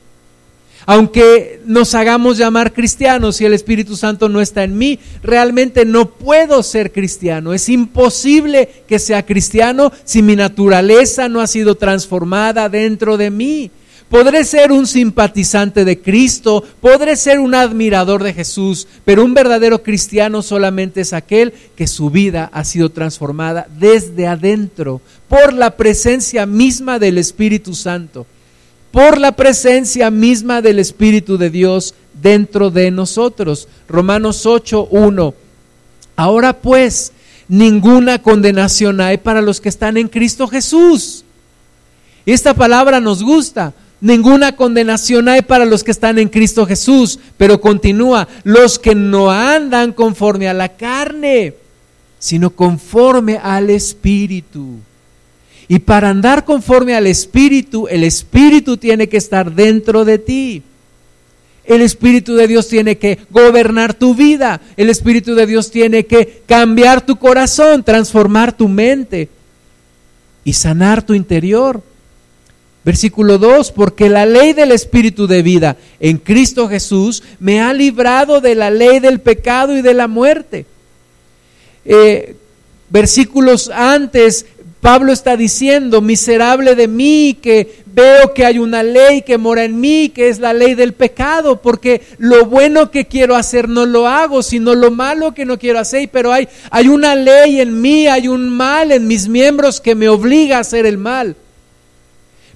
Aunque 0.86 1.60
nos 1.64 1.94
hagamos 1.94 2.36
llamar 2.36 2.72
cristianos 2.72 3.40
y 3.40 3.46
el 3.46 3.54
Espíritu 3.54 3.96
Santo 3.96 4.28
no 4.28 4.40
está 4.40 4.64
en 4.64 4.76
mí, 4.76 4.98
realmente 5.22 5.84
no 5.84 6.10
puedo 6.10 6.62
ser 6.62 6.92
cristiano. 6.92 7.54
Es 7.54 7.68
imposible 7.68 8.68
que 8.86 8.98
sea 8.98 9.24
cristiano 9.24 9.92
si 10.04 10.22
mi 10.22 10.36
naturaleza 10.36 11.28
no 11.28 11.40
ha 11.40 11.46
sido 11.46 11.76
transformada 11.76 12.68
dentro 12.68 13.16
de 13.16 13.30
mí. 13.30 13.70
Podré 14.14 14.44
ser 14.44 14.70
un 14.70 14.86
simpatizante 14.86 15.84
de 15.84 16.00
Cristo, 16.00 16.62
podré 16.80 17.16
ser 17.16 17.40
un 17.40 17.52
admirador 17.52 18.22
de 18.22 18.32
Jesús, 18.32 18.86
pero 19.04 19.24
un 19.24 19.34
verdadero 19.34 19.82
cristiano 19.82 20.40
solamente 20.40 21.00
es 21.00 21.12
aquel 21.12 21.52
que 21.74 21.88
su 21.88 22.10
vida 22.10 22.48
ha 22.52 22.62
sido 22.62 22.90
transformada 22.90 23.66
desde 23.76 24.28
adentro 24.28 25.00
por 25.28 25.52
la 25.52 25.76
presencia 25.76 26.46
misma 26.46 27.00
del 27.00 27.18
Espíritu 27.18 27.74
Santo 27.74 28.24
por 28.92 29.18
la 29.18 29.32
presencia 29.32 30.12
misma 30.12 30.62
del 30.62 30.78
Espíritu 30.78 31.36
de 31.36 31.50
Dios 31.50 31.96
dentro 32.22 32.70
de 32.70 32.92
nosotros. 32.92 33.66
Romanos 33.88 34.46
8, 34.46 34.86
1. 34.92 35.34
Ahora 36.14 36.52
pues, 36.52 37.10
ninguna 37.48 38.22
condenación 38.22 39.00
hay 39.00 39.18
para 39.18 39.42
los 39.42 39.60
que 39.60 39.70
están 39.70 39.96
en 39.96 40.06
Cristo 40.06 40.46
Jesús. 40.46 41.24
Esta 42.24 42.54
palabra 42.54 43.00
nos 43.00 43.20
gusta. 43.20 43.74
Ninguna 44.00 44.56
condenación 44.56 45.28
hay 45.28 45.42
para 45.42 45.64
los 45.64 45.82
que 45.82 45.90
están 45.90 46.18
en 46.18 46.28
Cristo 46.28 46.66
Jesús, 46.66 47.18
pero 47.36 47.60
continúa, 47.60 48.28
los 48.42 48.78
que 48.78 48.94
no 48.94 49.30
andan 49.30 49.92
conforme 49.92 50.48
a 50.48 50.54
la 50.54 50.70
carne, 50.76 51.54
sino 52.18 52.50
conforme 52.50 53.38
al 53.38 53.70
Espíritu. 53.70 54.78
Y 55.68 55.78
para 55.78 56.10
andar 56.10 56.44
conforme 56.44 56.94
al 56.94 57.06
Espíritu, 57.06 57.88
el 57.88 58.04
Espíritu 58.04 58.76
tiene 58.76 59.08
que 59.08 59.16
estar 59.16 59.52
dentro 59.52 60.04
de 60.04 60.18
ti. 60.18 60.62
El 61.64 61.80
Espíritu 61.80 62.34
de 62.34 62.46
Dios 62.46 62.68
tiene 62.68 62.98
que 62.98 63.20
gobernar 63.30 63.94
tu 63.94 64.14
vida. 64.14 64.60
El 64.76 64.90
Espíritu 64.90 65.34
de 65.34 65.46
Dios 65.46 65.70
tiene 65.70 66.04
que 66.04 66.42
cambiar 66.46 67.06
tu 67.06 67.16
corazón, 67.16 67.82
transformar 67.82 68.54
tu 68.54 68.68
mente 68.68 69.30
y 70.44 70.52
sanar 70.52 71.02
tu 71.02 71.14
interior. 71.14 71.82
Versículo 72.84 73.38
2, 73.38 73.72
porque 73.72 74.10
la 74.10 74.26
ley 74.26 74.52
del 74.52 74.70
Espíritu 74.70 75.26
de 75.26 75.42
vida 75.42 75.76
en 76.00 76.18
Cristo 76.18 76.68
Jesús 76.68 77.22
me 77.40 77.62
ha 77.62 77.72
librado 77.72 78.40
de 78.40 78.54
la 78.54 78.70
ley 78.70 79.00
del 79.00 79.20
pecado 79.20 79.76
y 79.76 79.80
de 79.80 79.94
la 79.94 80.06
muerte. 80.06 80.66
Eh, 81.86 82.36
versículos 82.90 83.70
antes 83.70 84.46
Pablo 84.84 85.14
está 85.14 85.34
diciendo, 85.38 86.02
miserable 86.02 86.74
de 86.74 86.88
mí, 86.88 87.38
que 87.40 87.84
veo 87.86 88.34
que 88.34 88.44
hay 88.44 88.58
una 88.58 88.82
ley 88.82 89.22
que 89.22 89.38
mora 89.38 89.64
en 89.64 89.80
mí, 89.80 90.10
que 90.10 90.28
es 90.28 90.40
la 90.40 90.52
ley 90.52 90.74
del 90.74 90.92
pecado, 90.92 91.62
porque 91.62 92.02
lo 92.18 92.44
bueno 92.44 92.90
que 92.90 93.06
quiero 93.06 93.34
hacer 93.34 93.66
no 93.66 93.86
lo 93.86 94.06
hago, 94.06 94.42
sino 94.42 94.74
lo 94.74 94.90
malo 94.90 95.32
que 95.32 95.46
no 95.46 95.58
quiero 95.58 95.78
hacer, 95.78 96.10
pero 96.12 96.34
hay, 96.34 96.48
hay 96.70 96.88
una 96.88 97.14
ley 97.14 97.62
en 97.62 97.80
mí, 97.80 98.08
hay 98.08 98.28
un 98.28 98.50
mal 98.50 98.92
en 98.92 99.06
mis 99.06 99.26
miembros 99.26 99.80
que 99.80 99.94
me 99.94 100.10
obliga 100.10 100.58
a 100.58 100.60
hacer 100.60 100.84
el 100.84 100.98
mal. 100.98 101.34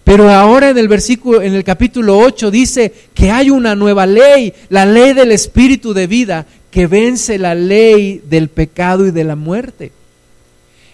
Pero 0.09 0.31
ahora 0.31 0.71
en 0.71 0.79
el 0.79 0.89
versículo, 0.89 1.43
en 1.43 1.53
el 1.53 1.65
capítulo 1.65 2.19
8 2.19 2.51
dice 2.51 2.95
que 3.13 3.31
hay 3.31 3.51
una 3.51 3.75
nueva 3.75 4.07
ley, 4.07 4.55
la 4.71 4.87
ley 4.87 5.13
del 5.13 5.33
espíritu 5.33 5.93
de 5.93 6.07
vida, 6.07 6.47
que 6.71 6.87
vence 6.87 7.37
la 7.37 7.55
ley 7.55 8.23
del 8.27 8.49
pecado 8.49 9.07
y 9.07 9.11
de 9.11 9.25
la 9.25 9.37
muerte. 9.37 9.93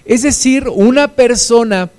Es 0.05 0.23
decir, 0.23 0.69
una 0.69 1.15
persona 1.15 1.91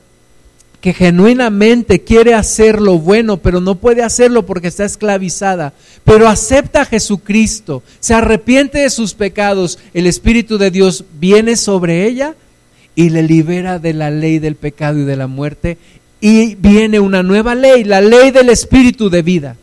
que 0.82 0.92
genuinamente 0.92 2.02
quiere 2.02 2.34
hacer 2.34 2.82
lo 2.82 3.00
bueno, 3.00 3.38
pero 3.38 3.62
no 3.62 3.76
puede 3.76 4.04
hacerlo 4.04 4.46
porque 4.46 4.68
está 4.68 4.84
esclavizada, 4.84 5.72
pero 6.04 6.28
acepta 6.28 6.82
a 6.82 6.86
Jesucristo, 6.86 7.82
se 8.02 8.14
arrepiente 8.14 8.80
de 8.80 8.90
sus 8.90 9.14
pecados, 9.14 9.80
el 9.94 10.06
Espíritu 10.06 10.58
de 10.58 10.70
Dios 10.70 11.06
viene 11.18 11.56
sobre 11.56 12.08
ella 12.08 12.36
y 12.94 13.10
le 13.10 13.24
libera 13.24 13.80
de 13.80 13.94
la 13.94 14.12
ley 14.12 14.40
del 14.40 14.56
pecado 14.56 15.00
y 15.00 15.06
de 15.06 15.16
la 15.16 15.28
muerte, 15.28 15.78
y 16.28 16.56
viene 16.56 17.00
una 17.00 17.22
nueva 17.22 17.54
ley, 17.54 17.84
la 17.84 18.02
ley 18.02 18.32
del 18.32 18.50
Espíritu 18.50 19.12
de 19.12 19.22
vida. 19.22 19.58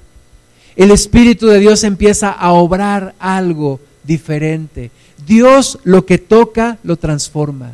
El 0.77 0.93
Espíritu 0.93 1.49
de 1.49 1.59
Dios 1.59 1.83
empieza 1.83 2.31
a 2.31 2.53
obrar 2.53 3.17
algo 3.19 3.81
diferente. 4.05 4.93
Dios 5.27 5.81
lo 5.83 6.07
que 6.07 6.19
toca 6.19 6.79
lo 6.85 6.97
transforma. 6.97 7.73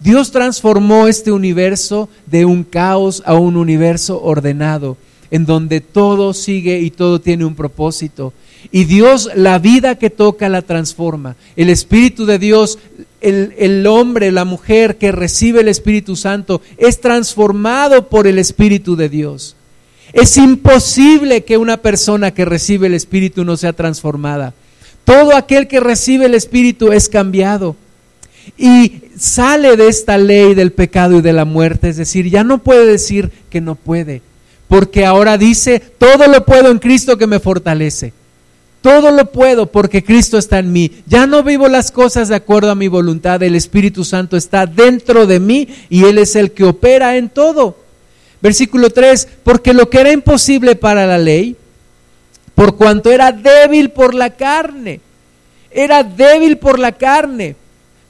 Dios 0.00 0.30
transformó 0.30 1.06
este 1.06 1.32
universo 1.32 2.08
de 2.24 2.46
un 2.46 2.64
caos 2.64 3.22
a 3.26 3.34
un 3.34 3.58
universo 3.58 4.22
ordenado, 4.22 4.96
en 5.30 5.44
donde 5.44 5.82
todo 5.82 6.32
sigue 6.32 6.80
y 6.80 6.90
todo 6.90 7.20
tiene 7.20 7.44
un 7.44 7.54
propósito. 7.54 8.32
Y 8.70 8.84
Dios 8.84 9.30
la 9.34 9.58
vida 9.58 9.96
que 9.96 10.10
toca 10.10 10.48
la 10.48 10.62
transforma. 10.62 11.36
El 11.56 11.70
Espíritu 11.70 12.26
de 12.26 12.38
Dios, 12.38 12.78
el, 13.20 13.86
hombre, 13.86 14.32
la 14.32 14.44
mujer 14.44 14.96
que 14.96 15.12
recibe 15.12 15.60
el 15.60 15.68
Espíritu 15.68 16.16
Santo, 16.16 16.60
es 16.76 17.00
transformado 17.00 18.08
por 18.08 18.26
el 18.26 18.38
Espíritu 18.38 18.96
de 18.96 19.08
Dios. 19.08 19.56
Es 20.12 20.36
imposible 20.36 21.44
que 21.44 21.56
una 21.56 21.78
persona 21.78 22.32
que 22.32 22.44
recibe 22.44 22.86
el 22.86 22.94
Espíritu 22.94 23.44
no 23.44 23.56
sea 23.56 23.72
transformada. 23.72 24.54
Todo 25.04 25.36
aquel 25.36 25.68
que 25.68 25.80
recibe 25.80 26.26
el 26.26 26.34
Espíritu 26.34 26.92
es 26.92 27.08
cambiado 27.08 27.76
y 28.56 29.02
sale 29.18 29.76
de 29.76 29.88
esta 29.88 30.16
ley 30.16 30.54
del 30.54 30.72
pecado 30.72 31.18
y 31.18 31.22
de 31.22 31.32
la 31.32 31.44
muerte, 31.44 31.88
es 31.88 31.96
decir, 31.96 32.28
ya 32.30 32.44
no 32.44 32.58
puede 32.58 32.86
decir 32.86 33.30
que 33.50 33.60
no 33.60 33.74
puede, 33.74 34.22
porque 34.68 35.04
ahora 35.04 35.36
dice, 35.36 35.80
todo 35.80 36.26
lo 36.28 36.44
puedo 36.44 36.70
en 36.70 36.78
Cristo 36.78 37.18
que 37.18 37.26
me 37.26 37.40
fortalece. 37.40 38.12
Todo 38.80 39.10
lo 39.10 39.32
puedo 39.32 39.66
porque 39.66 40.04
Cristo 40.04 40.38
está 40.38 40.58
en 40.60 40.72
mí. 40.72 41.02
Ya 41.06 41.26
no 41.26 41.42
vivo 41.42 41.68
las 41.68 41.90
cosas 41.90 42.28
de 42.28 42.36
acuerdo 42.36 42.70
a 42.70 42.76
mi 42.76 42.88
voluntad. 42.88 43.42
El 43.42 43.56
Espíritu 43.56 44.04
Santo 44.04 44.36
está 44.36 44.66
dentro 44.66 45.26
de 45.26 45.40
mí 45.40 45.68
y 45.88 46.04
Él 46.04 46.18
es 46.18 46.36
el 46.36 46.52
que 46.52 46.64
opera 46.64 47.16
en 47.16 47.28
todo. 47.28 47.76
Versículo 48.40 48.90
3, 48.90 49.28
porque 49.42 49.74
lo 49.74 49.90
que 49.90 50.00
era 50.00 50.12
imposible 50.12 50.76
para 50.76 51.06
la 51.06 51.18
ley, 51.18 51.56
por 52.54 52.76
cuanto 52.76 53.10
era 53.10 53.32
débil 53.32 53.90
por 53.90 54.14
la 54.14 54.30
carne, 54.30 55.00
era 55.70 56.04
débil 56.04 56.58
por 56.58 56.78
la 56.78 56.92
carne 56.92 57.56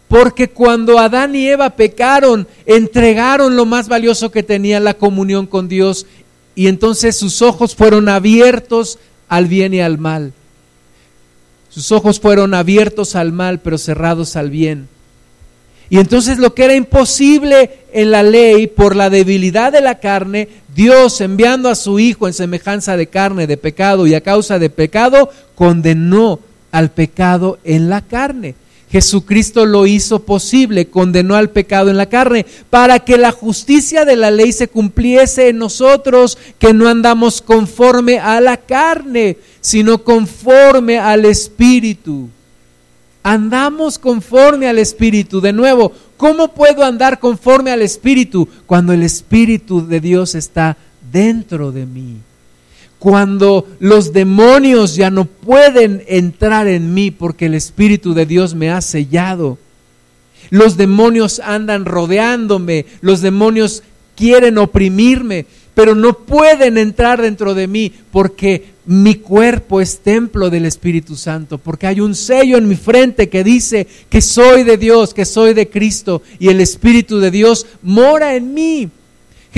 porque 0.08 0.48
cuando 0.48 0.98
Adán 0.98 1.34
y 1.36 1.46
Eva 1.46 1.70
pecaron, 1.70 2.48
entregaron 2.64 3.56
lo 3.56 3.66
más 3.66 3.88
valioso 3.88 4.30
que 4.30 4.42
tenían, 4.42 4.84
la 4.84 4.94
comunión 4.94 5.46
con 5.46 5.68
Dios, 5.68 6.06
y 6.54 6.66
entonces 6.66 7.16
sus 7.16 7.42
ojos 7.42 7.76
fueron 7.76 8.08
abiertos 8.08 8.98
al 9.28 9.46
bien 9.46 9.74
y 9.74 9.80
al 9.80 9.98
mal. 9.98 10.32
Sus 11.78 11.92
ojos 11.92 12.18
fueron 12.18 12.54
abiertos 12.54 13.14
al 13.14 13.30
mal, 13.30 13.60
pero 13.60 13.78
cerrados 13.78 14.34
al 14.34 14.50
bien. 14.50 14.88
Y 15.88 15.98
entonces 15.98 16.38
lo 16.38 16.52
que 16.52 16.64
era 16.64 16.74
imposible 16.74 17.70
en 17.92 18.10
la 18.10 18.24
ley 18.24 18.66
por 18.66 18.96
la 18.96 19.10
debilidad 19.10 19.70
de 19.70 19.80
la 19.80 20.00
carne, 20.00 20.48
Dios 20.74 21.20
enviando 21.20 21.68
a 21.68 21.76
su 21.76 22.00
Hijo 22.00 22.26
en 22.26 22.34
semejanza 22.34 22.96
de 22.96 23.06
carne, 23.06 23.46
de 23.46 23.56
pecado 23.56 24.08
y 24.08 24.14
a 24.14 24.22
causa 24.22 24.58
de 24.58 24.70
pecado, 24.70 25.30
condenó 25.54 26.40
al 26.72 26.90
pecado 26.90 27.60
en 27.62 27.88
la 27.88 28.02
carne 28.02 28.56
Jesucristo 28.90 29.66
lo 29.66 29.86
hizo 29.86 30.20
posible, 30.20 30.88
condenó 30.88 31.34
al 31.34 31.50
pecado 31.50 31.90
en 31.90 31.98
la 31.98 32.06
carne, 32.06 32.46
para 32.70 33.00
que 33.00 33.18
la 33.18 33.32
justicia 33.32 34.04
de 34.04 34.16
la 34.16 34.30
ley 34.30 34.52
se 34.52 34.68
cumpliese 34.68 35.48
en 35.48 35.58
nosotros, 35.58 36.38
que 36.58 36.72
no 36.72 36.88
andamos 36.88 37.42
conforme 37.42 38.18
a 38.18 38.40
la 38.40 38.56
carne, 38.56 39.36
sino 39.60 40.02
conforme 40.02 40.98
al 40.98 41.26
Espíritu. 41.26 42.30
Andamos 43.22 43.98
conforme 43.98 44.68
al 44.68 44.78
Espíritu. 44.78 45.42
De 45.42 45.52
nuevo, 45.52 45.92
¿cómo 46.16 46.54
puedo 46.54 46.82
andar 46.82 47.18
conforme 47.18 47.70
al 47.70 47.82
Espíritu 47.82 48.48
cuando 48.64 48.94
el 48.94 49.02
Espíritu 49.02 49.86
de 49.86 50.00
Dios 50.00 50.34
está 50.34 50.78
dentro 51.12 51.72
de 51.72 51.84
mí? 51.84 52.16
Cuando 52.98 53.66
los 53.78 54.12
demonios 54.12 54.96
ya 54.96 55.10
no 55.10 55.24
pueden 55.24 56.02
entrar 56.08 56.66
en 56.66 56.94
mí 56.94 57.10
porque 57.10 57.46
el 57.46 57.54
Espíritu 57.54 58.14
de 58.14 58.26
Dios 58.26 58.54
me 58.54 58.70
ha 58.70 58.80
sellado. 58.80 59.58
Los 60.50 60.76
demonios 60.76 61.40
andan 61.40 61.84
rodeándome, 61.84 62.86
los 63.00 63.20
demonios 63.20 63.82
quieren 64.16 64.58
oprimirme, 64.58 65.46
pero 65.74 65.94
no 65.94 66.14
pueden 66.14 66.76
entrar 66.76 67.22
dentro 67.22 67.54
de 67.54 67.68
mí 67.68 67.92
porque 68.10 68.78
mi 68.86 69.16
cuerpo 69.16 69.80
es 69.80 69.98
templo 69.98 70.50
del 70.50 70.64
Espíritu 70.64 71.14
Santo, 71.14 71.58
porque 71.58 71.86
hay 71.86 72.00
un 72.00 72.14
sello 72.14 72.56
en 72.56 72.66
mi 72.66 72.74
frente 72.74 73.28
que 73.28 73.44
dice 73.44 73.86
que 74.08 74.20
soy 74.20 74.64
de 74.64 74.76
Dios, 74.76 75.14
que 75.14 75.24
soy 75.24 75.54
de 75.54 75.68
Cristo 75.68 76.22
y 76.38 76.48
el 76.48 76.60
Espíritu 76.60 77.20
de 77.20 77.30
Dios 77.30 77.66
mora 77.82 78.34
en 78.34 78.54
mí. 78.54 78.90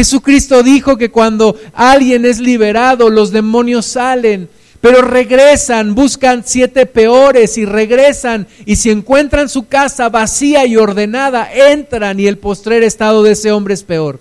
Jesucristo 0.01 0.63
dijo 0.63 0.97
que 0.97 1.11
cuando 1.11 1.57
alguien 1.75 2.25
es 2.25 2.41
liberado, 2.41 3.11
los 3.11 3.33
demonios 3.33 3.85
salen, 3.85 4.49
pero 4.81 5.03
regresan, 5.03 5.95
buscan 5.95 6.43
siete 6.47 6.87
peores 6.87 7.59
y 7.59 7.67
regresan, 7.67 8.47
y 8.65 8.77
si 8.77 8.89
encuentran 8.89 9.51
su 9.51 9.69
casa 9.69 10.09
vacía 10.09 10.65
y 10.65 10.79
ordenada, 10.79 11.53
entran 11.53 12.19
y 12.19 12.29
el 12.29 12.39
postrer 12.39 12.83
estado 12.83 13.23
de 13.23 13.33
ese 13.33 13.53
hombre 13.53 13.75
es 13.75 13.83
peor. 13.83 14.21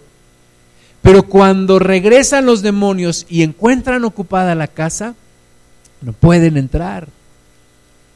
Pero 1.01 1.23
cuando 1.23 1.79
regresan 1.79 2.45
los 2.45 2.61
demonios 2.61 3.25
y 3.29 3.43
encuentran 3.43 4.03
ocupada 4.03 4.55
la 4.55 4.67
casa, 4.67 5.15
no 6.01 6.11
pueden 6.11 6.57
entrar. 6.57 7.07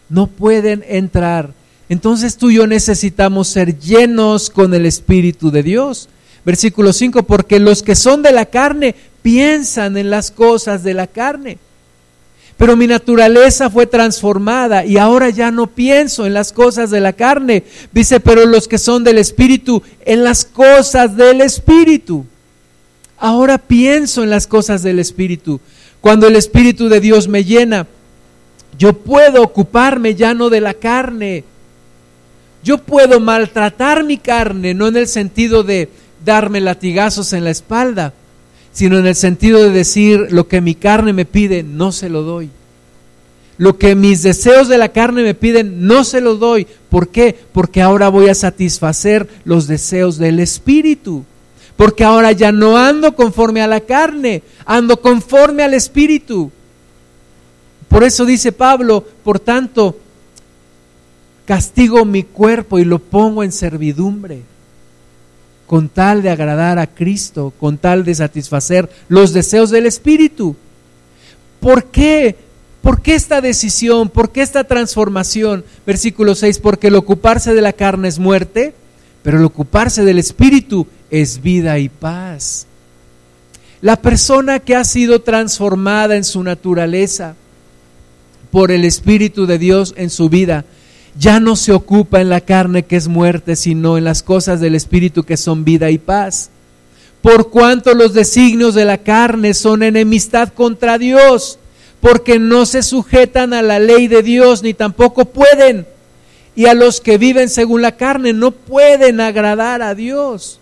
No 0.09 0.27
pueden 0.27 0.83
entrar. 0.85 1.53
Entonces 1.87 2.35
tú 2.35 2.49
y 2.49 2.55
yo 2.55 2.67
necesitamos 2.67 3.47
ser 3.47 3.79
llenos 3.79 4.49
con 4.49 4.73
el 4.73 4.85
Espíritu 4.85 5.49
de 5.49 5.63
Dios. 5.63 6.09
Versículo 6.45 6.91
5, 6.91 7.23
porque 7.23 7.59
los 7.59 7.83
que 7.83 7.95
son 7.95 8.21
de 8.21 8.31
la 8.31 8.45
carne 8.45 8.95
piensan 9.21 9.97
en 9.97 10.09
las 10.09 10.31
cosas 10.31 10.83
de 10.83 10.93
la 10.93 11.07
carne. 11.07 11.57
Pero 12.57 12.77
mi 12.77 12.87
naturaleza 12.87 13.69
fue 13.69 13.87
transformada 13.87 14.85
y 14.85 14.97
ahora 14.97 15.29
ya 15.29 15.51
no 15.51 15.67
pienso 15.67 16.25
en 16.25 16.33
las 16.33 16.53
cosas 16.53 16.91
de 16.91 16.99
la 16.99 17.13
carne. 17.13 17.63
Dice, 17.91 18.19
pero 18.19 18.45
los 18.45 18.67
que 18.67 18.77
son 18.77 19.03
del 19.03 19.17
Espíritu, 19.17 19.81
en 20.05 20.23
las 20.23 20.45
cosas 20.45 21.15
del 21.15 21.41
Espíritu. 21.41 22.25
Ahora 23.17 23.57
pienso 23.57 24.23
en 24.23 24.29
las 24.29 24.47
cosas 24.47 24.83
del 24.83 24.99
Espíritu. 24.99 25.59
Cuando 26.01 26.27
el 26.27 26.35
Espíritu 26.35 26.89
de 26.89 26.99
Dios 26.99 27.27
me 27.27 27.43
llena, 27.43 27.87
yo 28.77 28.93
puedo 28.93 29.41
ocuparme 29.41 30.15
ya 30.15 30.33
no 30.33 30.49
de 30.49 30.61
la 30.61 30.73
carne. 30.73 31.43
Yo 32.63 32.77
puedo 32.77 33.19
maltratar 33.19 34.03
mi 34.03 34.17
carne, 34.17 34.73
no 34.73 34.87
en 34.87 34.97
el 34.97 35.07
sentido 35.07 35.63
de 35.63 35.89
darme 36.23 36.61
latigazos 36.61 37.33
en 37.33 37.43
la 37.43 37.51
espalda, 37.51 38.13
sino 38.71 38.97
en 38.97 39.05
el 39.05 39.15
sentido 39.15 39.61
de 39.61 39.69
decir 39.69 40.27
lo 40.31 40.47
que 40.47 40.61
mi 40.61 40.75
carne 40.75 41.13
me 41.13 41.25
pide, 41.25 41.63
no 41.63 41.91
se 41.91 42.09
lo 42.09 42.23
doy. 42.23 42.49
Lo 43.57 43.77
que 43.77 43.93
mis 43.93 44.23
deseos 44.23 44.67
de 44.67 44.79
la 44.79 44.89
carne 44.89 45.21
me 45.21 45.35
piden, 45.35 45.85
no 45.85 46.03
se 46.03 46.21
lo 46.21 46.35
doy. 46.35 46.65
¿Por 46.89 47.09
qué? 47.09 47.37
Porque 47.51 47.83
ahora 47.83 48.09
voy 48.09 48.29
a 48.29 48.35
satisfacer 48.35 49.29
los 49.45 49.67
deseos 49.67 50.17
del 50.17 50.39
Espíritu. 50.39 51.23
Porque 51.77 52.03
ahora 52.03 52.31
ya 52.31 52.51
no 52.51 52.77
ando 52.77 53.15
conforme 53.15 53.61
a 53.61 53.67
la 53.67 53.81
carne, 53.81 54.41
ando 54.65 54.99
conforme 54.99 55.63
al 55.63 55.75
Espíritu. 55.75 56.51
Por 57.87 58.03
eso 58.03 58.25
dice 58.25 58.51
Pablo, 58.51 59.05
por 59.23 59.39
tanto, 59.39 59.99
castigo 61.45 62.05
mi 62.05 62.23
cuerpo 62.23 62.79
y 62.79 62.85
lo 62.85 62.97
pongo 62.97 63.43
en 63.43 63.51
servidumbre 63.51 64.41
con 65.73 65.89
tal 65.89 66.21
de 66.21 66.29
agradar 66.29 66.77
a 66.77 66.85
Cristo, 66.85 67.51
con 67.59 67.79
tal 67.79 68.05
de 68.05 68.13
satisfacer 68.13 68.91
los 69.09 69.33
deseos 69.33 69.71
del 69.71 69.87
Espíritu. 69.87 70.55
¿Por 71.59 71.85
qué? 71.85 72.35
¿Por 72.83 73.01
qué 73.01 73.15
esta 73.15 73.41
decisión? 73.41 74.09
¿Por 74.09 74.31
qué 74.31 74.43
esta 74.43 74.65
transformación? 74.65 75.65
Versículo 75.83 76.35
6, 76.35 76.59
porque 76.59 76.89
el 76.89 76.95
ocuparse 76.95 77.55
de 77.55 77.61
la 77.63 77.73
carne 77.73 78.07
es 78.07 78.19
muerte, 78.19 78.75
pero 79.23 79.39
el 79.39 79.45
ocuparse 79.45 80.05
del 80.05 80.19
Espíritu 80.19 80.85
es 81.09 81.41
vida 81.41 81.79
y 81.79 81.89
paz. 81.89 82.67
La 83.81 83.95
persona 83.95 84.59
que 84.59 84.75
ha 84.75 84.83
sido 84.83 85.23
transformada 85.23 86.15
en 86.15 86.23
su 86.23 86.43
naturaleza 86.43 87.33
por 88.51 88.69
el 88.69 88.85
Espíritu 88.85 89.47
de 89.47 89.57
Dios 89.57 89.95
en 89.97 90.11
su 90.11 90.29
vida, 90.29 90.65
ya 91.17 91.39
no 91.39 91.55
se 91.55 91.71
ocupa 91.71 92.21
en 92.21 92.29
la 92.29 92.41
carne 92.41 92.83
que 92.83 92.95
es 92.95 93.07
muerte, 93.07 93.55
sino 93.55 93.97
en 93.97 94.03
las 94.03 94.23
cosas 94.23 94.59
del 94.59 94.75
Espíritu 94.75 95.23
que 95.23 95.37
son 95.37 95.63
vida 95.63 95.91
y 95.91 95.97
paz. 95.97 96.49
Por 97.21 97.49
cuanto 97.49 97.93
los 97.93 98.13
designios 98.13 98.73
de 98.73 98.85
la 98.85 98.97
carne 98.97 99.53
son 99.53 99.83
enemistad 99.83 100.49
contra 100.49 100.97
Dios, 100.97 101.59
porque 102.01 102.39
no 102.39 102.65
se 102.65 102.83
sujetan 102.83 103.53
a 103.53 103.61
la 103.61 103.79
ley 103.79 104.07
de 104.07 104.23
Dios, 104.23 104.63
ni 104.63 104.73
tampoco 104.73 105.25
pueden. 105.25 105.87
Y 106.55 106.65
a 106.65 106.73
los 106.73 106.99
que 106.99 107.17
viven 107.17 107.49
según 107.49 107.81
la 107.81 107.95
carne 107.95 108.33
no 108.33 108.51
pueden 108.51 109.21
agradar 109.21 109.81
a 109.81 109.95
Dios. 109.95 110.59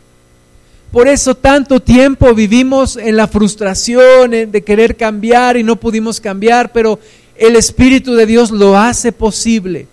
Por 0.91 1.08
eso 1.08 1.36
tanto 1.36 1.80
tiempo 1.80 2.34
vivimos 2.36 2.97
en 2.97 3.16
la 3.16 3.28
frustración 3.28 4.32
de 4.32 4.64
querer 4.64 4.97
cambiar 4.97 5.56
y 5.56 5.64
no 5.64 5.78
pudimos 5.78 6.20
cambiar, 6.20 6.74
pero 6.74 6.99
el 7.38 7.56
Espíritu 7.56 8.14
de 8.14 8.26
Dios 8.26 8.52
lo 8.52 8.78
hace 8.78 9.12
posible. 9.12 9.88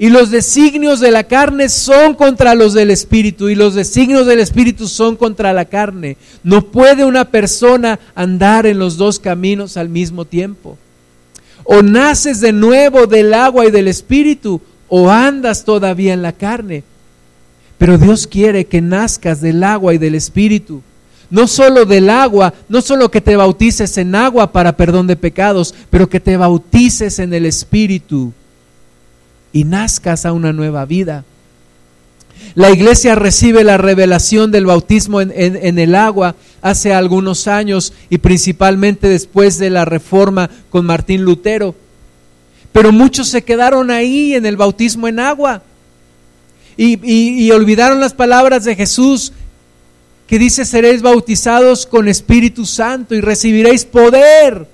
Y 0.00 0.08
los 0.08 0.30
designios 0.30 0.98
de 0.98 1.10
la 1.10 1.24
carne 1.24 1.68
son 1.68 2.14
contra 2.14 2.54
los 2.54 2.72
del 2.72 2.90
Espíritu 2.90 3.50
y 3.50 3.54
los 3.54 3.74
designios 3.74 4.26
del 4.26 4.40
Espíritu 4.40 4.88
son 4.88 5.14
contra 5.14 5.52
la 5.52 5.66
carne. 5.66 6.16
No 6.42 6.62
puede 6.62 7.04
una 7.04 7.26
persona 7.26 8.00
andar 8.14 8.64
en 8.64 8.78
los 8.78 8.96
dos 8.96 9.18
caminos 9.18 9.76
al 9.76 9.90
mismo 9.90 10.24
tiempo. 10.24 10.78
O 11.64 11.82
naces 11.82 12.40
de 12.40 12.50
nuevo 12.50 13.06
del 13.06 13.34
agua 13.34 13.66
y 13.66 13.70
del 13.70 13.88
Espíritu 13.88 14.62
o 14.88 15.10
andas 15.10 15.66
todavía 15.66 16.14
en 16.14 16.22
la 16.22 16.32
carne. 16.32 16.82
Pero 17.76 17.98
Dios 17.98 18.26
quiere 18.26 18.64
que 18.64 18.80
nazcas 18.80 19.42
del 19.42 19.62
agua 19.62 19.92
y 19.92 19.98
del 19.98 20.14
Espíritu. 20.14 20.80
No 21.28 21.46
solo 21.46 21.84
del 21.84 22.08
agua, 22.08 22.54
no 22.70 22.80
solo 22.80 23.10
que 23.10 23.20
te 23.20 23.36
bautices 23.36 23.98
en 23.98 24.14
agua 24.14 24.50
para 24.50 24.78
perdón 24.78 25.06
de 25.06 25.16
pecados, 25.16 25.74
pero 25.90 26.08
que 26.08 26.20
te 26.20 26.38
bautices 26.38 27.18
en 27.18 27.34
el 27.34 27.44
Espíritu 27.44 28.32
y 29.52 29.64
nazcas 29.64 30.26
a 30.26 30.32
una 30.32 30.52
nueva 30.52 30.84
vida. 30.84 31.24
La 32.54 32.70
iglesia 32.70 33.14
recibe 33.14 33.64
la 33.64 33.76
revelación 33.76 34.50
del 34.50 34.66
bautismo 34.66 35.20
en, 35.20 35.78
el 35.78 35.94
agua 35.94 36.34
hace 36.62 36.92
algunos 36.92 37.46
años 37.46 37.92
y 38.08 38.18
principalmente 38.18 39.08
después 39.08 39.58
de 39.58 39.70
la 39.70 39.84
reforma 39.84 40.50
con 40.70 40.84
Martín 40.86 41.22
Lutero. 41.22 41.74
Pero 42.72 42.92
muchos 42.92 43.28
se 43.28 43.42
quedaron 43.42 43.90
ahí 43.90 44.34
en 44.34 44.46
el 44.46 44.56
bautismo 44.56 45.06
en 45.06 45.20
agua 45.20 45.62
y, 46.76 46.98
y 47.46 47.50
olvidaron 47.50 48.00
las 48.00 48.14
palabras 48.14 48.64
de 48.64 48.74
Jesús 48.74 49.32
que 50.26 50.38
dice 50.38 50.64
seréis 50.64 51.02
bautizados 51.02 51.86
con 51.86 52.08
Espíritu 52.08 52.64
Santo 52.64 53.14
y 53.14 53.20
recibiréis 53.20 53.84
poder. 53.84 54.66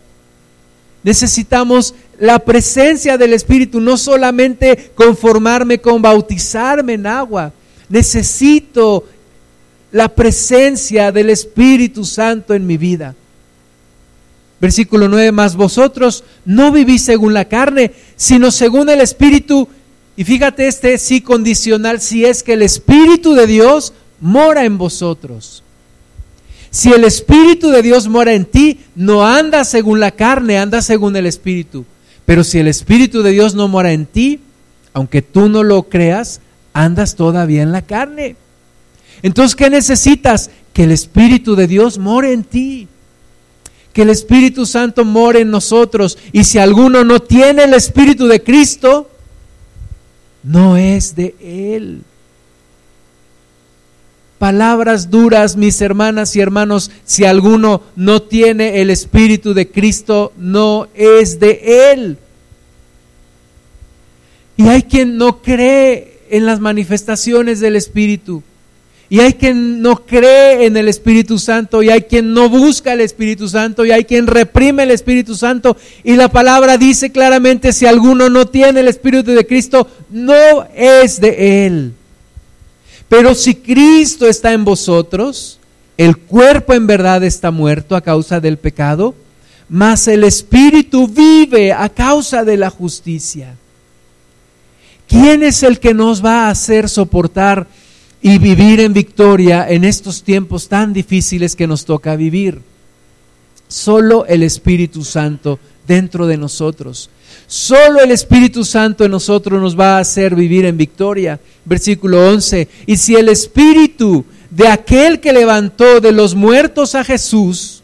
Necesitamos 1.03 1.95
la 2.19 2.39
presencia 2.39 3.19
del 3.19 3.33
Espíritu, 3.33 3.81
no 3.81 3.97
solamente 3.97 4.93
conformarme 4.95 5.81
con 5.81 6.01
bautizarme 6.01 6.95
en 6.95 7.07
agua, 7.07 7.53
necesito 7.89 9.05
la 9.93 10.09
presencia 10.09 11.13
del 11.13 11.31
Espíritu 11.31 12.05
Santo 12.05 12.55
en 12.55 12.67
mi 12.67 12.77
vida. 12.77 13.15
Versículo 14.61 15.09
9, 15.09 15.33
más 15.33 15.55
vosotros 15.55 16.25
no 16.45 16.73
vivís 16.73 17.03
según 17.03 17.35
la 17.35 17.45
carne, 17.45 17.93
sino 18.17 18.51
según 18.51 18.89
el 18.89 19.01
Espíritu. 19.01 19.69
Y 20.17 20.25
fíjate 20.25 20.67
este 20.67 20.97
sí 20.97 21.21
condicional, 21.21 22.01
si 22.01 22.25
es 22.25 22.43
que 22.43 22.55
el 22.55 22.63
Espíritu 22.63 23.35
de 23.35 23.47
Dios 23.47 23.93
mora 24.21 24.65
en 24.65 24.79
vosotros. 24.79 25.63
Si 26.71 26.91
el 26.93 27.05
Espíritu 27.05 27.71
de 27.71 27.83
Dios 27.83 28.09
mora 28.09 28.33
en 28.33 28.47
ti, 28.47 28.81
no 28.95 29.27
andas 29.27 29.69
según 29.69 30.01
la 30.01 30.11
carne, 30.11 30.59
andas 30.59 30.87
según 30.87 31.15
el 31.17 31.27
Espíritu. 31.27 31.85
Pero 32.27 32.45
si 32.45 32.59
el 32.59 32.69
Espíritu 32.69 33.23
de 33.23 33.31
Dios 33.31 33.55
no 33.55 33.69
mora 33.69 33.93
en 33.93 34.05
ti, 34.05 34.41
aunque 34.93 35.23
tú 35.23 35.49
no 35.49 35.63
lo 35.63 35.85
creas, 35.85 36.41
andas 36.73 37.15
todavía 37.15 37.63
en 37.63 37.73
la 37.73 37.83
carne. 37.83 38.37
Entonces, 39.23 39.55
¿qué 39.57 39.71
necesitas? 39.71 40.51
Que 40.73 40.85
el 40.85 40.93
Espíritu 40.93 41.57
de 41.57 41.67
Dios 41.67 41.99
more 41.99 42.33
en 42.33 42.45
ti. 42.45 42.89
Que 43.93 44.03
el 44.03 44.11
Espíritu 44.11 44.67
Santo 44.67 45.05
more 45.05 45.41
en 45.41 45.51
nosotros. 45.51 46.19
Y 46.33 46.45
si 46.45 46.59
alguno 46.59 47.05
no 47.05 47.21
tiene 47.21 47.65
el 47.65 47.75
Espíritu 47.75 48.27
de 48.27 48.43
Cristo, 48.43 49.09
no 50.43 50.77
es 50.77 51.15
de 51.15 51.35
Él. 51.41 52.03
Palabras 54.39 55.11
duras, 55.11 55.57
mis 55.57 55.81
hermanas 55.81 56.37
y 56.37 56.41
hermanos, 56.41 56.91
si 57.05 57.25
alguno 57.25 57.83
no 57.97 58.21
tiene 58.21 58.83
el 58.83 58.91
Espíritu 58.91 59.55
de 59.55 59.69
Cristo, 59.71 60.33
no 60.37 60.89
es 60.95 61.41
de 61.41 61.93
Él. 61.93 62.19
Y 64.59 64.69
hay 64.69 64.83
quien 64.83 65.17
no 65.17 65.41
cree 65.41 66.21
en 66.31 66.45
las 66.45 66.61
manifestaciones 66.61 67.61
del 67.61 67.77
Espíritu. 67.77 68.43
Y 69.09 69.21
hay 69.21 69.35
quien 69.35 69.81
no 69.81 70.05
cree 70.05 70.67
en 70.67 70.77
el 70.77 70.89
Espíritu 70.89 71.39
Santo, 71.39 71.83
y 71.83 71.91
hay 71.91 72.03
quien 72.03 72.35
no 72.35 72.49
busca 72.49 72.93
el 72.93 73.01
Espíritu 73.01 73.49
Santo, 73.49 73.85
y 73.85 73.93
hay 73.93 74.05
quien 74.05 74.27
reprime 74.27 74.83
el 74.83 74.91
Espíritu 74.91 75.37
Santo. 75.37 75.77
Y 76.03 76.17
la 76.17 76.29
palabra 76.29 76.77
dice 76.77 77.13
claramente, 77.13 77.73
si 77.73 77.87
alguno 77.87 78.29
no 78.29 78.49
tiene 78.49 78.81
el 78.81 78.89
Espíritu 78.89 79.31
de 79.31 79.47
Cristo, 79.47 79.89
no 80.11 80.67
es 80.75 81.21
de 81.21 81.67
Él. 81.67 81.93
Pero 83.09 83.35
si 83.35 83.55
Cristo 83.55 84.27
está 84.27 84.53
en 84.53 84.65
vosotros, 84.65 85.59
el 85.97 86.17
cuerpo 86.17 86.75
en 86.75 86.87
verdad 86.87 87.23
está 87.25 87.51
muerto 87.51 87.97
a 87.97 88.01
causa 88.01 88.41
del 88.41 88.59
pecado, 88.59 89.15
mas 89.69 90.09
el 90.09 90.25
Espíritu 90.25 91.09
vive 91.09 91.73
a 91.73 91.89
causa 91.89 92.45
de 92.45 92.57
la 92.57 92.71
justicia. 92.71 93.57
¿Quién 95.09 95.43
es 95.43 95.63
el 95.63 95.79
que 95.79 95.95
nos 95.95 96.25
va 96.25 96.47
a 96.47 96.51
hacer 96.51 96.89
soportar 96.89 97.67
y 98.21 98.39
vivir 98.39 98.81
en 98.81 98.93
victoria 98.93 99.69
en 99.69 99.85
estos 99.85 100.23
tiempos 100.23 100.69
tan 100.69 100.93
difíciles 100.93 101.55
que 101.55 101.67
nos 101.67 101.85
toca 101.85 102.17
vivir? 102.17 102.61
Solo 103.69 104.27
el 104.27 104.43
Espíritu 104.43 105.05
Santo 105.05 105.59
dentro 105.87 106.27
de 106.27 106.37
nosotros. 106.37 107.11
Solo 107.47 108.01
el 108.01 108.11
Espíritu 108.11 108.65
Santo 108.65 109.05
en 109.05 109.11
nosotros 109.11 109.61
nos 109.61 109.79
va 109.79 109.97
a 109.97 110.01
hacer 110.01 110.35
vivir 110.35 110.65
en 110.65 110.77
victoria. 110.77 111.41
Versículo 111.65 112.29
11. 112.29 112.69
Y 112.87 112.97
si 112.97 113.15
el 113.15 113.29
Espíritu 113.29 114.25
de 114.51 114.69
aquel 114.69 115.21
que 115.21 115.33
levantó 115.33 116.01
de 116.01 116.13
los 116.13 116.35
muertos 116.35 116.95
a 116.95 117.05
Jesús, 117.05 117.83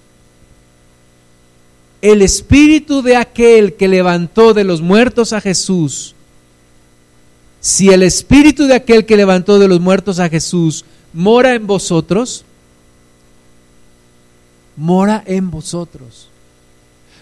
el 2.00 2.22
Espíritu 2.22 3.02
de 3.02 3.16
aquel 3.16 3.74
que 3.74 3.86
levantó 3.86 4.54
de 4.54 4.64
los 4.64 4.80
muertos 4.80 5.32
a 5.32 5.40
Jesús, 5.40 6.14
si 7.60 7.90
el 7.90 8.02
Espíritu 8.02 8.66
de 8.66 8.74
aquel 8.74 9.06
que 9.06 9.16
levantó 9.16 9.60
de 9.60 9.68
los 9.68 9.80
muertos 9.80 10.18
a 10.18 10.28
Jesús 10.28 10.84
mora 11.12 11.54
en 11.54 11.64
vosotros, 11.68 12.44
mora 14.76 15.22
en 15.26 15.48
vosotros. 15.52 16.31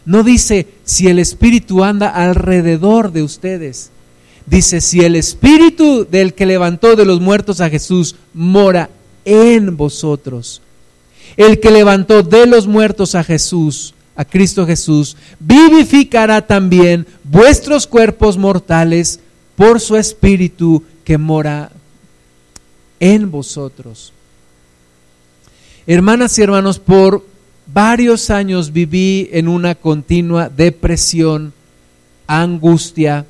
No 0.05 0.23
dice 0.23 0.67
si 0.85 1.09
el 1.09 1.19
Espíritu 1.19 1.85
anda 1.85 2.09
alrededor 2.09 3.13
de 3.13 3.23
ustedes. 3.23 3.91
Dice 4.47 4.81
si 4.81 5.01
el 5.01 5.17
Espíritu 5.17 6.07
del 6.11 6.35
que 6.35 6.47
levantó 6.47 6.97
de 6.97 7.05
los 7.05 7.21
muertos 7.21 7.61
a 7.61 7.71
Jesús 7.71 8.17
mora 8.35 8.91
en 9.25 9.77
vosotros. 9.77 10.63
El 11.37 11.61
que 11.61 11.71
levantó 11.71 12.23
de 12.23 12.47
los 12.47 12.67
muertos 12.67 13.15
a 13.15 13.23
Jesús, 13.23 13.95
a 14.17 14.25
Cristo 14.25 14.67
Jesús, 14.67 15.17
vivificará 15.39 16.47
también 16.47 17.07
vuestros 17.23 17.87
cuerpos 17.87 18.37
mortales 18.37 19.21
por 19.55 19.81
su 19.81 19.97
Espíritu 19.97 20.83
que 21.05 21.19
mora 21.19 21.71
en 22.99 23.31
vosotros. 23.31 24.13
Hermanas 25.87 26.39
y 26.39 26.43
hermanos, 26.43 26.79
por 26.79 27.25
varios 27.73 28.31
años 28.31 28.73
viví 28.73 29.29
en 29.33 29.49
una 29.49 29.75
continua 29.75 30.49
depresión, 30.49 31.53
angustia, 32.27 33.27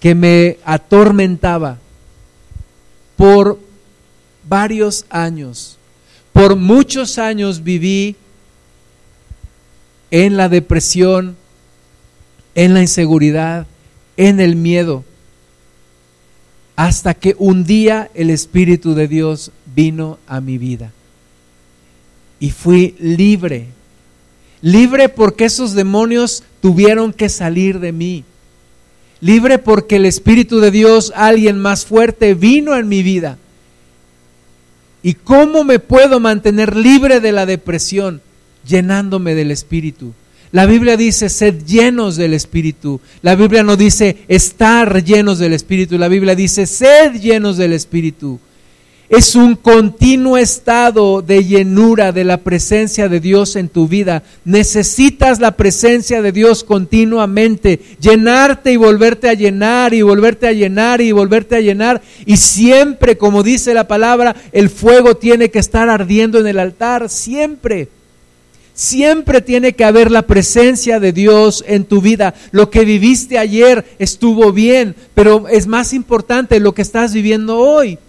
que 0.00 0.14
me 0.14 0.58
atormentaba 0.64 1.78
por 3.16 3.58
varios 4.48 5.06
años. 5.08 5.78
Por 6.32 6.56
muchos 6.56 7.18
años 7.18 7.62
viví 7.62 8.16
en 10.10 10.36
la 10.36 10.48
depresión, 10.48 11.36
en 12.54 12.74
la 12.74 12.82
inseguridad, 12.82 13.66
en 14.16 14.40
el 14.40 14.56
miedo, 14.56 15.04
hasta 16.76 17.14
que 17.14 17.34
un 17.38 17.64
día 17.64 18.10
el 18.14 18.28
Espíritu 18.28 18.94
de 18.94 19.08
Dios 19.08 19.50
vino 19.74 20.18
a 20.26 20.42
mi 20.42 20.58
vida 20.58 20.92
y 22.40 22.50
fui 22.50 22.94
libre. 22.98 23.66
Libre 24.62 25.08
porque 25.08 25.44
esos 25.44 25.74
demonios 25.74 26.42
tuvieron 26.60 27.12
que 27.12 27.28
salir 27.28 27.80
de 27.80 27.92
mí. 27.92 28.24
Libre 29.20 29.58
porque 29.58 29.96
el 29.96 30.06
Espíritu 30.06 30.60
de 30.60 30.70
Dios, 30.70 31.12
alguien 31.14 31.58
más 31.58 31.86
fuerte, 31.86 32.34
vino 32.34 32.76
en 32.76 32.88
mi 32.88 33.02
vida. 33.02 33.38
¿Y 35.02 35.14
cómo 35.14 35.64
me 35.64 35.78
puedo 35.78 36.20
mantener 36.20 36.76
libre 36.76 37.20
de 37.20 37.32
la 37.32 37.46
depresión? 37.46 38.20
Llenándome 38.66 39.34
del 39.34 39.50
Espíritu. 39.50 40.12
La 40.52 40.66
Biblia 40.66 40.96
dice, 40.96 41.28
sed 41.28 41.64
llenos 41.64 42.16
del 42.16 42.34
Espíritu. 42.34 43.00
La 43.22 43.34
Biblia 43.34 43.62
no 43.62 43.76
dice 43.76 44.24
estar 44.28 45.02
llenos 45.04 45.38
del 45.38 45.52
Espíritu. 45.52 45.98
La 45.98 46.08
Biblia 46.08 46.34
dice, 46.34 46.66
sed 46.66 47.20
llenos 47.20 47.56
del 47.56 47.72
Espíritu. 47.72 48.40
Es 49.08 49.36
un 49.36 49.54
continuo 49.54 50.36
estado 50.36 51.22
de 51.22 51.44
llenura 51.44 52.10
de 52.10 52.24
la 52.24 52.38
presencia 52.38 53.08
de 53.08 53.20
Dios 53.20 53.54
en 53.54 53.68
tu 53.68 53.86
vida. 53.86 54.24
Necesitas 54.44 55.38
la 55.38 55.56
presencia 55.56 56.22
de 56.22 56.32
Dios 56.32 56.64
continuamente, 56.64 57.78
llenarte 58.00 58.72
y 58.72 58.76
volverte 58.76 59.28
a 59.28 59.34
llenar 59.34 59.94
y 59.94 60.02
volverte 60.02 60.48
a 60.48 60.52
llenar 60.52 61.00
y 61.00 61.12
volverte 61.12 61.54
a 61.54 61.60
llenar. 61.60 62.02
Y 62.24 62.36
siempre, 62.38 63.16
como 63.16 63.44
dice 63.44 63.74
la 63.74 63.86
palabra, 63.86 64.34
el 64.50 64.70
fuego 64.70 65.16
tiene 65.16 65.52
que 65.52 65.60
estar 65.60 65.88
ardiendo 65.88 66.40
en 66.40 66.48
el 66.48 66.58
altar, 66.58 67.08
siempre. 67.08 67.88
Siempre 68.74 69.40
tiene 69.40 69.74
que 69.74 69.84
haber 69.84 70.10
la 70.10 70.22
presencia 70.22 70.98
de 70.98 71.12
Dios 71.12 71.64
en 71.68 71.84
tu 71.84 72.00
vida. 72.00 72.34
Lo 72.50 72.70
que 72.70 72.84
viviste 72.84 73.38
ayer 73.38 73.84
estuvo 74.00 74.52
bien, 74.52 74.96
pero 75.14 75.46
es 75.48 75.68
más 75.68 75.92
importante 75.92 76.58
lo 76.58 76.74
que 76.74 76.82
estás 76.82 77.14
viviendo 77.14 77.56
hoy. 77.56 78.00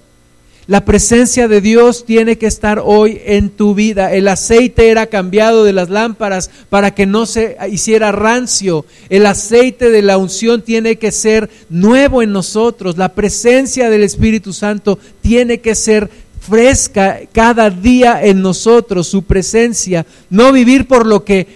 La 0.68 0.84
presencia 0.84 1.47
de 1.47 1.61
Dios 1.61 2.03
tiene 2.03 2.38
que 2.38 2.45
estar 2.45 2.82
hoy 2.84 3.22
en 3.24 3.51
tu 3.51 3.74
vida. 3.74 4.13
El 4.13 4.28
aceite 4.28 4.89
era 4.89 5.07
cambiado 5.07 5.63
de 5.63 5.72
las 5.72 5.89
lámparas 5.89 6.49
para 6.70 6.93
que 6.93 7.05
no 7.05 7.26
se 7.26 7.55
hiciera 7.72 8.11
rancio. 8.11 8.86
El 9.07 9.28
aceite 9.28 9.89
de 9.91 10.01
la 10.01 10.18
unción 10.18 10.61
tiene 10.61 10.97
que 10.97 11.13
ser 11.13 11.49
nuevo 11.70 12.22
en 12.22 12.34
nosotros. 12.34 12.97
La 12.97 13.13
presencia 13.13 13.89
del 13.89 14.03
Espíritu 14.03 14.51
Santo 14.51 14.99
tiene 15.22 15.61
que 15.61 15.74
ser 15.74 16.09
fresca 16.41 17.22
cada 17.32 17.70
día 17.70 18.22
en 18.22 18.41
nosotros, 18.41 19.07
su 19.07 19.24
presencia. 19.24 20.05
No 20.30 20.51
vivir 20.51 20.86
por 20.86 21.05
lo 21.05 21.24
que 21.24 21.47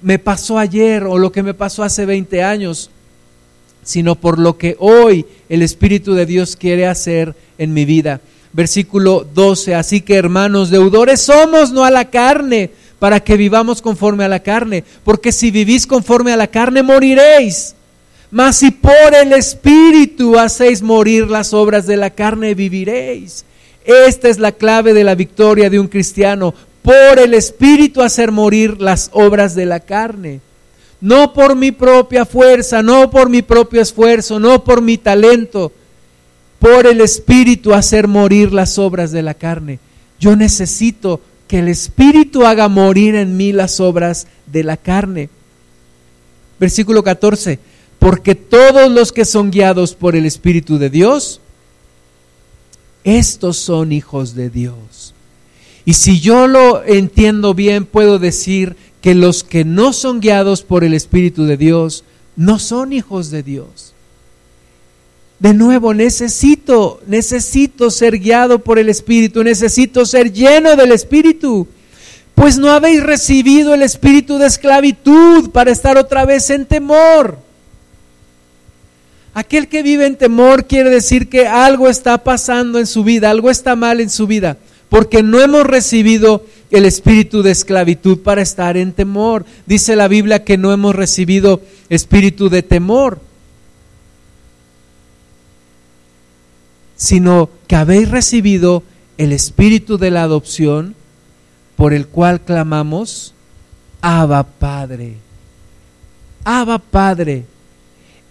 me 0.00 0.20
pasó 0.20 0.58
ayer 0.58 1.02
o 1.02 1.18
lo 1.18 1.32
que 1.32 1.42
me 1.42 1.54
pasó 1.54 1.82
hace 1.82 2.06
20 2.06 2.44
años, 2.44 2.88
sino 3.82 4.14
por 4.14 4.38
lo 4.38 4.56
que 4.58 4.76
hoy 4.78 5.26
el 5.48 5.62
Espíritu 5.62 6.14
de 6.14 6.24
Dios 6.24 6.54
quiere 6.54 6.86
hacer 6.86 7.34
en 7.58 7.74
mi 7.74 7.84
vida 7.84 8.20
versículo 8.54 9.26
12. 9.34 9.74
Así 9.74 10.00
que 10.00 10.14
hermanos, 10.14 10.70
deudores 10.70 11.20
somos, 11.20 11.72
no 11.72 11.84
a 11.84 11.90
la 11.90 12.06
carne, 12.06 12.70
para 12.98 13.20
que 13.20 13.36
vivamos 13.36 13.82
conforme 13.82 14.24
a 14.24 14.28
la 14.28 14.40
carne, 14.40 14.84
porque 15.04 15.32
si 15.32 15.50
vivís 15.50 15.86
conforme 15.86 16.32
a 16.32 16.38
la 16.38 16.46
carne, 16.46 16.82
moriréis. 16.82 17.74
Mas 18.30 18.56
si 18.56 18.70
por 18.70 19.14
el 19.14 19.32
Espíritu 19.32 20.38
hacéis 20.38 20.80
morir 20.80 21.28
las 21.28 21.52
obras 21.52 21.86
de 21.86 21.98
la 21.98 22.10
carne, 22.10 22.54
viviréis. 22.54 23.44
Esta 23.84 24.28
es 24.28 24.38
la 24.38 24.52
clave 24.52 24.94
de 24.94 25.04
la 25.04 25.14
victoria 25.14 25.68
de 25.68 25.78
un 25.78 25.88
cristiano, 25.88 26.54
por 26.82 27.18
el 27.18 27.34
Espíritu 27.34 28.02
hacer 28.02 28.32
morir 28.32 28.80
las 28.80 29.10
obras 29.12 29.54
de 29.54 29.66
la 29.66 29.80
carne. 29.80 30.40
No 31.00 31.34
por 31.34 31.54
mi 31.54 31.72
propia 31.72 32.24
fuerza, 32.24 32.82
no 32.82 33.10
por 33.10 33.28
mi 33.28 33.42
propio 33.42 33.82
esfuerzo, 33.82 34.40
no 34.40 34.64
por 34.64 34.80
mi 34.80 34.96
talento, 34.96 35.72
por 36.64 36.86
el 36.86 37.02
Espíritu 37.02 37.74
hacer 37.74 38.08
morir 38.08 38.54
las 38.54 38.78
obras 38.78 39.12
de 39.12 39.20
la 39.20 39.34
carne. 39.34 39.80
Yo 40.18 40.34
necesito 40.34 41.20
que 41.46 41.58
el 41.58 41.68
Espíritu 41.68 42.46
haga 42.46 42.68
morir 42.68 43.16
en 43.16 43.36
mí 43.36 43.52
las 43.52 43.80
obras 43.80 44.26
de 44.46 44.64
la 44.64 44.78
carne. 44.78 45.28
Versículo 46.58 47.02
14, 47.02 47.58
porque 47.98 48.34
todos 48.34 48.90
los 48.90 49.12
que 49.12 49.26
son 49.26 49.50
guiados 49.50 49.94
por 49.94 50.16
el 50.16 50.24
Espíritu 50.24 50.78
de 50.78 50.88
Dios, 50.88 51.42
estos 53.04 53.58
son 53.58 53.92
hijos 53.92 54.34
de 54.34 54.48
Dios. 54.48 55.12
Y 55.84 55.92
si 55.92 56.18
yo 56.18 56.46
lo 56.46 56.82
entiendo 56.82 57.52
bien, 57.52 57.84
puedo 57.84 58.18
decir 58.18 58.74
que 59.02 59.14
los 59.14 59.44
que 59.44 59.66
no 59.66 59.92
son 59.92 60.18
guiados 60.18 60.62
por 60.62 60.82
el 60.82 60.94
Espíritu 60.94 61.44
de 61.44 61.58
Dios, 61.58 62.04
no 62.36 62.58
son 62.58 62.94
hijos 62.94 63.30
de 63.30 63.42
Dios. 63.42 63.93
De 65.38 65.52
nuevo, 65.52 65.92
necesito, 65.92 67.00
necesito 67.06 67.90
ser 67.90 68.18
guiado 68.18 68.60
por 68.60 68.78
el 68.78 68.88
Espíritu, 68.88 69.42
necesito 69.42 70.06
ser 70.06 70.32
lleno 70.32 70.76
del 70.76 70.92
Espíritu. 70.92 71.66
Pues 72.34 72.58
no 72.58 72.70
habéis 72.70 73.02
recibido 73.02 73.74
el 73.74 73.82
espíritu 73.82 74.38
de 74.38 74.46
esclavitud 74.46 75.50
para 75.50 75.70
estar 75.70 75.96
otra 75.96 76.24
vez 76.24 76.50
en 76.50 76.66
temor. 76.66 77.38
Aquel 79.34 79.68
que 79.68 79.82
vive 79.82 80.06
en 80.06 80.16
temor 80.16 80.66
quiere 80.66 80.90
decir 80.90 81.28
que 81.28 81.46
algo 81.46 81.88
está 81.88 82.18
pasando 82.18 82.78
en 82.78 82.86
su 82.86 83.04
vida, 83.04 83.30
algo 83.30 83.50
está 83.50 83.76
mal 83.76 84.00
en 84.00 84.10
su 84.10 84.26
vida, 84.26 84.58
porque 84.88 85.22
no 85.22 85.40
hemos 85.40 85.66
recibido 85.66 86.44
el 86.70 86.84
espíritu 86.84 87.42
de 87.42 87.50
esclavitud 87.50 88.18
para 88.18 88.42
estar 88.42 88.76
en 88.76 88.92
temor. 88.92 89.44
Dice 89.66 89.96
la 89.96 90.08
Biblia 90.08 90.44
que 90.44 90.58
no 90.58 90.72
hemos 90.72 90.94
recibido 90.94 91.60
espíritu 91.88 92.48
de 92.48 92.62
temor, 92.62 93.20
sino 97.04 97.50
que 97.66 97.76
habéis 97.76 98.10
recibido 98.10 98.82
el 99.18 99.32
espíritu 99.32 99.98
de 99.98 100.10
la 100.10 100.22
adopción 100.22 100.94
por 101.76 101.92
el 101.92 102.06
cual 102.06 102.40
clamamos, 102.40 103.34
Abba 104.00 104.42
Padre. 104.44 105.16
Abba 106.44 106.78
Padre. 106.78 107.44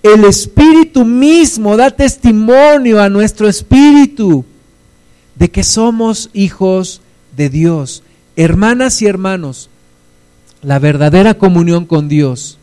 El 0.01 0.25
Espíritu 0.25 1.05
mismo 1.05 1.77
da 1.77 1.91
testimonio 1.91 2.99
a 2.99 3.09
nuestro 3.09 3.47
espíritu 3.47 4.43
de 5.35 5.51
que 5.51 5.63
somos 5.63 6.31
hijos 6.33 7.01
de 7.37 7.49
Dios. 7.49 8.01
Hermanas 8.35 9.03
y 9.03 9.05
hermanos, 9.05 9.69
la 10.63 10.79
verdadera 10.79 11.35
comunión 11.35 11.85
con 11.85 12.09
Dios 12.09 12.57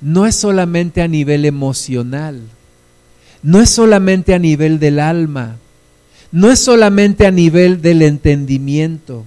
no 0.00 0.26
es 0.26 0.36
solamente 0.36 1.02
a 1.02 1.08
nivel 1.08 1.44
emocional, 1.44 2.40
no 3.44 3.60
es 3.60 3.70
solamente 3.70 4.34
a 4.34 4.40
nivel 4.40 4.80
del 4.80 4.98
alma, 4.98 5.54
no 6.32 6.50
es 6.50 6.58
solamente 6.58 7.28
a 7.28 7.30
nivel 7.30 7.80
del 7.80 8.02
entendimiento. 8.02 9.24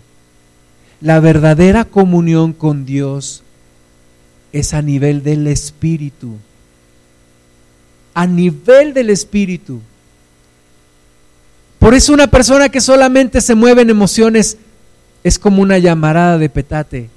La 1.00 1.22
verdadera 1.22 1.86
comunión 1.86 2.52
con 2.52 2.86
Dios 2.86 3.44
es 4.52 4.74
a 4.74 4.82
nivel 4.82 5.24
del 5.24 5.48
espíritu 5.48 6.36
a 8.18 8.26
nivel 8.26 8.96
del 8.96 9.12
espíritu. 9.12 9.80
Por 11.78 11.94
eso 11.94 12.12
una 12.14 12.26
persona 12.26 12.68
que 12.68 12.82
solamente 12.82 13.42
se 13.42 13.54
mueve 13.54 13.84
en 13.84 13.92
emociones 13.92 14.58
es 15.24 15.38
como 15.38 15.62
una 15.62 15.78
llamarada 15.78 16.40
de 16.40 16.50
petate. 16.50 17.12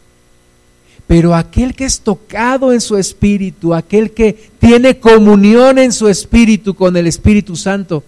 Pero 1.11 1.35
aquel 1.35 1.75
que 1.75 1.87
es 1.87 2.03
tocado 2.03 2.73
en 2.73 2.81
su 2.81 2.97
espíritu, 2.97 3.75
aquel 3.75 4.13
que 4.13 4.53
tiene 4.61 5.01
comunión 5.01 5.81
en 5.81 5.91
su 5.91 6.07
espíritu 6.07 6.75
con 6.75 6.97
el 6.97 7.09
Espíritu 7.09 7.57
Santo, 7.57 8.05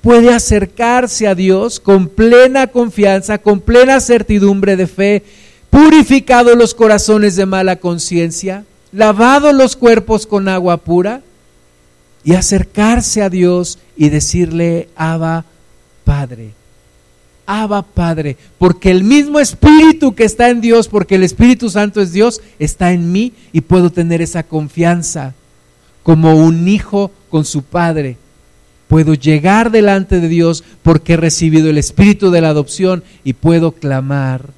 puede 0.00 0.32
acercarse 0.32 1.26
a 1.26 1.34
Dios 1.34 1.80
con 1.80 2.06
plena 2.06 2.68
confianza, 2.68 3.38
con 3.38 3.58
plena 3.60 3.98
certidumbre 3.98 4.76
de 4.76 4.86
fe, 4.86 5.24
purificado 5.70 6.54
los 6.54 6.72
corazones 6.72 7.34
de 7.34 7.46
mala 7.46 7.80
conciencia, 7.80 8.64
lavado 8.92 9.52
los 9.52 9.74
cuerpos 9.74 10.24
con 10.24 10.46
agua 10.46 10.76
pura 10.76 11.22
y 12.22 12.34
acercarse 12.34 13.22
a 13.22 13.28
Dios 13.28 13.80
y 13.96 14.10
decirle, 14.10 14.88
Abba 14.94 15.46
Padre. 16.04 16.52
Abba 17.46 17.82
Padre, 17.82 18.36
porque 18.58 18.90
el 18.90 19.04
mismo 19.04 19.38
Espíritu 19.38 20.14
que 20.14 20.24
está 20.24 20.50
en 20.50 20.60
Dios, 20.60 20.88
porque 20.88 21.14
el 21.14 21.22
Espíritu 21.22 21.70
Santo 21.70 22.00
es 22.00 22.12
Dios, 22.12 22.40
está 22.58 22.92
en 22.92 23.12
mí 23.12 23.32
y 23.52 23.60
puedo 23.60 23.90
tener 23.90 24.20
esa 24.20 24.42
confianza 24.42 25.34
como 26.02 26.34
un 26.34 26.68
hijo 26.68 27.10
con 27.30 27.44
su 27.44 27.62
Padre. 27.62 28.16
Puedo 28.88 29.14
llegar 29.14 29.70
delante 29.70 30.20
de 30.20 30.28
Dios 30.28 30.62
porque 30.82 31.14
he 31.14 31.16
recibido 31.16 31.70
el 31.70 31.78
Espíritu 31.78 32.30
de 32.30 32.40
la 32.40 32.50
adopción 32.50 33.02
y 33.24 33.32
puedo 33.32 33.72
clamar, 33.72 34.50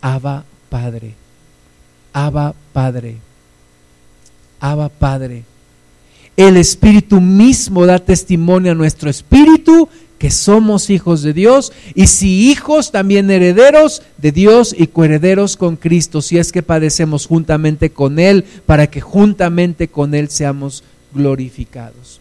Abba 0.00 0.44
Padre, 0.68 1.14
Abba 2.12 2.54
Padre, 2.72 3.16
Abba 4.60 4.88
Padre. 4.88 5.44
El 6.36 6.56
Espíritu 6.56 7.20
mismo 7.20 7.84
da 7.84 7.98
testimonio 7.98 8.72
a 8.72 8.74
nuestro 8.74 9.10
espíritu 9.10 9.88
que 10.22 10.30
somos 10.30 10.88
hijos 10.88 11.22
de 11.22 11.32
Dios 11.32 11.72
y 11.96 12.06
si 12.06 12.48
hijos 12.48 12.92
también 12.92 13.28
herederos 13.28 14.02
de 14.18 14.30
Dios 14.30 14.72
y 14.78 14.86
coherederos 14.86 15.56
con 15.56 15.74
Cristo, 15.74 16.22
si 16.22 16.38
es 16.38 16.52
que 16.52 16.62
padecemos 16.62 17.26
juntamente 17.26 17.90
con 17.90 18.20
Él, 18.20 18.44
para 18.64 18.86
que 18.86 19.00
juntamente 19.00 19.88
con 19.88 20.14
Él 20.14 20.28
seamos 20.30 20.84
glorificados. 21.12 22.20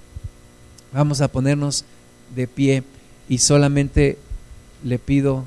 Vamos 0.91 1.21
a 1.21 1.27
ponernos 1.27 1.85
de 2.35 2.47
pie 2.47 2.81
y 3.29 3.37
solamente 3.37 4.17
le 4.83 4.97
pido 4.97 5.45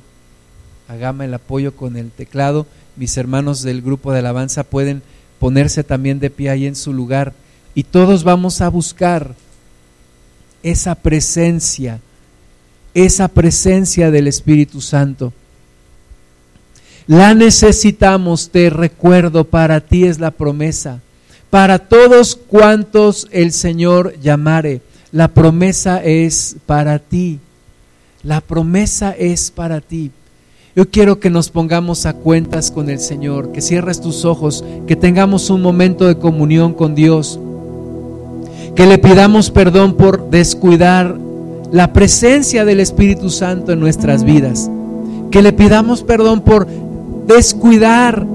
a 0.87 1.25
el 1.25 1.35
apoyo 1.35 1.75
con 1.75 1.97
el 1.97 2.13
teclado. 2.13 2.69
Mis 2.95 3.17
hermanos 3.17 3.63
del 3.65 3.83
grupo 3.83 4.13
de 4.13 4.21
alabanza 4.21 4.63
pueden 4.63 5.03
ponerse 5.41 5.83
también 5.83 6.21
de 6.21 6.31
pie 6.31 6.51
ahí 6.51 6.67
en 6.67 6.77
su 6.77 6.93
lugar 6.93 7.33
y 7.75 7.83
todos 7.83 8.23
vamos 8.23 8.61
a 8.61 8.69
buscar 8.69 9.35
esa 10.63 10.95
presencia, 10.95 11.99
esa 12.95 13.29
presencia 13.29 14.11
del 14.11 14.29
Espíritu 14.29 14.81
Santo. 14.81 15.33
La 17.07 17.35
necesitamos, 17.35 18.51
te 18.51 18.71
recuerdo, 18.71 19.45
para 19.45 19.81
ti 19.81 20.05
es 20.05 20.19
la 20.19 20.31
promesa. 20.31 21.01
Para 21.51 21.79
todos 21.79 22.35
cuantos 22.35 23.29
el 23.31 23.53
Señor 23.53 24.19
llamare, 24.21 24.81
la 25.13 25.29
promesa 25.29 26.03
es 26.03 26.57
para 26.67 26.99
ti. 26.99 27.39
La 28.23 28.41
promesa 28.41 29.11
es 29.11 29.51
para 29.51 29.81
ti. 29.81 30.11
Yo 30.75 30.91
quiero 30.91 31.21
que 31.21 31.31
nos 31.31 31.51
pongamos 31.51 32.07
a 32.07 32.15
cuentas 32.15 32.71
con 32.71 32.89
el 32.89 32.99
Señor, 32.99 33.53
que 33.53 33.61
cierres 33.61 34.01
tus 34.01 34.25
ojos, 34.25 34.65
que 34.87 34.97
tengamos 34.97 35.51
un 35.51 35.61
momento 35.61 36.07
de 36.07 36.19
comunión 36.19 36.73
con 36.73 36.95
Dios 36.95 37.39
que 38.75 38.87
le 38.87 38.99
pidamos 38.99 39.51
perdón 39.51 39.95
por 39.95 40.31
descuidar 40.31 41.17
la 41.73 41.93
presencia 41.93 42.65
del 42.65 42.81
Espíritu 42.81 43.31
Santo 43.31 43.73
en 43.73 43.81
nuestras 43.81 44.25
vidas, 44.25 44.71
que 45.31 45.43
le 45.43 45.53
pidamos 45.53 46.03
perdón 46.03 46.41
por 46.41 46.67
descuidar 47.27 48.27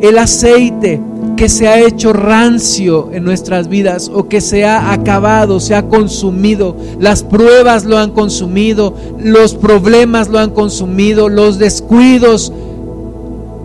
el 0.00 0.18
aceite 0.18 1.00
que 1.36 1.48
se 1.48 1.68
ha 1.68 1.80
hecho 1.80 2.12
rancio 2.12 3.10
en 3.12 3.24
nuestras 3.24 3.68
vidas 3.68 4.10
o 4.12 4.28
que 4.28 4.40
se 4.40 4.64
ha 4.64 4.92
acabado, 4.92 5.60
se 5.60 5.74
ha 5.74 5.88
consumido. 5.88 6.76
Las 7.00 7.22
pruebas 7.22 7.84
lo 7.84 7.98
han 7.98 8.12
consumido, 8.12 8.94
los 9.18 9.54
problemas 9.54 10.28
lo 10.28 10.38
han 10.38 10.50
consumido, 10.50 11.28
los 11.28 11.58
descuidos 11.58 12.52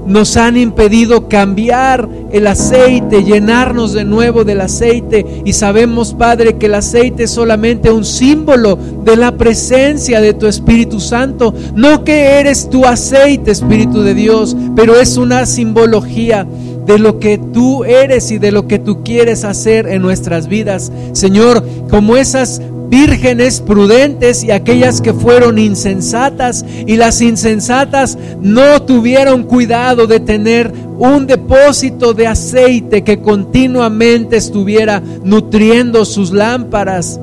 nos 0.10 0.36
han 0.38 0.58
impedido 0.58 1.30
cambiar 1.30 2.10
el 2.32 2.48
aceite, 2.48 3.24
llenarnos 3.24 3.94
de 3.94 4.04
nuevo 4.04 4.44
del 4.44 4.62
aceite. 4.62 5.26
Y 5.46 5.54
sabemos, 5.54 6.14
Padre, 6.14 6.58
que 6.58 6.66
el 6.66 6.76
aceite 6.76 7.24
es 7.24 7.32
solamente 7.32 7.92
un 7.92 8.04
símbolo 8.04 8.78
de 9.04 9.16
la 9.16 9.38
presencia 9.38 10.20
de 10.20 10.34
tu 10.34 10.48
Espíritu 10.48 11.00
Santo. 11.00 11.54
No 11.76 12.04
que 12.04 12.40
eres 12.40 12.70
tu 12.70 12.86
aceite, 12.86 13.52
Espíritu 13.52 14.02
de 14.02 14.16
Dios, 14.16 14.58
pero 14.76 15.00
es 15.00 15.16
una 15.16 15.46
simbología 15.46 16.46
de 16.86 16.98
lo 16.98 17.20
que 17.20 17.38
tú 17.38 17.84
eres 17.84 18.32
y 18.32 18.40
de 18.40 18.52
lo 18.52 18.68
que 18.68 18.80
tú 18.80 19.04
quieres 19.04 19.44
hacer 19.44 19.88
en 19.88 20.02
nuestras 20.02 20.48
vidas. 20.48 20.92
Señor, 21.14 21.64
como 21.90 22.18
esas 22.18 22.62
vírgenes 22.90 23.62
prudentes 23.62 24.44
y 24.44 24.52
aquellas 24.52 25.00
que 25.02 25.14
fueron 25.14 25.60
insensatas 25.60 26.66
y 26.88 26.96
las 26.96 27.22
insensatas 27.22 28.18
no 28.42 28.82
tuvieron 28.82 29.44
cuidado 29.44 30.08
de 30.08 30.20
tener 30.20 30.74
un 30.98 31.28
depósito 31.28 32.14
de 32.14 32.28
aceite 32.28 33.04
que 33.04 33.20
continuamente 33.20 34.38
estuviera 34.38 35.02
nutriendo 35.24 36.04
sus 36.04 36.32
lámparas. 36.32 37.20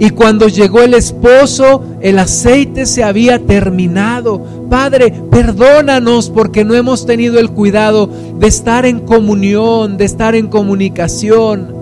Y 0.00 0.10
cuando 0.10 0.48
llegó 0.48 0.82
el 0.82 0.94
esposo, 0.94 1.84
el 2.00 2.18
aceite 2.18 2.86
se 2.86 3.02
había 3.02 3.38
terminado. 3.40 4.44
Padre, 4.70 5.12
perdónanos 5.30 6.30
porque 6.30 6.64
no 6.64 6.74
hemos 6.74 7.04
tenido 7.04 7.38
el 7.40 7.50
cuidado 7.50 8.08
de 8.38 8.46
estar 8.46 8.86
en 8.86 9.00
comunión, 9.00 9.96
de 9.96 10.04
estar 10.04 10.34
en 10.34 10.48
comunicación. 10.48 11.77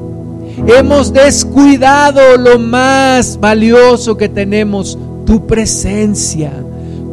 Hemos 0.67 1.13
descuidado 1.13 2.37
lo 2.39 2.59
más 2.59 3.39
valioso 3.39 4.17
que 4.17 4.29
tenemos, 4.29 4.99
tu 5.27 5.47
presencia. 5.47 6.53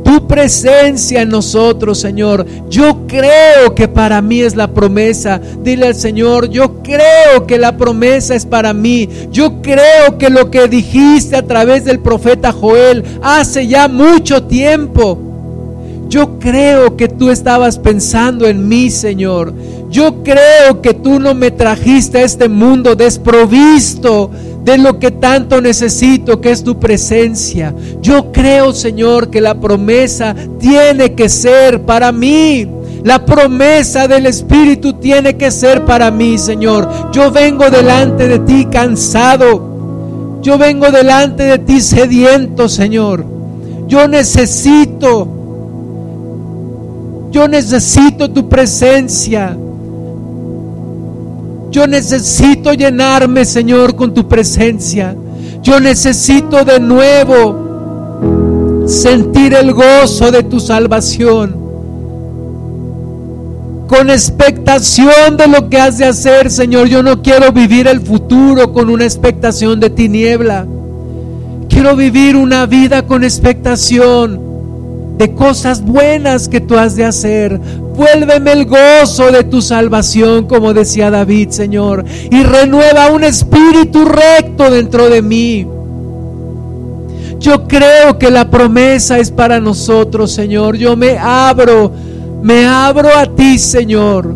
Tu 0.03 0.27
presencia 0.27 1.21
en 1.21 1.29
nosotros, 1.29 1.99
Señor. 1.99 2.45
Yo 2.69 3.05
creo 3.07 3.73
que 3.75 3.87
para 3.87 4.21
mí 4.21 4.41
es 4.41 4.55
la 4.55 4.73
promesa. 4.73 5.41
Dile 5.63 5.87
al 5.87 5.95
Señor, 5.95 6.49
yo 6.49 6.81
creo 6.83 7.47
que 7.47 7.57
la 7.57 7.77
promesa 7.77 8.35
es 8.35 8.45
para 8.45 8.73
mí. 8.73 9.09
Yo 9.31 9.61
creo 9.61 10.17
que 10.17 10.29
lo 10.29 10.51
que 10.51 10.67
dijiste 10.67 11.35
a 11.35 11.45
través 11.45 11.83
del 11.83 11.99
profeta 11.99 12.51
Joel 12.51 13.03
hace 13.21 13.67
ya 13.67 13.87
mucho 13.87 14.43
tiempo. 14.43 15.17
Yo 16.09 16.37
creo 16.37 16.95
que 16.95 17.07
tú 17.07 17.31
estabas 17.31 17.79
pensando 17.79 18.45
en 18.45 18.67
mí, 18.67 18.91
Señor. 18.91 19.53
Yo 19.93 20.23
creo 20.23 20.81
que 20.81 20.95
tú 20.95 21.19
no 21.19 21.35
me 21.35 21.51
trajiste 21.51 22.17
a 22.17 22.23
este 22.23 22.49
mundo 22.49 22.95
desprovisto 22.95 24.31
de 24.63 24.79
lo 24.79 24.97
que 24.97 25.11
tanto 25.11 25.61
necesito, 25.61 26.41
que 26.41 26.49
es 26.49 26.63
tu 26.63 26.79
presencia. 26.79 27.75
Yo 28.01 28.31
creo, 28.31 28.73
Señor, 28.73 29.29
que 29.29 29.39
la 29.39 29.53
promesa 29.53 30.35
tiene 30.57 31.13
que 31.13 31.29
ser 31.29 31.83
para 31.83 32.11
mí. 32.11 32.67
La 33.03 33.23
promesa 33.23 34.07
del 34.07 34.25
Espíritu 34.25 34.93
tiene 34.93 35.37
que 35.37 35.51
ser 35.51 35.85
para 35.85 36.09
mí, 36.09 36.39
Señor. 36.39 37.11
Yo 37.11 37.29
vengo 37.29 37.69
delante 37.69 38.27
de 38.27 38.39
ti 38.39 38.65
cansado. 38.65 40.39
Yo 40.41 40.57
vengo 40.57 40.89
delante 40.89 41.43
de 41.43 41.59
ti 41.59 41.79
sediento, 41.79 42.67
Señor. 42.67 43.23
Yo 43.87 44.07
necesito, 44.07 45.27
yo 47.29 47.47
necesito 47.47 48.31
tu 48.31 48.49
presencia. 48.49 49.55
Yo 51.73 51.87
necesito 51.87 52.73
llenarme, 52.73 53.45
Señor, 53.45 53.95
con 53.95 54.13
tu 54.13 54.27
presencia. 54.27 55.15
Yo 55.63 55.79
necesito 55.79 56.63
de 56.63 56.79
nuevo 56.79 58.83
sentir 58.85 59.55
el 59.55 59.73
gozo 59.73 60.31
de 60.31 60.43
tu 60.43 60.59
salvación. 60.59 61.55
Con 63.87 64.11
expectación 64.11 65.35
de 65.35 65.47
lo 65.47 65.67
que 65.67 65.79
has 65.79 65.97
de 65.97 66.05
hacer, 66.05 66.51
Señor. 66.51 66.89
Yo 66.89 67.01
no 67.01 67.23
quiero 67.23 67.51
vivir 67.51 67.87
el 67.87 68.01
futuro 68.01 68.71
con 68.71 68.91
una 68.91 69.05
expectación 69.05 69.79
de 69.79 69.89
tiniebla. 69.89 70.67
Quiero 71.69 71.95
vivir 71.95 72.35
una 72.35 72.67
vida 72.67 73.07
con 73.07 73.23
expectación 73.23 74.53
de 75.17 75.33
cosas 75.33 75.83
buenas 75.83 76.47
que 76.47 76.61
tú 76.61 76.77
has 76.77 76.95
de 76.95 77.05
hacer. 77.05 77.59
Vuélveme 77.95 78.51
el 78.51 78.65
gozo 78.65 79.31
de 79.31 79.43
tu 79.43 79.61
salvación, 79.61 80.47
como 80.47 80.73
decía 80.73 81.11
David, 81.11 81.49
Señor, 81.49 82.03
y 82.31 82.43
renueva 82.43 83.11
un 83.11 83.23
espíritu 83.23 84.05
recto 84.05 84.71
dentro 84.71 85.09
de 85.09 85.21
mí. 85.21 85.67
Yo 87.39 87.67
creo 87.67 88.17
que 88.17 88.31
la 88.31 88.49
promesa 88.49 89.19
es 89.19 89.29
para 89.29 89.59
nosotros, 89.59 90.31
Señor. 90.31 90.77
Yo 90.77 90.95
me 90.95 91.17
abro, 91.17 91.91
me 92.41 92.65
abro 92.65 93.09
a 93.15 93.25
ti, 93.25 93.59
Señor. 93.59 94.33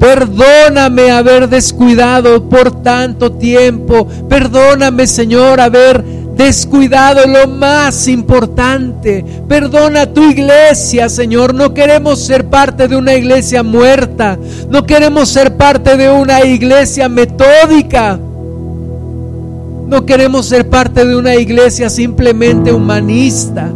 Perdóname 0.00 1.12
haber 1.12 1.48
descuidado 1.48 2.48
por 2.48 2.82
tanto 2.82 3.32
tiempo. 3.32 4.08
Perdóname, 4.28 5.06
Señor, 5.06 5.60
haber 5.60 6.02
descuidado 6.36 7.26
lo 7.26 7.48
más 7.48 8.08
importante. 8.08 9.24
Perdona 9.48 10.06
tu 10.06 10.30
iglesia, 10.30 11.08
Señor. 11.08 11.54
No 11.54 11.74
queremos 11.74 12.20
ser 12.20 12.46
parte 12.46 12.88
de 12.88 12.96
una 12.96 13.14
iglesia 13.14 13.62
muerta. 13.62 14.38
No 14.70 14.84
queremos 14.84 15.28
ser 15.28 15.56
parte 15.56 15.96
de 15.96 16.10
una 16.10 16.44
iglesia 16.44 17.08
metódica. 17.08 18.18
No 19.86 20.06
queremos 20.06 20.46
ser 20.46 20.68
parte 20.68 21.04
de 21.04 21.16
una 21.16 21.34
iglesia 21.34 21.90
simplemente 21.90 22.72
humanista. 22.72 23.70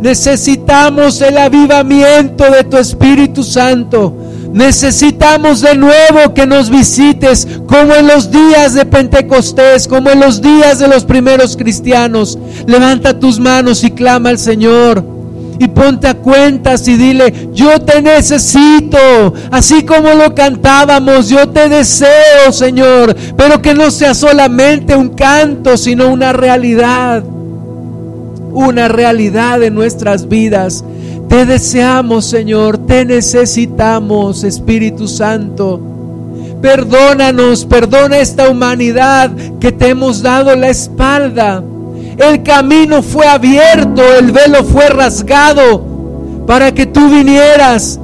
Necesitamos 0.00 1.20
el 1.20 1.36
avivamiento 1.38 2.50
de 2.50 2.64
tu 2.64 2.76
Espíritu 2.76 3.42
Santo 3.42 4.19
Necesitamos 4.52 5.60
de 5.60 5.76
nuevo 5.76 6.34
que 6.34 6.44
nos 6.44 6.70
visites 6.70 7.46
como 7.66 7.94
en 7.94 8.08
los 8.08 8.30
días 8.30 8.74
de 8.74 8.84
Pentecostés, 8.84 9.86
como 9.86 10.10
en 10.10 10.20
los 10.20 10.42
días 10.42 10.80
de 10.80 10.88
los 10.88 11.04
primeros 11.04 11.56
cristianos. 11.56 12.36
Levanta 12.66 13.18
tus 13.18 13.38
manos 13.38 13.84
y 13.84 13.92
clama 13.92 14.30
al 14.30 14.38
Señor. 14.38 15.04
Y 15.60 15.68
ponte 15.68 16.08
a 16.08 16.14
cuentas 16.14 16.88
y 16.88 16.96
dile, 16.96 17.50
yo 17.52 17.78
te 17.82 18.00
necesito, 18.00 19.34
así 19.50 19.84
como 19.84 20.14
lo 20.14 20.34
cantábamos, 20.34 21.28
yo 21.28 21.50
te 21.50 21.68
deseo, 21.68 22.50
Señor, 22.50 23.14
pero 23.36 23.60
que 23.60 23.74
no 23.74 23.90
sea 23.90 24.14
solamente 24.14 24.96
un 24.96 25.10
canto, 25.10 25.76
sino 25.76 26.08
una 26.08 26.32
realidad, 26.32 27.22
una 28.52 28.88
realidad 28.88 29.60
de 29.60 29.70
nuestras 29.70 30.26
vidas. 30.26 30.82
Te 31.30 31.46
deseamos, 31.46 32.24
Señor, 32.24 32.76
te 32.76 33.04
necesitamos, 33.04 34.42
Espíritu 34.42 35.06
Santo. 35.06 35.80
Perdónanos, 36.60 37.64
perdona 37.66 38.18
esta 38.18 38.50
humanidad 38.50 39.30
que 39.60 39.70
te 39.70 39.90
hemos 39.90 40.22
dado 40.22 40.56
la 40.56 40.70
espalda. 40.70 41.62
El 42.18 42.42
camino 42.42 43.00
fue 43.00 43.28
abierto, 43.28 44.02
el 44.18 44.32
velo 44.32 44.64
fue 44.64 44.88
rasgado 44.88 45.84
para 46.48 46.74
que 46.74 46.86
tú 46.86 47.08
vinieras. 47.08 48.00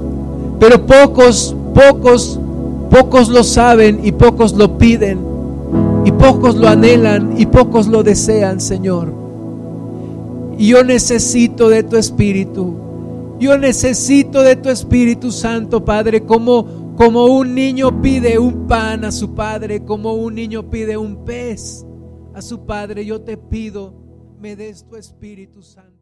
Pero 0.61 0.87
pocos, 0.87 1.57
pocos, 1.75 2.39
pocos 2.91 3.29
lo 3.29 3.43
saben 3.43 4.03
y 4.05 4.13
pocos 4.13 4.53
lo 4.53 4.79
piden. 4.79 5.19
Y 6.05 6.13
pocos 6.13 6.55
lo 6.55 6.69
anhelan 6.69 7.35
y 7.37 7.47
pocos 7.47 7.89
lo 7.89 8.05
desean, 8.05 8.61
Señor. 8.61 9.13
Y 10.59 10.69
yo 10.69 10.85
necesito 10.85 11.69
de 11.69 11.83
tu 11.83 11.97
espíritu. 11.97 12.86
Yo 13.39 13.59
necesito 13.59 14.43
de 14.43 14.57
tu 14.57 14.71
Espíritu 14.71 15.31
Santo, 15.31 15.85
Padre, 15.85 16.23
como, 16.23 16.95
como 16.97 17.27
un 17.27 17.55
niño 17.55 18.01
pide 18.01 18.39
un 18.39 18.67
pan 18.67 19.05
a 19.05 19.13
su 19.13 19.35
Padre, 19.35 19.85
como 19.85 20.15
un 20.15 20.35
niño 20.35 20.71
pide 20.71 20.97
un 20.97 21.25
pez 21.25 21.85
a 22.35 22.41
su 22.41 22.65
Padre. 22.65 23.05
Yo 23.05 23.21
te 23.21 23.37
pido, 23.37 23.93
me 24.41 24.57
des 24.57 24.87
tu 24.87 24.97
Espíritu 24.97 25.63
Santo. 25.63 25.96